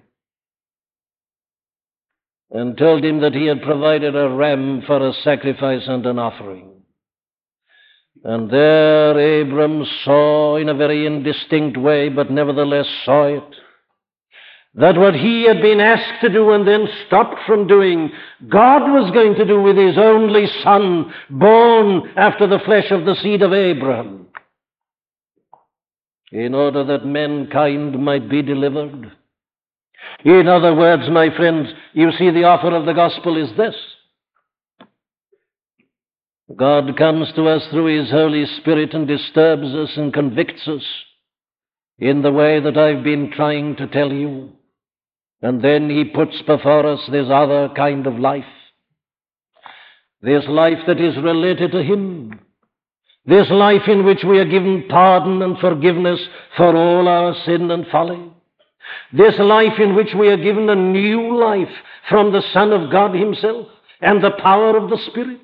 and 2.50 2.76
told 2.78 3.04
him 3.04 3.20
that 3.20 3.34
he 3.34 3.46
had 3.46 3.62
provided 3.62 4.16
a 4.16 4.30
ram 4.30 4.82
for 4.86 5.06
a 5.06 5.12
sacrifice 5.22 5.82
and 5.86 6.04
an 6.06 6.18
offering. 6.18 6.77
And 8.24 8.50
there 8.50 9.42
Abram 9.42 9.84
saw 10.04 10.56
in 10.56 10.68
a 10.68 10.74
very 10.74 11.06
indistinct 11.06 11.76
way, 11.76 12.08
but 12.08 12.30
nevertheless 12.30 12.86
saw 13.04 13.26
it, 13.26 13.54
that 14.74 14.96
what 14.96 15.14
he 15.14 15.44
had 15.44 15.62
been 15.62 15.80
asked 15.80 16.20
to 16.22 16.28
do 16.28 16.50
and 16.52 16.66
then 16.66 16.88
stopped 17.06 17.40
from 17.46 17.66
doing, 17.66 18.10
God 18.48 18.92
was 18.92 19.10
going 19.12 19.34
to 19.36 19.44
do 19.44 19.62
with 19.62 19.76
his 19.76 19.96
only 19.96 20.46
son, 20.62 21.12
born 21.30 22.12
after 22.16 22.46
the 22.46 22.60
flesh 22.64 22.90
of 22.90 23.04
the 23.04 23.14
seed 23.16 23.42
of 23.42 23.52
Abraham, 23.52 24.26
in 26.30 26.54
order 26.54 26.84
that 26.84 27.06
mankind 27.06 27.98
might 27.98 28.28
be 28.28 28.42
delivered. 28.42 29.12
In 30.24 30.48
other 30.48 30.74
words, 30.74 31.08
my 31.10 31.34
friends, 31.36 31.68
you 31.92 32.10
see, 32.12 32.30
the 32.30 32.44
offer 32.44 32.74
of 32.74 32.84
the 32.84 32.92
gospel 32.92 33.36
is 33.36 33.56
this. 33.56 33.74
God 36.56 36.96
comes 36.96 37.30
to 37.36 37.46
us 37.46 37.62
through 37.70 38.00
His 38.00 38.10
Holy 38.10 38.46
Spirit 38.60 38.94
and 38.94 39.06
disturbs 39.06 39.66
us 39.74 39.90
and 39.96 40.14
convicts 40.14 40.66
us 40.66 40.82
in 41.98 42.22
the 42.22 42.32
way 42.32 42.58
that 42.58 42.78
I've 42.78 43.04
been 43.04 43.30
trying 43.30 43.76
to 43.76 43.86
tell 43.86 44.10
you. 44.10 44.52
And 45.42 45.62
then 45.62 45.90
He 45.90 46.04
puts 46.04 46.40
before 46.46 46.86
us 46.86 47.00
this 47.12 47.26
other 47.30 47.68
kind 47.76 48.06
of 48.06 48.18
life. 48.18 48.44
This 50.22 50.44
life 50.48 50.78
that 50.86 51.00
is 51.00 51.16
related 51.22 51.72
to 51.72 51.82
Him. 51.82 52.40
This 53.26 53.50
life 53.50 53.86
in 53.86 54.06
which 54.06 54.24
we 54.26 54.38
are 54.38 54.48
given 54.48 54.86
pardon 54.88 55.42
and 55.42 55.58
forgiveness 55.58 56.18
for 56.56 56.74
all 56.74 57.06
our 57.08 57.34
sin 57.44 57.70
and 57.70 57.86
folly. 57.88 58.32
This 59.12 59.34
life 59.38 59.78
in 59.78 59.94
which 59.94 60.14
we 60.18 60.28
are 60.28 60.42
given 60.42 60.70
a 60.70 60.74
new 60.74 61.36
life 61.38 61.68
from 62.08 62.32
the 62.32 62.42
Son 62.54 62.72
of 62.72 62.90
God 62.90 63.14
Himself 63.14 63.66
and 64.00 64.24
the 64.24 64.30
power 64.42 64.78
of 64.78 64.88
the 64.88 64.98
Spirit. 65.10 65.40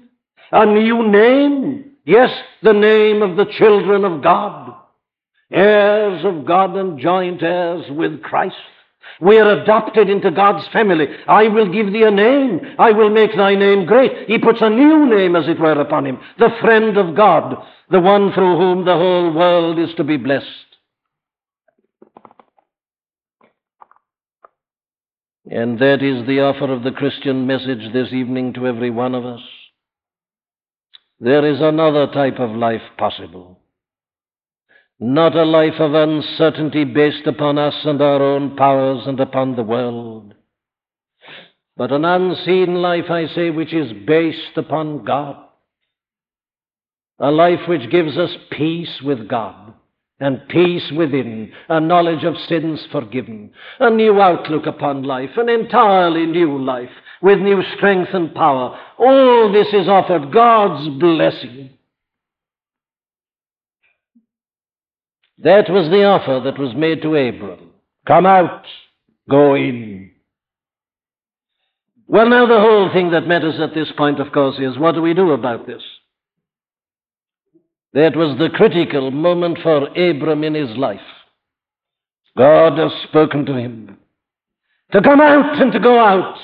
A 0.55 0.65
new 0.67 1.09
name. 1.09 1.97
Yes, 2.05 2.31
the 2.63 2.73
name 2.73 3.23
of 3.23 3.37
the 3.37 3.53
children 3.59 4.05
of 4.05 4.23
God. 4.23 4.73
Heirs 5.51 6.25
of 6.25 6.47
God 6.47 6.77
and 6.77 7.01
joint 7.01 7.43
heirs 7.43 7.85
with 7.91 8.23
Christ. 8.23 8.55
We 9.21 9.37
are 9.41 9.63
adopted 9.63 10.09
into 10.09 10.31
God's 10.31 10.65
family. 10.69 11.09
I 11.27 11.49
will 11.49 11.73
give 11.73 11.93
thee 11.93 12.05
a 12.05 12.11
name. 12.13 12.61
I 12.79 12.93
will 12.93 13.11
make 13.11 13.35
thy 13.35 13.57
name 13.57 13.85
great. 13.85 14.29
He 14.29 14.39
puts 14.39 14.61
a 14.61 14.71
new 14.71 15.07
name, 15.07 15.35
as 15.35 15.49
it 15.49 15.59
were, 15.59 15.81
upon 15.81 16.07
him. 16.07 16.21
The 16.39 16.55
friend 16.61 16.97
of 16.99 17.17
God. 17.17 17.57
The 17.91 18.01
one 18.01 18.33
through 18.33 18.57
whom 18.57 18.85
the 18.85 18.95
whole 18.95 19.35
world 19.35 19.81
is 19.81 19.93
to 19.97 20.05
be 20.05 20.19
blessed. 20.19 20.47
And 25.51 25.81
that 25.81 26.01
is 26.01 26.25
the 26.29 26.43
offer 26.43 26.73
of 26.73 26.85
the 26.85 26.93
Christian 26.93 27.45
message 27.45 27.93
this 27.93 28.13
evening 28.13 28.53
to 28.53 28.69
every 28.69 28.91
one 28.91 29.17
of 29.17 29.27
us. 29.27 29.41
There 31.21 31.47
is 31.47 31.61
another 31.61 32.07
type 32.09 32.39
of 32.39 32.51
life 32.51 32.83
possible. 32.99 33.61
Not 35.01 35.37
a 35.37 35.45
life 35.45 35.81
of 35.81 35.95
uncertainty 35.95 36.85
based 36.85 37.27
upon 37.27 37.59
us 37.59 37.75
and 37.85 38.01
our 38.01 38.23
own 38.23 38.57
powers 38.57 39.07
and 39.07 39.19
upon 39.21 39.57
the 39.57 39.63
world, 39.63 40.35
but 41.77 41.91
an 41.91 42.05
unseen 42.05 42.77
life, 42.77 43.11
I 43.11 43.27
say, 43.27 43.51
which 43.51 43.75
is 43.75 43.93
based 44.07 44.57
upon 44.57 45.05
God. 45.05 45.37
A 47.19 47.31
life 47.31 47.69
which 47.69 47.91
gives 47.91 48.17
us 48.17 48.31
peace 48.51 49.01
with 49.03 49.29
God 49.29 49.75
and 50.21 50.49
peace 50.49 50.93
within, 50.97 51.53
a 51.69 51.81
knowledge 51.81 52.25
of 52.25 52.39
sins 52.49 52.87
forgiven, 52.93 53.53
a 53.81 53.91
new 53.91 54.21
outlook 54.21 54.67
upon 54.67 55.03
life, 55.03 55.31
an 55.37 55.49
entirely 55.49 56.27
new 56.27 56.57
life 56.63 56.91
with 57.25 57.39
new 57.39 57.63
strength 57.75 58.11
and 58.13 58.35
power. 58.35 58.79
All 58.99 59.51
this 59.51 59.69
is 59.69 59.89
offered 59.89 60.31
God's 60.31 60.91
blessing. 61.01 61.71
That 65.39 65.71
was 65.71 65.89
the 65.89 66.05
offer 66.05 66.43
that 66.45 66.59
was 66.59 66.75
made 66.77 67.01
to 67.01 67.17
Abram. 67.17 67.71
Come 68.07 68.27
out, 68.27 68.67
go 69.31 69.55
in. 69.55 70.11
Well, 72.07 72.29
now 72.29 72.45
the 72.45 72.61
whole 72.61 72.91
thing 72.93 73.13
that 73.13 73.27
matters 73.27 73.59
at 73.59 73.75
this 73.75 73.91
point, 73.97 74.21
of 74.21 74.31
course, 74.31 74.59
is 74.59 74.79
what 74.79 74.95
do 74.95 75.01
we 75.01 75.15
do 75.15 75.31
about 75.31 75.67
this? 75.67 75.83
That 77.95 78.15
was 78.17 78.37
the 78.39 78.51
critical 78.51 79.11
moment 79.11 79.61
for 79.63 79.87
Abram 79.97 80.45
in 80.45 80.53
his 80.53 80.77
life. 80.77 81.01
God 82.37 82.77
has 82.77 82.93
spoken 83.09 83.47
to 83.47 83.55
him 83.55 83.97
to 84.93 85.01
come 85.01 85.23
out 85.23 85.59
and 85.63 85.73
to 85.73 85.81
go 85.81 85.99
out. 85.99 86.37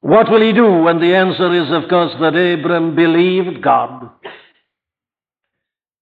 What 0.00 0.30
will 0.30 0.42
he 0.42 0.52
do? 0.52 0.86
And 0.86 1.02
the 1.02 1.14
answer 1.14 1.52
is, 1.52 1.70
of 1.70 1.88
course, 1.88 2.12
that 2.20 2.36
Abram 2.36 2.94
believed 2.94 3.62
God. 3.62 4.10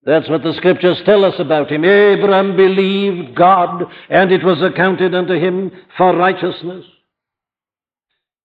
That's 0.04 0.28
what 0.28 0.42
the 0.44 0.54
scriptures 0.54 1.02
tell 1.04 1.24
us 1.24 1.34
about 1.38 1.70
him. 1.70 1.82
Abram 1.82 2.56
believed 2.56 3.34
God, 3.34 3.84
and 4.08 4.30
it 4.30 4.44
was 4.44 4.62
accounted 4.62 5.14
unto 5.14 5.34
him 5.34 5.72
for 5.96 6.16
righteousness. 6.16 6.84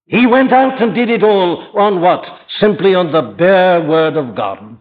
He 0.08 0.26
went 0.26 0.52
out 0.52 0.82
and 0.82 0.96
did 0.96 1.10
it 1.10 1.24
all 1.24 1.72
on 1.78 2.02
what? 2.02 2.26
Simply 2.60 2.96
on 2.96 3.12
the 3.12 3.22
bare 3.22 3.82
word 3.88 4.18
of 4.18 4.36
God. 4.36 4.78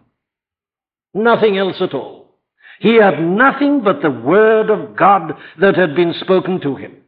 Nothing 1.13 1.57
else 1.57 1.77
at 1.81 1.93
all. 1.93 2.35
He 2.79 2.95
had 2.95 3.21
nothing 3.21 3.81
but 3.83 4.01
the 4.01 4.09
word 4.09 4.71
of 4.71 4.95
God 4.95 5.33
that 5.59 5.75
had 5.75 5.95
been 5.95 6.15
spoken 6.19 6.59
to 6.61 6.75
him. 6.75 7.00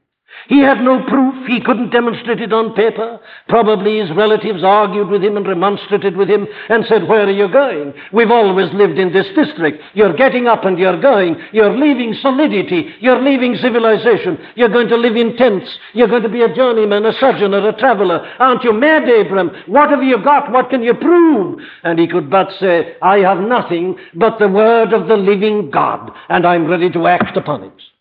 He 0.47 0.59
had 0.59 0.81
no 0.81 1.03
proof. 1.05 1.47
He 1.47 1.61
couldn't 1.61 1.91
demonstrate 1.91 2.41
it 2.41 2.51
on 2.51 2.73
paper. 2.73 3.19
Probably 3.47 3.99
his 3.99 4.11
relatives 4.11 4.63
argued 4.63 5.07
with 5.07 5.23
him 5.23 5.37
and 5.37 5.47
remonstrated 5.47 6.17
with 6.17 6.29
him 6.29 6.47
and 6.69 6.85
said, 6.87 7.07
Where 7.07 7.25
are 7.25 7.31
you 7.31 7.47
going? 7.47 7.93
We've 8.11 8.31
always 8.31 8.71
lived 8.73 8.97
in 8.99 9.13
this 9.13 9.27
district. 9.35 9.81
You're 9.93 10.15
getting 10.15 10.47
up 10.47 10.65
and 10.65 10.77
you're 10.77 10.99
going. 10.99 11.37
You're 11.53 11.77
leaving 11.77 12.15
solidity. 12.21 12.93
You're 12.99 13.21
leaving 13.21 13.55
civilization. 13.55 14.37
You're 14.55 14.69
going 14.69 14.89
to 14.89 14.97
live 14.97 15.15
in 15.15 15.37
tents. 15.37 15.69
You're 15.93 16.07
going 16.09 16.23
to 16.23 16.29
be 16.29 16.41
a 16.41 16.53
journeyman, 16.53 17.05
a 17.05 17.13
sojourner, 17.19 17.69
a 17.69 17.73
traveler. 17.77 18.19
Aren't 18.39 18.63
you 18.63 18.73
mad, 18.73 19.07
Abram? 19.07 19.51
What 19.67 19.91
have 19.91 20.03
you 20.03 20.21
got? 20.23 20.51
What 20.51 20.69
can 20.69 20.83
you 20.83 20.93
prove? 20.93 21.59
And 21.83 21.99
he 21.99 22.07
could 22.07 22.29
but 22.29 22.49
say, 22.59 22.95
I 23.01 23.19
have 23.19 23.39
nothing 23.39 23.97
but 24.13 24.39
the 24.39 24.49
word 24.49 24.93
of 24.93 25.07
the 25.07 25.17
living 25.17 25.71
God, 25.71 26.11
and 26.29 26.45
I'm 26.45 26.67
ready 26.67 26.89
to 26.91 27.07
act 27.07 27.37
upon 27.37 27.63
it. 27.63 27.92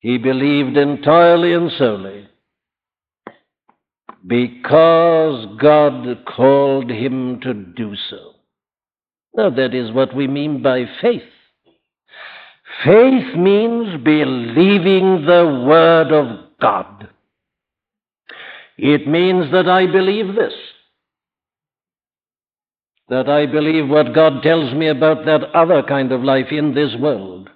He 0.00 0.16
believed 0.18 0.76
entirely 0.76 1.52
and 1.52 1.70
solely 1.78 2.26
because 4.26 5.46
God 5.60 6.24
called 6.26 6.90
him 6.90 7.40
to 7.42 7.54
do 7.54 7.94
so. 8.08 8.32
Now, 9.34 9.50
that 9.50 9.74
is 9.74 9.92
what 9.92 10.14
we 10.14 10.26
mean 10.26 10.62
by 10.62 10.84
faith. 11.00 11.22
Faith 12.84 13.36
means 13.36 14.02
believing 14.02 15.26
the 15.26 15.64
Word 15.66 16.12
of 16.12 16.46
God. 16.60 17.08
It 18.76 19.06
means 19.06 19.52
that 19.52 19.68
I 19.68 19.86
believe 19.86 20.34
this. 20.34 20.54
That 23.08 23.28
I 23.28 23.46
believe 23.46 23.88
what 23.88 24.14
God 24.14 24.42
tells 24.42 24.72
me 24.72 24.88
about 24.88 25.26
that 25.26 25.54
other 25.54 25.82
kind 25.82 26.12
of 26.12 26.22
life 26.22 26.50
in 26.50 26.74
this 26.74 26.94
world. 26.98 27.50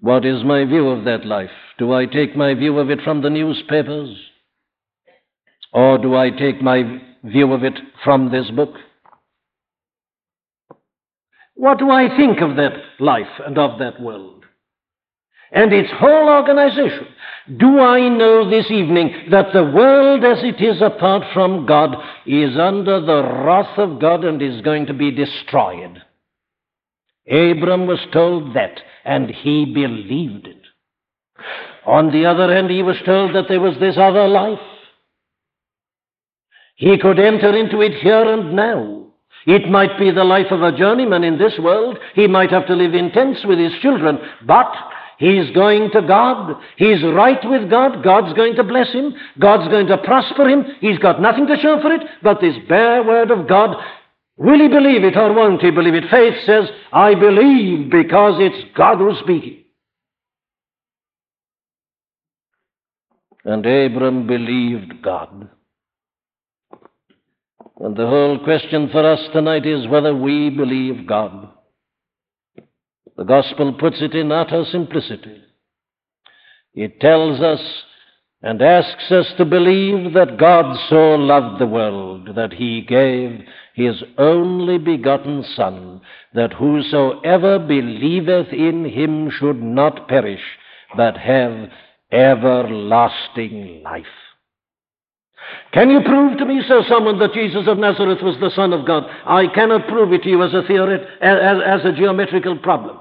What 0.00 0.24
is 0.24 0.42
my 0.44 0.64
view 0.64 0.88
of 0.88 1.04
that 1.04 1.26
life? 1.26 1.50
Do 1.78 1.92
I 1.92 2.06
take 2.06 2.34
my 2.36 2.54
view 2.54 2.78
of 2.78 2.90
it 2.90 3.00
from 3.02 3.22
the 3.22 3.30
newspapers? 3.30 4.16
Or 5.72 5.98
do 5.98 6.16
I 6.16 6.30
take 6.30 6.62
my 6.62 7.00
view 7.22 7.52
of 7.52 7.64
it 7.64 7.78
from 8.02 8.30
this 8.30 8.50
book? 8.50 8.74
What 11.54 11.78
do 11.78 11.90
I 11.90 12.16
think 12.16 12.40
of 12.40 12.56
that 12.56 12.72
life 12.98 13.40
and 13.46 13.58
of 13.58 13.78
that 13.78 14.00
world? 14.00 14.44
And 15.52 15.72
its 15.72 15.90
whole 15.92 16.28
organization. 16.28 17.06
Do 17.58 17.80
I 17.80 18.08
know 18.08 18.48
this 18.48 18.70
evening 18.70 19.28
that 19.30 19.52
the 19.52 19.64
world 19.64 20.24
as 20.24 20.38
it 20.44 20.62
is 20.64 20.80
apart 20.80 21.24
from 21.34 21.66
God 21.66 21.96
is 22.24 22.56
under 22.56 23.00
the 23.00 23.22
wrath 23.22 23.76
of 23.76 24.00
God 24.00 24.24
and 24.24 24.40
is 24.40 24.62
going 24.62 24.86
to 24.86 24.94
be 24.94 25.10
destroyed? 25.10 26.00
Abram 27.26 27.86
was 27.86 28.00
told 28.12 28.54
that, 28.54 28.80
and 29.04 29.30
he 29.30 29.64
believed 29.66 30.46
it. 30.46 30.62
On 31.86 32.12
the 32.12 32.26
other 32.26 32.54
hand, 32.54 32.70
he 32.70 32.82
was 32.82 32.96
told 33.04 33.34
that 33.34 33.46
there 33.48 33.60
was 33.60 33.76
this 33.80 33.96
other 33.96 34.28
life. 34.28 34.58
He 36.76 36.98
could 36.98 37.18
enter 37.18 37.56
into 37.56 37.80
it 37.80 37.94
here 38.00 38.22
and 38.22 38.54
now. 38.54 39.06
It 39.46 39.70
might 39.70 39.98
be 39.98 40.10
the 40.10 40.24
life 40.24 40.50
of 40.50 40.62
a 40.62 40.76
journeyman 40.76 41.24
in 41.24 41.38
this 41.38 41.58
world. 41.58 41.98
He 42.14 42.26
might 42.26 42.50
have 42.50 42.66
to 42.66 42.74
live 42.74 42.94
in 42.94 43.10
tents 43.10 43.44
with 43.44 43.58
his 43.58 43.72
children, 43.80 44.18
but 44.46 44.70
he's 45.18 45.50
going 45.52 45.90
to 45.92 46.02
God. 46.02 46.56
He's 46.76 47.02
right 47.02 47.40
with 47.44 47.70
God. 47.70 48.04
God's 48.04 48.34
going 48.34 48.54
to 48.56 48.64
bless 48.64 48.92
him. 48.92 49.14
God's 49.38 49.68
going 49.70 49.86
to 49.86 49.98
prosper 49.98 50.48
him. 50.48 50.64
He's 50.80 50.98
got 50.98 51.22
nothing 51.22 51.46
to 51.46 51.56
show 51.56 51.80
for 51.80 51.92
it 51.92 52.02
but 52.22 52.40
this 52.40 52.56
bare 52.68 53.02
word 53.02 53.30
of 53.30 53.48
God 53.48 53.76
Will 54.40 54.58
he 54.58 54.68
believe 54.68 55.04
it 55.04 55.18
or 55.18 55.34
won't 55.34 55.60
he 55.60 55.70
believe 55.70 55.92
it? 55.92 56.10
Faith 56.10 56.32
says, 56.46 56.64
I 56.90 57.14
believe 57.14 57.90
because 57.90 58.36
it's 58.38 58.74
God 58.74 58.96
who's 58.96 59.18
speaking. 59.18 59.64
And 63.44 63.66
Abram 63.66 64.26
believed 64.26 65.02
God. 65.02 65.50
And 67.80 67.94
the 67.94 68.06
whole 68.06 68.38
question 68.42 68.88
for 68.90 69.06
us 69.06 69.20
tonight 69.34 69.66
is 69.66 69.86
whether 69.86 70.16
we 70.16 70.48
believe 70.48 71.06
God. 71.06 71.50
The 73.18 73.24
gospel 73.24 73.74
puts 73.74 74.00
it 74.00 74.14
in 74.14 74.32
utter 74.32 74.64
simplicity. 74.72 75.42
It 76.72 76.98
tells 76.98 77.42
us 77.42 77.60
and 78.42 78.62
asks 78.62 79.10
us 79.10 79.26
to 79.36 79.44
believe 79.44 80.14
that 80.14 80.38
God 80.38 80.76
so 80.88 81.14
loved 81.14 81.60
the 81.60 81.66
world 81.66 82.30
that 82.36 82.54
he 82.54 82.80
gave 82.80 83.42
his 83.74 84.02
only 84.18 84.78
begotten 84.78 85.44
Son, 85.54 86.00
that 86.34 86.52
whosoever 86.54 87.58
believeth 87.58 88.48
in 88.52 88.84
him 88.84 89.30
should 89.30 89.62
not 89.62 90.08
perish, 90.08 90.42
but 90.96 91.16
have 91.16 91.68
everlasting 92.10 93.82
life. 93.82 94.06
Can 95.72 95.90
you 95.90 96.00
prove 96.02 96.38
to 96.38 96.46
me, 96.46 96.62
Sir 96.66 96.82
someone, 96.88 97.18
that 97.18 97.34
Jesus 97.34 97.66
of 97.66 97.78
Nazareth 97.78 98.22
was 98.22 98.36
the 98.40 98.50
Son 98.50 98.72
of 98.72 98.86
God? 98.86 99.04
I 99.26 99.46
cannot 99.48 99.88
prove 99.88 100.12
it 100.12 100.22
to 100.22 100.28
you 100.28 100.42
as 100.42 100.54
a 100.54 100.62
theory, 100.66 101.00
as, 101.20 101.58
as 101.64 101.84
a 101.84 101.96
geometrical 101.96 102.58
problem. 102.58 102.98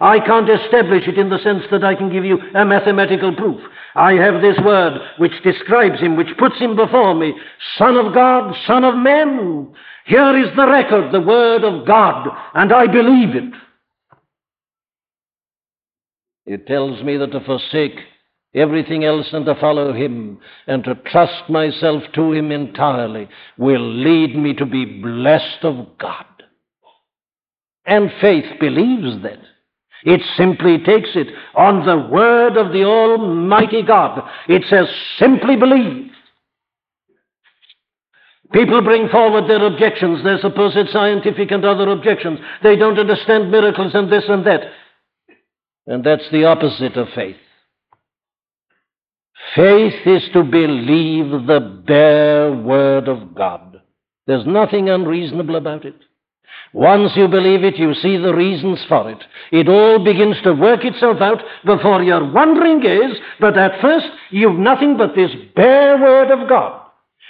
I 0.00 0.18
can't 0.20 0.48
establish 0.48 1.06
it 1.06 1.18
in 1.18 1.30
the 1.30 1.38
sense 1.38 1.62
that 1.70 1.84
I 1.84 1.94
can 1.94 2.10
give 2.10 2.24
you 2.24 2.38
a 2.54 2.64
mathematical 2.64 3.34
proof. 3.34 3.60
I 3.94 4.14
have 4.14 4.40
this 4.40 4.58
word 4.64 5.00
which 5.18 5.42
describes 5.42 6.00
him, 6.00 6.16
which 6.16 6.36
puts 6.38 6.58
him 6.58 6.76
before 6.76 7.14
me 7.14 7.34
Son 7.76 7.96
of 7.96 8.14
God, 8.14 8.54
Son 8.66 8.84
of 8.84 8.96
Man. 8.96 9.74
Here 10.06 10.38
is 10.38 10.54
the 10.56 10.66
record, 10.66 11.12
the 11.12 11.20
Word 11.20 11.62
of 11.62 11.86
God, 11.86 12.28
and 12.54 12.72
I 12.72 12.86
believe 12.86 13.36
it. 13.36 13.54
It 16.44 16.66
tells 16.66 17.02
me 17.02 17.16
that 17.18 17.30
to 17.32 17.40
forsake 17.40 17.98
everything 18.54 19.04
else 19.04 19.28
and 19.32 19.46
to 19.46 19.54
follow 19.56 19.92
Him 19.92 20.38
and 20.66 20.82
to 20.84 20.94
trust 21.06 21.48
myself 21.48 22.02
to 22.14 22.32
Him 22.32 22.50
entirely 22.50 23.28
will 23.58 23.94
lead 23.94 24.36
me 24.36 24.54
to 24.54 24.66
be 24.66 25.00
blessed 25.00 25.64
of 25.64 25.98
God. 25.98 26.26
And 27.84 28.10
faith 28.20 28.58
believes 28.58 29.22
that. 29.22 29.38
It 30.04 30.20
simply 30.36 30.78
takes 30.78 31.10
it 31.14 31.28
on 31.54 31.86
the 31.86 32.08
word 32.08 32.56
of 32.56 32.72
the 32.72 32.84
Almighty 32.84 33.82
God. 33.82 34.28
It 34.48 34.64
says, 34.68 34.86
simply 35.18 35.56
believe. 35.56 36.10
People 38.52 38.82
bring 38.82 39.08
forward 39.08 39.48
their 39.48 39.64
objections, 39.64 40.22
their 40.24 40.38
supposed 40.38 40.90
scientific 40.90 41.50
and 41.50 41.64
other 41.64 41.88
objections. 41.90 42.38
They 42.62 42.76
don't 42.76 42.98
understand 42.98 43.50
miracles 43.50 43.92
and 43.94 44.12
this 44.12 44.24
and 44.28 44.46
that. 44.46 44.60
And 45.86 46.04
that's 46.04 46.28
the 46.30 46.44
opposite 46.44 46.96
of 46.96 47.08
faith. 47.14 47.36
Faith 49.54 50.06
is 50.06 50.22
to 50.32 50.42
believe 50.44 51.46
the 51.46 51.82
bare 51.86 52.52
word 52.52 53.08
of 53.08 53.34
God. 53.34 53.80
There's 54.26 54.46
nothing 54.46 54.88
unreasonable 54.88 55.56
about 55.56 55.84
it. 55.84 55.96
Once 56.72 57.12
you 57.16 57.28
believe 57.28 57.64
it, 57.64 57.76
you 57.76 57.92
see 57.94 58.16
the 58.16 58.34
reasons 58.34 58.78
for 58.88 59.10
it. 59.10 59.22
It 59.50 59.68
all 59.68 60.02
begins 60.02 60.36
to 60.42 60.54
work 60.54 60.84
itself 60.84 61.20
out 61.20 61.42
before 61.66 62.02
your 62.02 62.32
wondering 62.32 62.80
gaze, 62.80 63.16
but 63.40 63.58
at 63.58 63.80
first 63.80 64.06
you've 64.30 64.58
nothing 64.58 64.96
but 64.96 65.14
this 65.14 65.30
bare 65.54 65.98
word 65.98 66.30
of 66.30 66.48
God. 66.48 66.80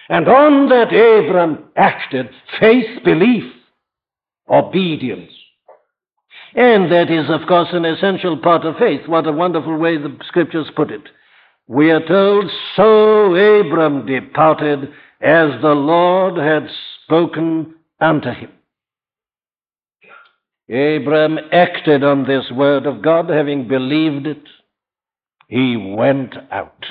And 0.08 0.28
on 0.28 0.68
that 0.68 0.92
Abram 0.92 1.64
acted 1.76 2.28
faith, 2.60 3.02
belief, 3.04 3.52
obedience. 4.48 5.32
And 6.54 6.92
that 6.92 7.10
is, 7.10 7.30
of 7.30 7.48
course, 7.48 7.68
an 7.72 7.84
essential 7.84 8.36
part 8.36 8.64
of 8.64 8.76
faith. 8.76 9.08
What 9.08 9.26
a 9.26 9.32
wonderful 9.32 9.76
way 9.78 9.96
the 9.96 10.16
scriptures 10.26 10.70
put 10.76 10.90
it. 10.90 11.02
We 11.66 11.90
are 11.90 12.06
told, 12.06 12.50
So 12.76 13.34
Abram 13.34 14.06
departed 14.06 14.90
as 15.20 15.50
the 15.62 15.74
Lord 15.74 16.36
had 16.36 16.68
spoken 17.04 17.74
unto 18.00 18.30
him. 18.30 18.50
Abram 20.72 21.38
acted 21.52 22.02
on 22.02 22.24
this 22.24 22.50
word 22.50 22.86
of 22.86 23.02
God, 23.02 23.28
having 23.28 23.68
believed 23.68 24.26
it. 24.26 24.42
He 25.48 25.76
went 25.76 26.34
out. 26.50 26.86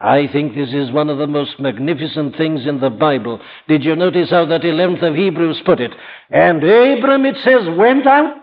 I 0.00 0.26
think 0.32 0.54
this 0.54 0.70
is 0.72 0.90
one 0.90 1.08
of 1.08 1.18
the 1.18 1.28
most 1.28 1.60
magnificent 1.60 2.36
things 2.36 2.66
in 2.66 2.80
the 2.80 2.90
Bible. 2.90 3.40
Did 3.68 3.84
you 3.84 3.94
notice 3.94 4.30
how 4.30 4.46
that 4.46 4.62
11th 4.62 5.10
of 5.10 5.14
Hebrews 5.14 5.62
put 5.64 5.80
it? 5.80 5.92
And 6.30 6.58
Abram, 6.58 7.24
it 7.24 7.36
says, 7.44 7.68
went 7.76 8.06
out, 8.06 8.42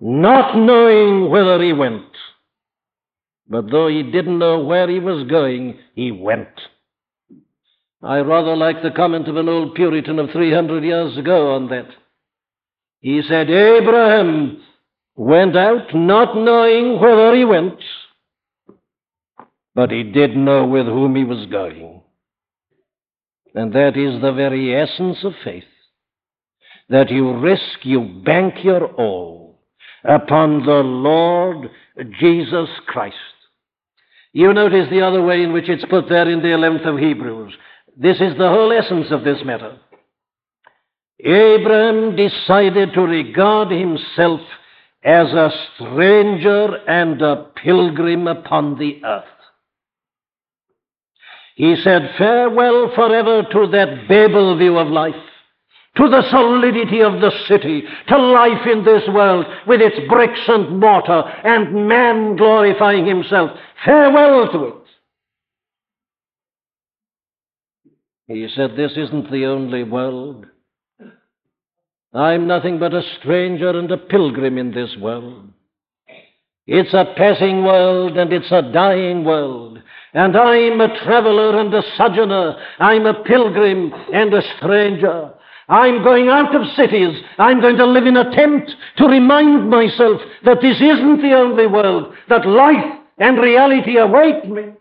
not 0.00 0.56
knowing 0.56 1.30
whither 1.30 1.62
he 1.62 1.74
went. 1.74 2.04
But 3.46 3.70
though 3.70 3.88
he 3.88 4.02
didn't 4.02 4.38
know 4.38 4.64
where 4.64 4.88
he 4.88 5.00
was 5.00 5.28
going, 5.28 5.78
he 5.94 6.12
went. 6.12 6.48
I 8.02 8.18
rather 8.18 8.56
like 8.56 8.82
the 8.82 8.90
comment 8.90 9.28
of 9.28 9.36
an 9.36 9.48
old 9.48 9.74
Puritan 9.74 10.18
of 10.18 10.30
300 10.30 10.84
years 10.84 11.18
ago 11.18 11.54
on 11.54 11.68
that. 11.68 11.88
He 13.00 13.22
said, 13.22 13.48
Abraham 13.48 14.62
went 15.16 15.56
out 15.56 15.94
not 15.94 16.36
knowing 16.36 17.00
whither 17.00 17.34
he 17.34 17.44
went, 17.44 17.78
but 19.74 19.90
he 19.90 20.02
did 20.02 20.36
know 20.36 20.66
with 20.66 20.86
whom 20.86 21.14
he 21.14 21.24
was 21.24 21.46
going. 21.46 22.02
And 23.54 23.72
that 23.72 23.96
is 23.96 24.20
the 24.20 24.32
very 24.32 24.74
essence 24.74 25.18
of 25.24 25.32
faith. 25.44 25.64
That 26.88 27.10
you 27.10 27.38
risk, 27.38 27.84
you 27.84 28.22
bank 28.24 28.64
your 28.64 28.86
all 28.94 29.60
upon 30.04 30.64
the 30.64 30.82
Lord 30.82 31.70
Jesus 32.18 32.68
Christ. 32.86 33.16
You 34.32 34.52
notice 34.52 34.88
the 34.90 35.02
other 35.02 35.22
way 35.22 35.42
in 35.42 35.52
which 35.52 35.68
it's 35.68 35.84
put 35.86 36.08
there 36.08 36.28
in 36.28 36.40
the 36.40 36.48
11th 36.48 36.86
of 36.86 36.98
Hebrews. 36.98 37.52
This 37.96 38.16
is 38.20 38.36
the 38.38 38.48
whole 38.48 38.72
essence 38.72 39.08
of 39.10 39.24
this 39.24 39.38
matter. 39.44 39.78
Abraham 41.24 42.14
decided 42.14 42.92
to 42.94 43.02
regard 43.02 43.70
himself 43.70 44.40
as 45.04 45.28
a 45.32 45.50
stranger 45.74 46.76
and 46.86 47.20
a 47.22 47.50
pilgrim 47.56 48.26
upon 48.26 48.78
the 48.78 49.02
earth. 49.04 49.24
He 51.56 51.74
said 51.82 52.14
farewell 52.16 52.92
forever 52.94 53.42
to 53.42 53.66
that 53.72 54.06
Babel 54.08 54.56
view 54.56 54.78
of 54.78 54.88
life, 54.88 55.14
to 55.96 56.08
the 56.08 56.22
solidity 56.30 57.02
of 57.02 57.20
the 57.20 57.32
city, 57.48 57.82
to 58.06 58.16
life 58.16 58.64
in 58.70 58.84
this 58.84 59.02
world 59.08 59.44
with 59.66 59.80
its 59.80 59.98
bricks 60.08 60.40
and 60.46 60.78
mortar 60.78 61.22
and 61.44 61.88
man 61.88 62.36
glorifying 62.36 63.06
himself. 63.06 63.50
Farewell 63.84 64.52
to 64.52 64.64
it. 64.64 64.74
He 68.28 68.48
said, 68.54 68.76
This 68.76 68.92
isn't 68.96 69.32
the 69.32 69.46
only 69.46 69.82
world. 69.82 70.46
I'm 72.14 72.46
nothing 72.46 72.78
but 72.78 72.94
a 72.94 73.02
stranger 73.20 73.70
and 73.70 73.90
a 73.90 73.98
pilgrim 73.98 74.56
in 74.56 74.70
this 74.72 74.96
world. 75.00 75.50
It's 76.66 76.92
a 76.92 77.14
passing 77.16 77.64
world 77.64 78.16
and 78.16 78.32
it's 78.32 78.50
a 78.50 78.70
dying 78.72 79.24
world. 79.24 79.82
And 80.14 80.36
I'm 80.36 80.80
a 80.80 81.04
traveler 81.04 81.58
and 81.60 81.72
a 81.72 81.82
sojourner. 81.96 82.56
I'm 82.78 83.06
a 83.06 83.22
pilgrim 83.24 83.92
and 84.12 84.32
a 84.32 84.42
stranger. 84.56 85.32
I'm 85.68 86.02
going 86.02 86.28
out 86.28 86.54
of 86.54 86.66
cities. 86.76 87.22
I'm 87.38 87.60
going 87.60 87.76
to 87.76 87.86
live 87.86 88.06
in 88.06 88.16
a 88.16 88.34
tent 88.34 88.70
to 88.96 89.06
remind 89.06 89.68
myself 89.68 90.20
that 90.44 90.62
this 90.62 90.76
isn't 90.76 91.20
the 91.20 91.34
only 91.34 91.66
world, 91.66 92.14
that 92.30 92.46
life 92.46 93.00
and 93.18 93.38
reality 93.38 93.98
await 93.98 94.48
me. 94.48 94.72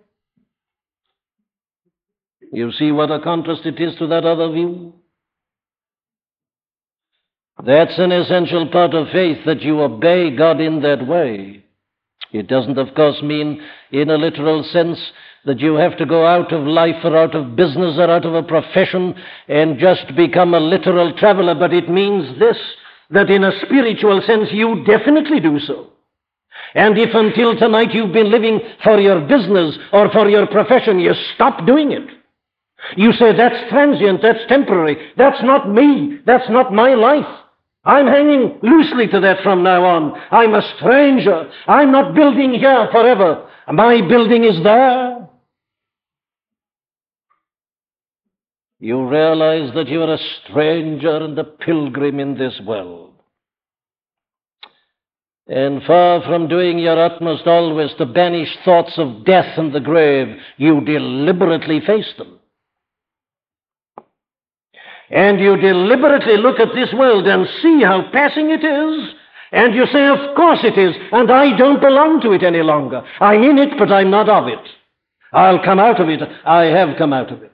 You 2.53 2.71
see 2.71 2.93
what 2.93 3.11
a 3.11 3.19
contrast 3.19 3.65
it 3.65 3.81
is 3.81 3.97
to 3.97 4.07
that 4.07 4.23
other 4.23 4.49
view? 4.51 4.93
That's 7.65 7.97
an 7.97 8.11
essential 8.11 8.67
part 8.69 8.93
of 8.93 9.09
faith 9.09 9.39
that 9.45 9.61
you 9.61 9.81
obey 9.81 10.35
God 10.35 10.61
in 10.61 10.81
that 10.81 11.07
way. 11.07 11.63
It 12.31 12.47
doesn't, 12.47 12.77
of 12.77 12.93
course, 12.93 13.21
mean 13.21 13.61
in 13.91 14.09
a 14.09 14.17
literal 14.17 14.63
sense 14.63 14.99
that 15.45 15.59
you 15.59 15.75
have 15.75 15.97
to 15.97 16.05
go 16.05 16.27
out 16.27 16.51
of 16.51 16.67
life 16.67 17.03
or 17.03 17.17
out 17.17 17.33
of 17.33 17.55
business 17.55 17.97
or 17.97 18.11
out 18.11 18.25
of 18.25 18.35
a 18.35 18.43
profession 18.43 19.15
and 19.47 19.79
just 19.79 20.15
become 20.15 20.53
a 20.53 20.59
literal 20.59 21.17
traveler, 21.17 21.55
but 21.55 21.73
it 21.73 21.89
means 21.89 22.37
this 22.37 22.57
that 23.09 23.29
in 23.29 23.43
a 23.45 23.57
spiritual 23.65 24.21
sense 24.27 24.49
you 24.51 24.83
definitely 24.85 25.39
do 25.39 25.59
so. 25.59 25.93
And 26.75 26.97
if 26.97 27.13
until 27.13 27.57
tonight 27.57 27.93
you've 27.93 28.11
been 28.11 28.29
living 28.29 28.59
for 28.83 28.99
your 28.99 29.21
business 29.21 29.77
or 29.93 30.11
for 30.11 30.29
your 30.29 30.47
profession, 30.47 30.99
you 30.99 31.13
stop 31.33 31.65
doing 31.65 31.93
it. 31.93 32.09
You 32.97 33.13
say, 33.13 33.35
that's 33.35 33.69
transient, 33.69 34.21
that's 34.21 34.45
temporary, 34.47 34.97
that's 35.17 35.41
not 35.43 35.71
me, 35.71 36.19
that's 36.25 36.49
not 36.49 36.73
my 36.73 36.93
life. 36.93 37.25
I'm 37.87 38.05
hanging 38.05 38.59
loosely 38.61 39.07
to 39.07 39.21
that 39.21 39.41
from 39.43 39.63
now 39.63 39.85
on. 39.85 40.21
I'm 40.29 40.53
a 40.53 40.73
stranger. 40.75 41.49
I'm 41.67 41.89
not 41.93 42.13
building 42.13 42.53
here 42.53 42.89
forever. 42.91 43.49
My 43.71 44.01
building 44.01 44.43
is 44.43 44.61
there. 44.61 45.29
You 48.81 49.07
realize 49.07 49.73
that 49.73 49.87
you 49.87 50.01
are 50.01 50.13
a 50.13 50.19
stranger 50.43 51.15
and 51.15 51.39
a 51.39 51.45
pilgrim 51.45 52.19
in 52.19 52.37
this 52.37 52.59
world. 52.65 53.13
And 55.47 55.81
far 55.83 56.21
from 56.23 56.49
doing 56.49 56.79
your 56.79 57.01
utmost 57.01 57.47
always 57.47 57.91
to 57.99 58.05
banish 58.05 58.53
thoughts 58.65 58.95
of 58.97 59.23
death 59.23 59.57
and 59.57 59.73
the 59.73 59.79
grave, 59.79 60.35
you 60.57 60.81
deliberately 60.81 61.79
face 61.87 62.13
them. 62.17 62.37
And 65.09 65.39
you 65.39 65.55
deliberately 65.55 66.37
look 66.37 66.59
at 66.59 66.75
this 66.75 66.93
world 66.93 67.27
and 67.27 67.47
see 67.61 67.81
how 67.83 68.09
passing 68.11 68.51
it 68.51 68.63
is. 68.63 69.13
And 69.51 69.73
you 69.73 69.85
say, 69.87 70.05
Of 70.07 70.35
course 70.35 70.59
it 70.63 70.77
is, 70.77 70.95
and 71.11 71.31
I 71.31 71.57
don't 71.57 71.79
belong 71.79 72.19
to 72.21 72.33
it 72.33 72.43
any 72.43 72.61
longer. 72.61 73.01
I'm 73.21 73.43
in 73.43 73.57
it, 73.57 73.77
but 73.77 73.91
I'm 73.91 74.11
not 74.11 74.27
of 74.27 74.47
it. 74.47 74.59
I'll 75.31 75.63
come 75.63 75.79
out 75.79 76.01
of 76.01 76.09
it. 76.09 76.21
I 76.45 76.65
have 76.65 76.97
come 76.97 77.13
out 77.13 77.31
of 77.31 77.43
it. 77.43 77.53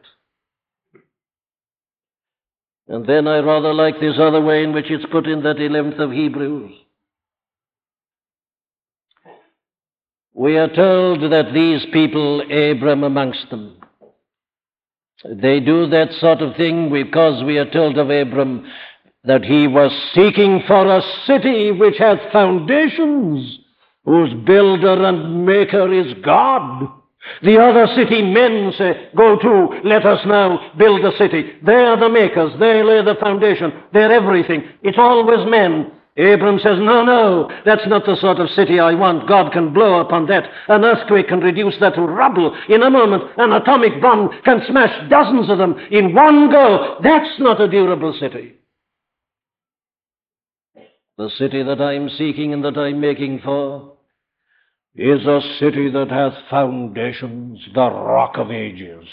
And 2.88 3.06
then 3.06 3.28
I 3.28 3.40
rather 3.40 3.74
like 3.74 4.00
this 4.00 4.16
other 4.20 4.42
way 4.42 4.64
in 4.64 4.74
which 4.74 4.90
it's 4.90 5.06
put 5.12 5.28
in 5.28 5.44
that 5.44 5.58
11th 5.58 6.00
of 6.00 6.12
Hebrews. 6.12 6.72
We 10.34 10.58
are 10.58 10.68
told 10.68 11.32
that 11.32 11.54
these 11.54 11.86
people, 11.94 12.42
Abram 12.42 13.04
amongst 13.04 13.50
them, 13.50 13.78
they 15.26 15.60
do 15.60 15.88
that 15.88 16.12
sort 16.20 16.42
of 16.42 16.56
thing 16.56 16.92
because 16.92 17.44
we 17.44 17.58
are 17.58 17.70
told 17.70 17.98
of 17.98 18.10
Abram 18.10 18.66
that 19.24 19.44
he 19.44 19.68
was 19.68 19.92
seeking 20.14 20.64
for 20.68 20.86
a 20.86 21.02
city 21.26 21.72
which 21.72 21.98
hath 21.98 22.20
foundations, 22.32 23.60
whose 24.04 24.34
builder 24.46 25.06
and 25.06 25.46
maker 25.46 25.94
is 25.94 26.14
God. 26.24 26.90
The 27.42 27.58
other 27.58 27.88
city 27.96 28.22
men 28.22 28.74
say, 28.78 29.10
Go 29.16 29.38
to, 29.40 29.80
let 29.86 30.06
us 30.06 30.20
now 30.26 30.74
build 30.78 31.06
a 31.06 31.18
city. 31.18 31.54
They're 31.66 31.98
the 31.98 32.10
makers, 32.10 32.52
they 32.60 32.84
lay 32.84 33.04
the 33.04 33.16
foundation, 33.20 33.72
they're 33.94 34.12
everything. 34.12 34.68
It's 34.82 34.98
always 34.98 35.50
men. 35.50 35.92
Abram 36.16 36.60
says, 36.60 36.78
No, 36.80 37.04
no, 37.04 37.50
that's 37.66 37.88
not 37.88 38.06
the 38.06 38.16
sort 38.18 38.40
of 38.40 38.50
city 38.52 38.80
I 38.80 38.94
want. 38.94 39.28
God 39.28 39.52
can 39.52 39.74
blow 39.74 40.00
upon 40.00 40.28
that. 40.28 40.48
An 40.68 40.86
earthquake 40.86 41.28
can 41.28 41.40
reduce 41.40 41.76
that 41.80 41.96
to 41.96 42.02
rubble 42.02 42.56
in 42.70 42.84
a 42.84 42.90
moment. 42.90 43.24
An 43.38 43.52
atomic 43.52 44.00
bomb 44.00 44.30
can 44.46 44.62
smash 44.68 45.10
dozens 45.10 45.50
of 45.50 45.58
them 45.58 45.76
in 45.90 46.14
one 46.14 46.52
go. 46.52 46.98
That's 47.02 47.40
not 47.40 47.60
a 47.60 47.68
durable 47.68 48.16
city. 48.20 48.54
The 51.18 51.30
city 51.38 51.64
that 51.64 51.82
I'm 51.82 52.10
seeking 52.10 52.54
and 52.54 52.64
that 52.64 52.78
I'm 52.78 53.00
making 53.00 53.42
for 53.44 53.94
is 54.96 55.26
a 55.26 55.42
city 55.60 55.90
that 55.90 56.12
hath 56.12 56.34
foundations, 56.50 57.60
the 57.74 57.90
rock 57.90 58.38
of 58.38 58.52
ages, 58.52 59.08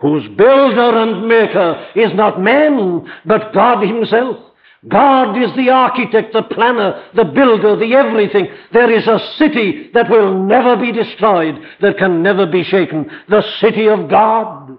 whose 0.00 0.26
builder 0.28 0.98
and 0.98 1.28
maker 1.28 1.88
is 1.94 2.14
not 2.14 2.40
man, 2.40 3.06
but 3.26 3.52
God 3.52 3.86
Himself. 3.86 4.49
God 4.88 5.36
is 5.36 5.54
the 5.56 5.68
architect, 5.68 6.32
the 6.32 6.42
planner, 6.42 7.04
the 7.14 7.24
builder, 7.24 7.76
the 7.76 7.94
everything. 7.94 8.48
There 8.72 8.90
is 8.90 9.06
a 9.06 9.18
city 9.36 9.90
that 9.92 10.08
will 10.08 10.42
never 10.42 10.76
be 10.76 10.90
destroyed, 10.90 11.56
that 11.82 11.98
can 11.98 12.22
never 12.22 12.46
be 12.46 12.64
shaken. 12.64 13.10
The 13.28 13.42
city 13.60 13.88
of 13.88 14.08
God. 14.08 14.78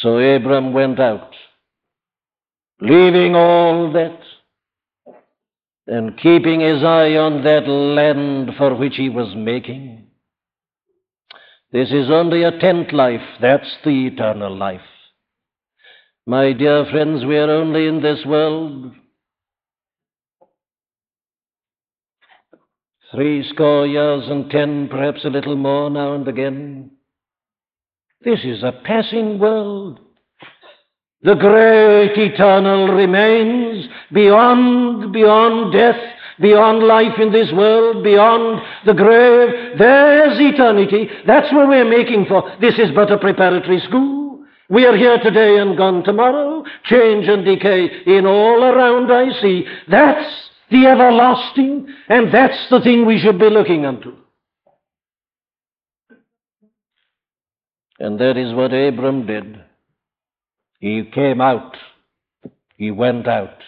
So 0.00 0.18
Abram 0.18 0.72
went 0.72 0.98
out, 0.98 1.34
leaving 2.80 3.36
all 3.36 3.92
that, 3.92 4.18
and 5.86 6.16
keeping 6.18 6.60
his 6.60 6.82
eye 6.82 7.16
on 7.16 7.44
that 7.44 7.68
land 7.68 8.56
for 8.56 8.74
which 8.74 8.96
he 8.96 9.08
was 9.08 9.34
making. 9.36 10.09
This 11.72 11.90
is 11.90 12.10
only 12.10 12.42
a 12.42 12.58
tent 12.58 12.92
life. 12.92 13.20
That's 13.40 13.76
the 13.84 14.06
eternal 14.06 14.56
life. 14.56 14.80
My 16.26 16.52
dear 16.52 16.84
friends, 16.90 17.24
we 17.24 17.36
are 17.36 17.50
only 17.50 17.86
in 17.86 18.02
this 18.02 18.24
world 18.26 18.92
three 23.10 23.48
score 23.52 23.86
years 23.86 24.24
and 24.28 24.50
ten, 24.50 24.88
perhaps 24.88 25.24
a 25.24 25.30
little 25.30 25.56
more 25.56 25.90
now 25.90 26.14
and 26.14 26.26
again. 26.28 26.90
This 28.22 28.40
is 28.44 28.62
a 28.62 28.80
passing 28.84 29.38
world. 29.38 30.00
The 31.22 31.34
great 31.34 32.16
eternal 32.16 32.88
remains 32.88 33.86
beyond, 34.12 35.12
beyond 35.12 35.72
death, 35.72 36.00
beyond 36.40 36.82
life 36.82 37.18
in 37.20 37.32
this 37.32 37.50
world, 37.52 38.02
beyond 38.02 38.62
the 38.86 38.94
grave. 38.94 39.78
There's 39.78 40.38
eternity. 40.40 41.08
That's 41.26 41.52
where 41.52 41.68
we're 41.68 41.88
making 41.88 42.26
for. 42.26 42.50
This 42.60 42.78
is 42.78 42.90
but 42.94 43.12
a 43.12 43.18
preparatory 43.18 43.80
school. 43.80 44.44
We 44.68 44.86
are 44.86 44.96
here 44.96 45.18
today 45.22 45.58
and 45.58 45.76
gone 45.76 46.04
tomorrow. 46.04 46.64
Change 46.84 47.26
and 47.26 47.44
decay 47.44 47.88
in 48.06 48.24
all 48.24 48.62
around 48.62 49.10
I 49.10 49.40
see. 49.40 49.64
That's 49.88 50.32
the 50.70 50.86
everlasting, 50.86 51.88
and 52.08 52.32
that's 52.32 52.68
the 52.70 52.80
thing 52.80 53.04
we 53.04 53.18
should 53.18 53.38
be 53.38 53.50
looking 53.50 53.84
unto. 53.84 54.12
And 57.98 58.18
that 58.18 58.36
is 58.36 58.54
what 58.54 58.72
Abram 58.72 59.26
did. 59.26 59.62
He 60.78 61.04
came 61.12 61.40
out. 61.40 61.76
He 62.76 62.90
went 62.90 63.28
out. 63.28 63.58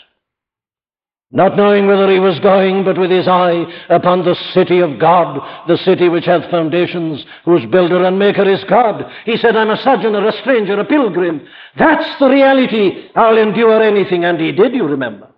Not 1.35 1.57
knowing 1.57 1.87
whither 1.87 2.11
he 2.11 2.19
was 2.19 2.39
going, 2.41 2.85
but 2.85 2.99
with 2.99 3.11
his 3.11 3.27
eye 3.27 3.65
upon 3.89 4.23
the 4.23 4.37
city 4.53 4.81
of 4.81 4.99
God, 4.99 5.41
the 5.67 5.79
city 5.79 6.11
which 6.11 6.27
hath 6.27 6.51
foundations, 6.51 7.25
whose 7.47 7.65
builder 7.71 8.05
and 8.05 8.19
maker 8.19 8.47
is 8.47 8.63
God. 8.65 9.11
He 9.25 9.39
said, 9.39 9.57
I'm 9.57 9.71
a 9.71 9.83
sojourner, 9.83 10.29
a 10.29 10.33
stranger, 10.43 10.79
a 10.79 10.85
pilgrim. 10.85 11.41
That's 11.79 12.19
the 12.21 12.29
reality. 12.29 13.09
I'll 13.17 13.39
endure 13.39 13.83
anything. 13.83 14.27
And 14.27 14.39
he 14.39 14.53
did, 14.53 14.75
you 14.75 14.85
remember. 14.85 15.29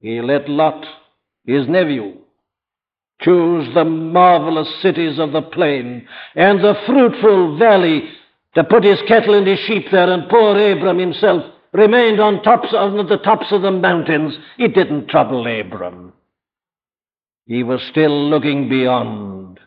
He 0.00 0.20
let 0.20 0.46
Lot, 0.46 0.84
his 1.46 1.66
nephew, 1.66 2.18
choose 3.22 3.72
the 3.74 3.84
marvelous 3.84 4.68
cities 4.82 5.18
of 5.18 5.32
the 5.32 5.42
plain 5.42 6.06
and 6.34 6.60
the 6.60 6.74
fruitful 6.86 7.58
valley 7.58 8.10
to 8.54 8.64
put 8.64 8.84
his 8.84 9.00
cattle 9.08 9.34
and 9.34 9.46
his 9.46 9.58
sheep 9.60 9.86
there, 9.90 10.12
and 10.12 10.28
poor 10.28 10.58
Abram 10.58 10.98
himself 10.98 11.44
remained 11.72 12.20
on 12.20 12.42
tops 12.42 12.68
of 12.72 13.08
the 13.08 13.18
tops 13.18 13.46
of 13.50 13.62
the 13.62 13.70
mountains. 13.70 14.34
It 14.58 14.74
didn't 14.74 15.08
trouble 15.08 15.46
Abram. 15.46 16.12
He 17.46 17.62
was 17.62 17.80
still 17.90 18.28
looking 18.28 18.68
beyond. 18.68 19.58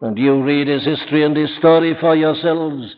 And 0.00 0.16
you 0.16 0.42
read 0.42 0.68
his 0.68 0.84
history 0.84 1.24
and 1.24 1.36
his 1.36 1.50
story 1.58 1.96
for 2.00 2.14
yourselves, 2.14 2.94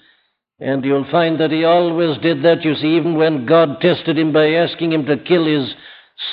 and 0.58 0.84
you'll 0.84 1.10
find 1.10 1.40
that 1.40 1.50
he 1.50 1.64
always 1.64 2.18
did 2.18 2.42
that, 2.42 2.62
you 2.62 2.74
see, 2.74 2.96
even 2.96 3.16
when 3.16 3.46
God 3.46 3.80
tested 3.80 4.18
him 4.18 4.32
by 4.32 4.50
asking 4.50 4.92
him 4.92 5.06
to 5.06 5.16
kill 5.16 5.46
his 5.46 5.74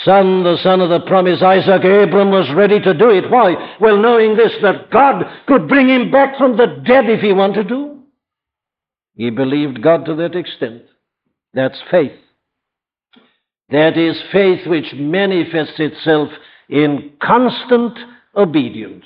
son, 0.03 0.43
the 0.43 0.58
son 0.62 0.82
of 0.82 0.89
the 0.89 0.99
promise, 1.08 1.41
Isaac, 1.41 1.86
Abram 1.86 2.32
was 2.32 2.53
ready 2.53 2.82
to 2.82 2.93
do 2.93 3.10
it. 3.12 3.32
Why? 3.32 3.76
Well, 3.80 3.97
knowing 3.97 4.36
this, 4.36 4.51
that 4.62 4.91
God 4.91 5.24
could 5.47 5.70
bring 5.70 5.88
him 5.88 6.12
back 6.12 6.38
from 6.38 6.58
the 6.58 6.82
dead 6.86 7.05
if 7.10 7.22
he 7.22 7.32
wanted 7.32 7.70
to. 7.70 7.99
He 9.16 9.30
believed 9.30 9.82
God 9.82 10.03
to 10.05 10.16
that 10.16 10.36
extent. 10.36 10.84
That's 11.58 11.82
faith. 11.89 12.12
That 13.70 13.97
is 13.97 14.16
faith 14.32 14.68
which 14.68 14.93
manifests 14.93 15.80
itself 15.80 16.30
in 16.70 17.14
constant 17.20 17.97
obedience. 18.36 19.05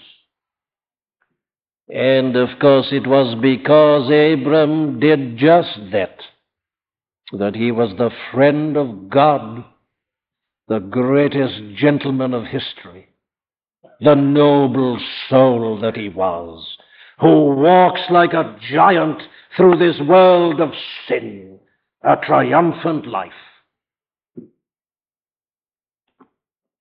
And 1.88 2.36
of 2.36 2.49
course, 2.60 2.89
it 2.91 3.08
was 3.08 3.38
because 3.41 4.08
Abram 4.08 4.99
did 4.99 5.38
just 5.38 5.80
that, 5.93 6.18
that 7.32 7.56
he 7.56 7.72
was 7.72 7.93
the 7.97 8.12
friend 8.34 8.76
of 8.76 9.10
God, 9.10 9.64
the 10.68 10.80
greatest 10.80 11.78
gentleman 11.78 12.34
of 12.34 12.43
history, 12.43 13.08
the 14.02 14.16
noble 14.16 14.99
soul 15.30 15.80
that 15.80 15.95
he 15.95 16.10
was, 16.10 16.78
who 17.22 17.56
walks 17.56 18.02
like 18.10 18.34
a 18.34 18.58
giant 18.70 19.22
through 19.56 19.78
this 19.78 20.02
world 20.06 20.60
of 20.60 20.72
sin, 21.08 21.51
a 22.04 22.16
triumphant 22.26 23.08
life. 23.08 23.32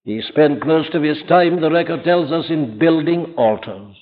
He 0.04 0.22
spent 0.28 0.66
most 0.66 0.94
of 0.94 1.02
his 1.02 1.18
time, 1.28 1.60
the 1.60 1.70
record 1.70 2.04
tells 2.04 2.32
us, 2.32 2.46
in 2.48 2.78
building 2.78 3.34
altars, 3.36 3.96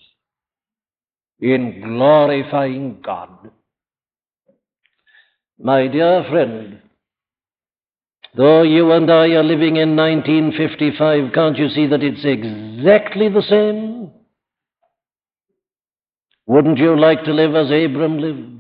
in 1.41 1.81
glorifying 1.83 3.01
God. 3.05 3.51
My 5.61 5.89
dear 5.89 6.25
friend, 6.31 6.81
though 8.37 8.63
you 8.63 8.93
and 8.93 9.11
I 9.11 9.31
are 9.31 9.43
living 9.43 9.77
in 9.77 9.97
1955, 9.97 11.33
can't 11.35 11.59
you 11.59 11.69
see 11.69 11.89
that 11.89 12.05
it's 12.05 12.25
exactly 12.25 13.29
the 13.29 13.43
same? 13.43 14.13
Wouldn't 16.47 16.79
you 16.79 16.99
like 16.99 17.25
to 17.25 17.33
live 17.33 17.57
as 17.57 17.67
Abram 17.67 18.19
lived? 18.19 18.58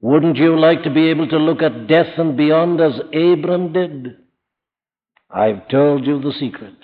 Wouldn't 0.00 0.36
you 0.36 0.58
like 0.58 0.84
to 0.84 0.90
be 0.90 1.08
able 1.08 1.28
to 1.28 1.38
look 1.38 1.60
at 1.60 1.88
death 1.88 2.18
and 2.18 2.36
beyond 2.36 2.80
as 2.80 3.00
Abram 3.12 3.72
did? 3.72 4.16
I've 5.30 5.68
told 5.68 6.06
you 6.06 6.20
the 6.20 6.32
secret. 6.32 6.74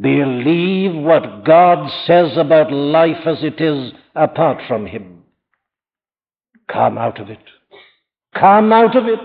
Believe 0.00 0.94
what 0.94 1.44
God 1.44 1.90
says 2.06 2.36
about 2.36 2.72
life 2.72 3.26
as 3.26 3.42
it 3.42 3.60
is 3.60 3.92
apart 4.14 4.62
from 4.68 4.86
Him. 4.86 5.22
Come 6.68 6.98
out 6.98 7.20
of 7.20 7.30
it. 7.30 7.38
Come 8.34 8.72
out 8.72 8.96
of 8.96 9.06
it. 9.06 9.20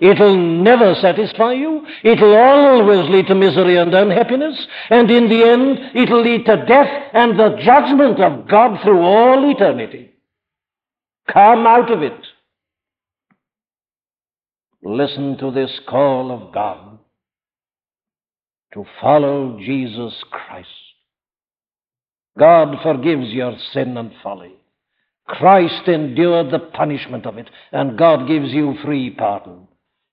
It'll 0.00 0.36
never 0.36 0.94
satisfy 0.96 1.52
you. 1.52 1.86
It'll 2.04 2.36
always 2.36 3.08
lead 3.08 3.28
to 3.28 3.34
misery 3.34 3.76
and 3.76 3.94
unhappiness. 3.94 4.66
And 4.90 5.10
in 5.10 5.28
the 5.28 5.42
end, 5.42 5.96
it'll 5.96 6.22
lead 6.22 6.44
to 6.46 6.64
death 6.66 7.10
and 7.12 7.38
the 7.38 7.56
judgment 7.64 8.20
of 8.20 8.48
God 8.48 8.82
through 8.82 9.00
all 9.00 9.50
eternity. 9.50 10.15
Come 11.32 11.66
out 11.66 11.90
of 11.90 12.02
it. 12.02 12.26
Listen 14.82 15.36
to 15.38 15.50
this 15.50 15.80
call 15.88 16.30
of 16.30 16.54
God 16.54 16.98
to 18.72 18.84
follow 19.00 19.58
Jesus 19.58 20.14
Christ. 20.30 20.68
God 22.38 22.76
forgives 22.82 23.28
your 23.28 23.56
sin 23.72 23.96
and 23.96 24.12
folly. 24.22 24.52
Christ 25.26 25.88
endured 25.88 26.52
the 26.52 26.58
punishment 26.58 27.26
of 27.26 27.38
it, 27.38 27.50
and 27.72 27.98
God 27.98 28.28
gives 28.28 28.52
you 28.52 28.74
free 28.84 29.10
pardon. 29.10 29.66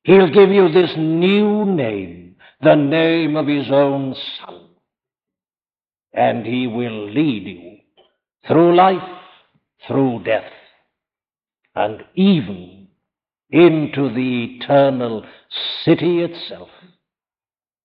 He'll 0.04 0.34
give 0.34 0.50
you 0.50 0.72
this 0.72 0.92
new 0.98 1.66
name, 1.66 2.36
the 2.62 2.76
name 2.76 3.36
of 3.36 3.48
His 3.48 3.68
own 3.70 4.16
Son. 4.40 4.62
And 6.14 6.46
He 6.46 6.68
will 6.68 7.12
lead 7.12 7.46
you 7.46 7.78
through 8.48 8.76
life, 8.76 9.20
through 9.88 10.24
death, 10.24 10.52
and 11.76 12.04
even 12.16 12.88
into 13.50 14.14
the 14.14 14.58
eternal 14.60 15.26
city 15.84 16.22
itself 16.22 16.70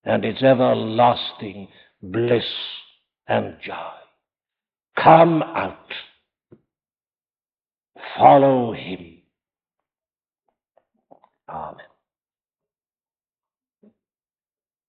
and 0.04 0.24
its 0.24 0.42
everlasting 0.42 1.68
bliss 2.02 2.44
and 3.26 3.56
joy. 3.62 3.74
Come 4.96 5.42
out. 5.42 5.92
Follow 8.16 8.72
him. 8.72 9.18
Amen. 11.48 11.87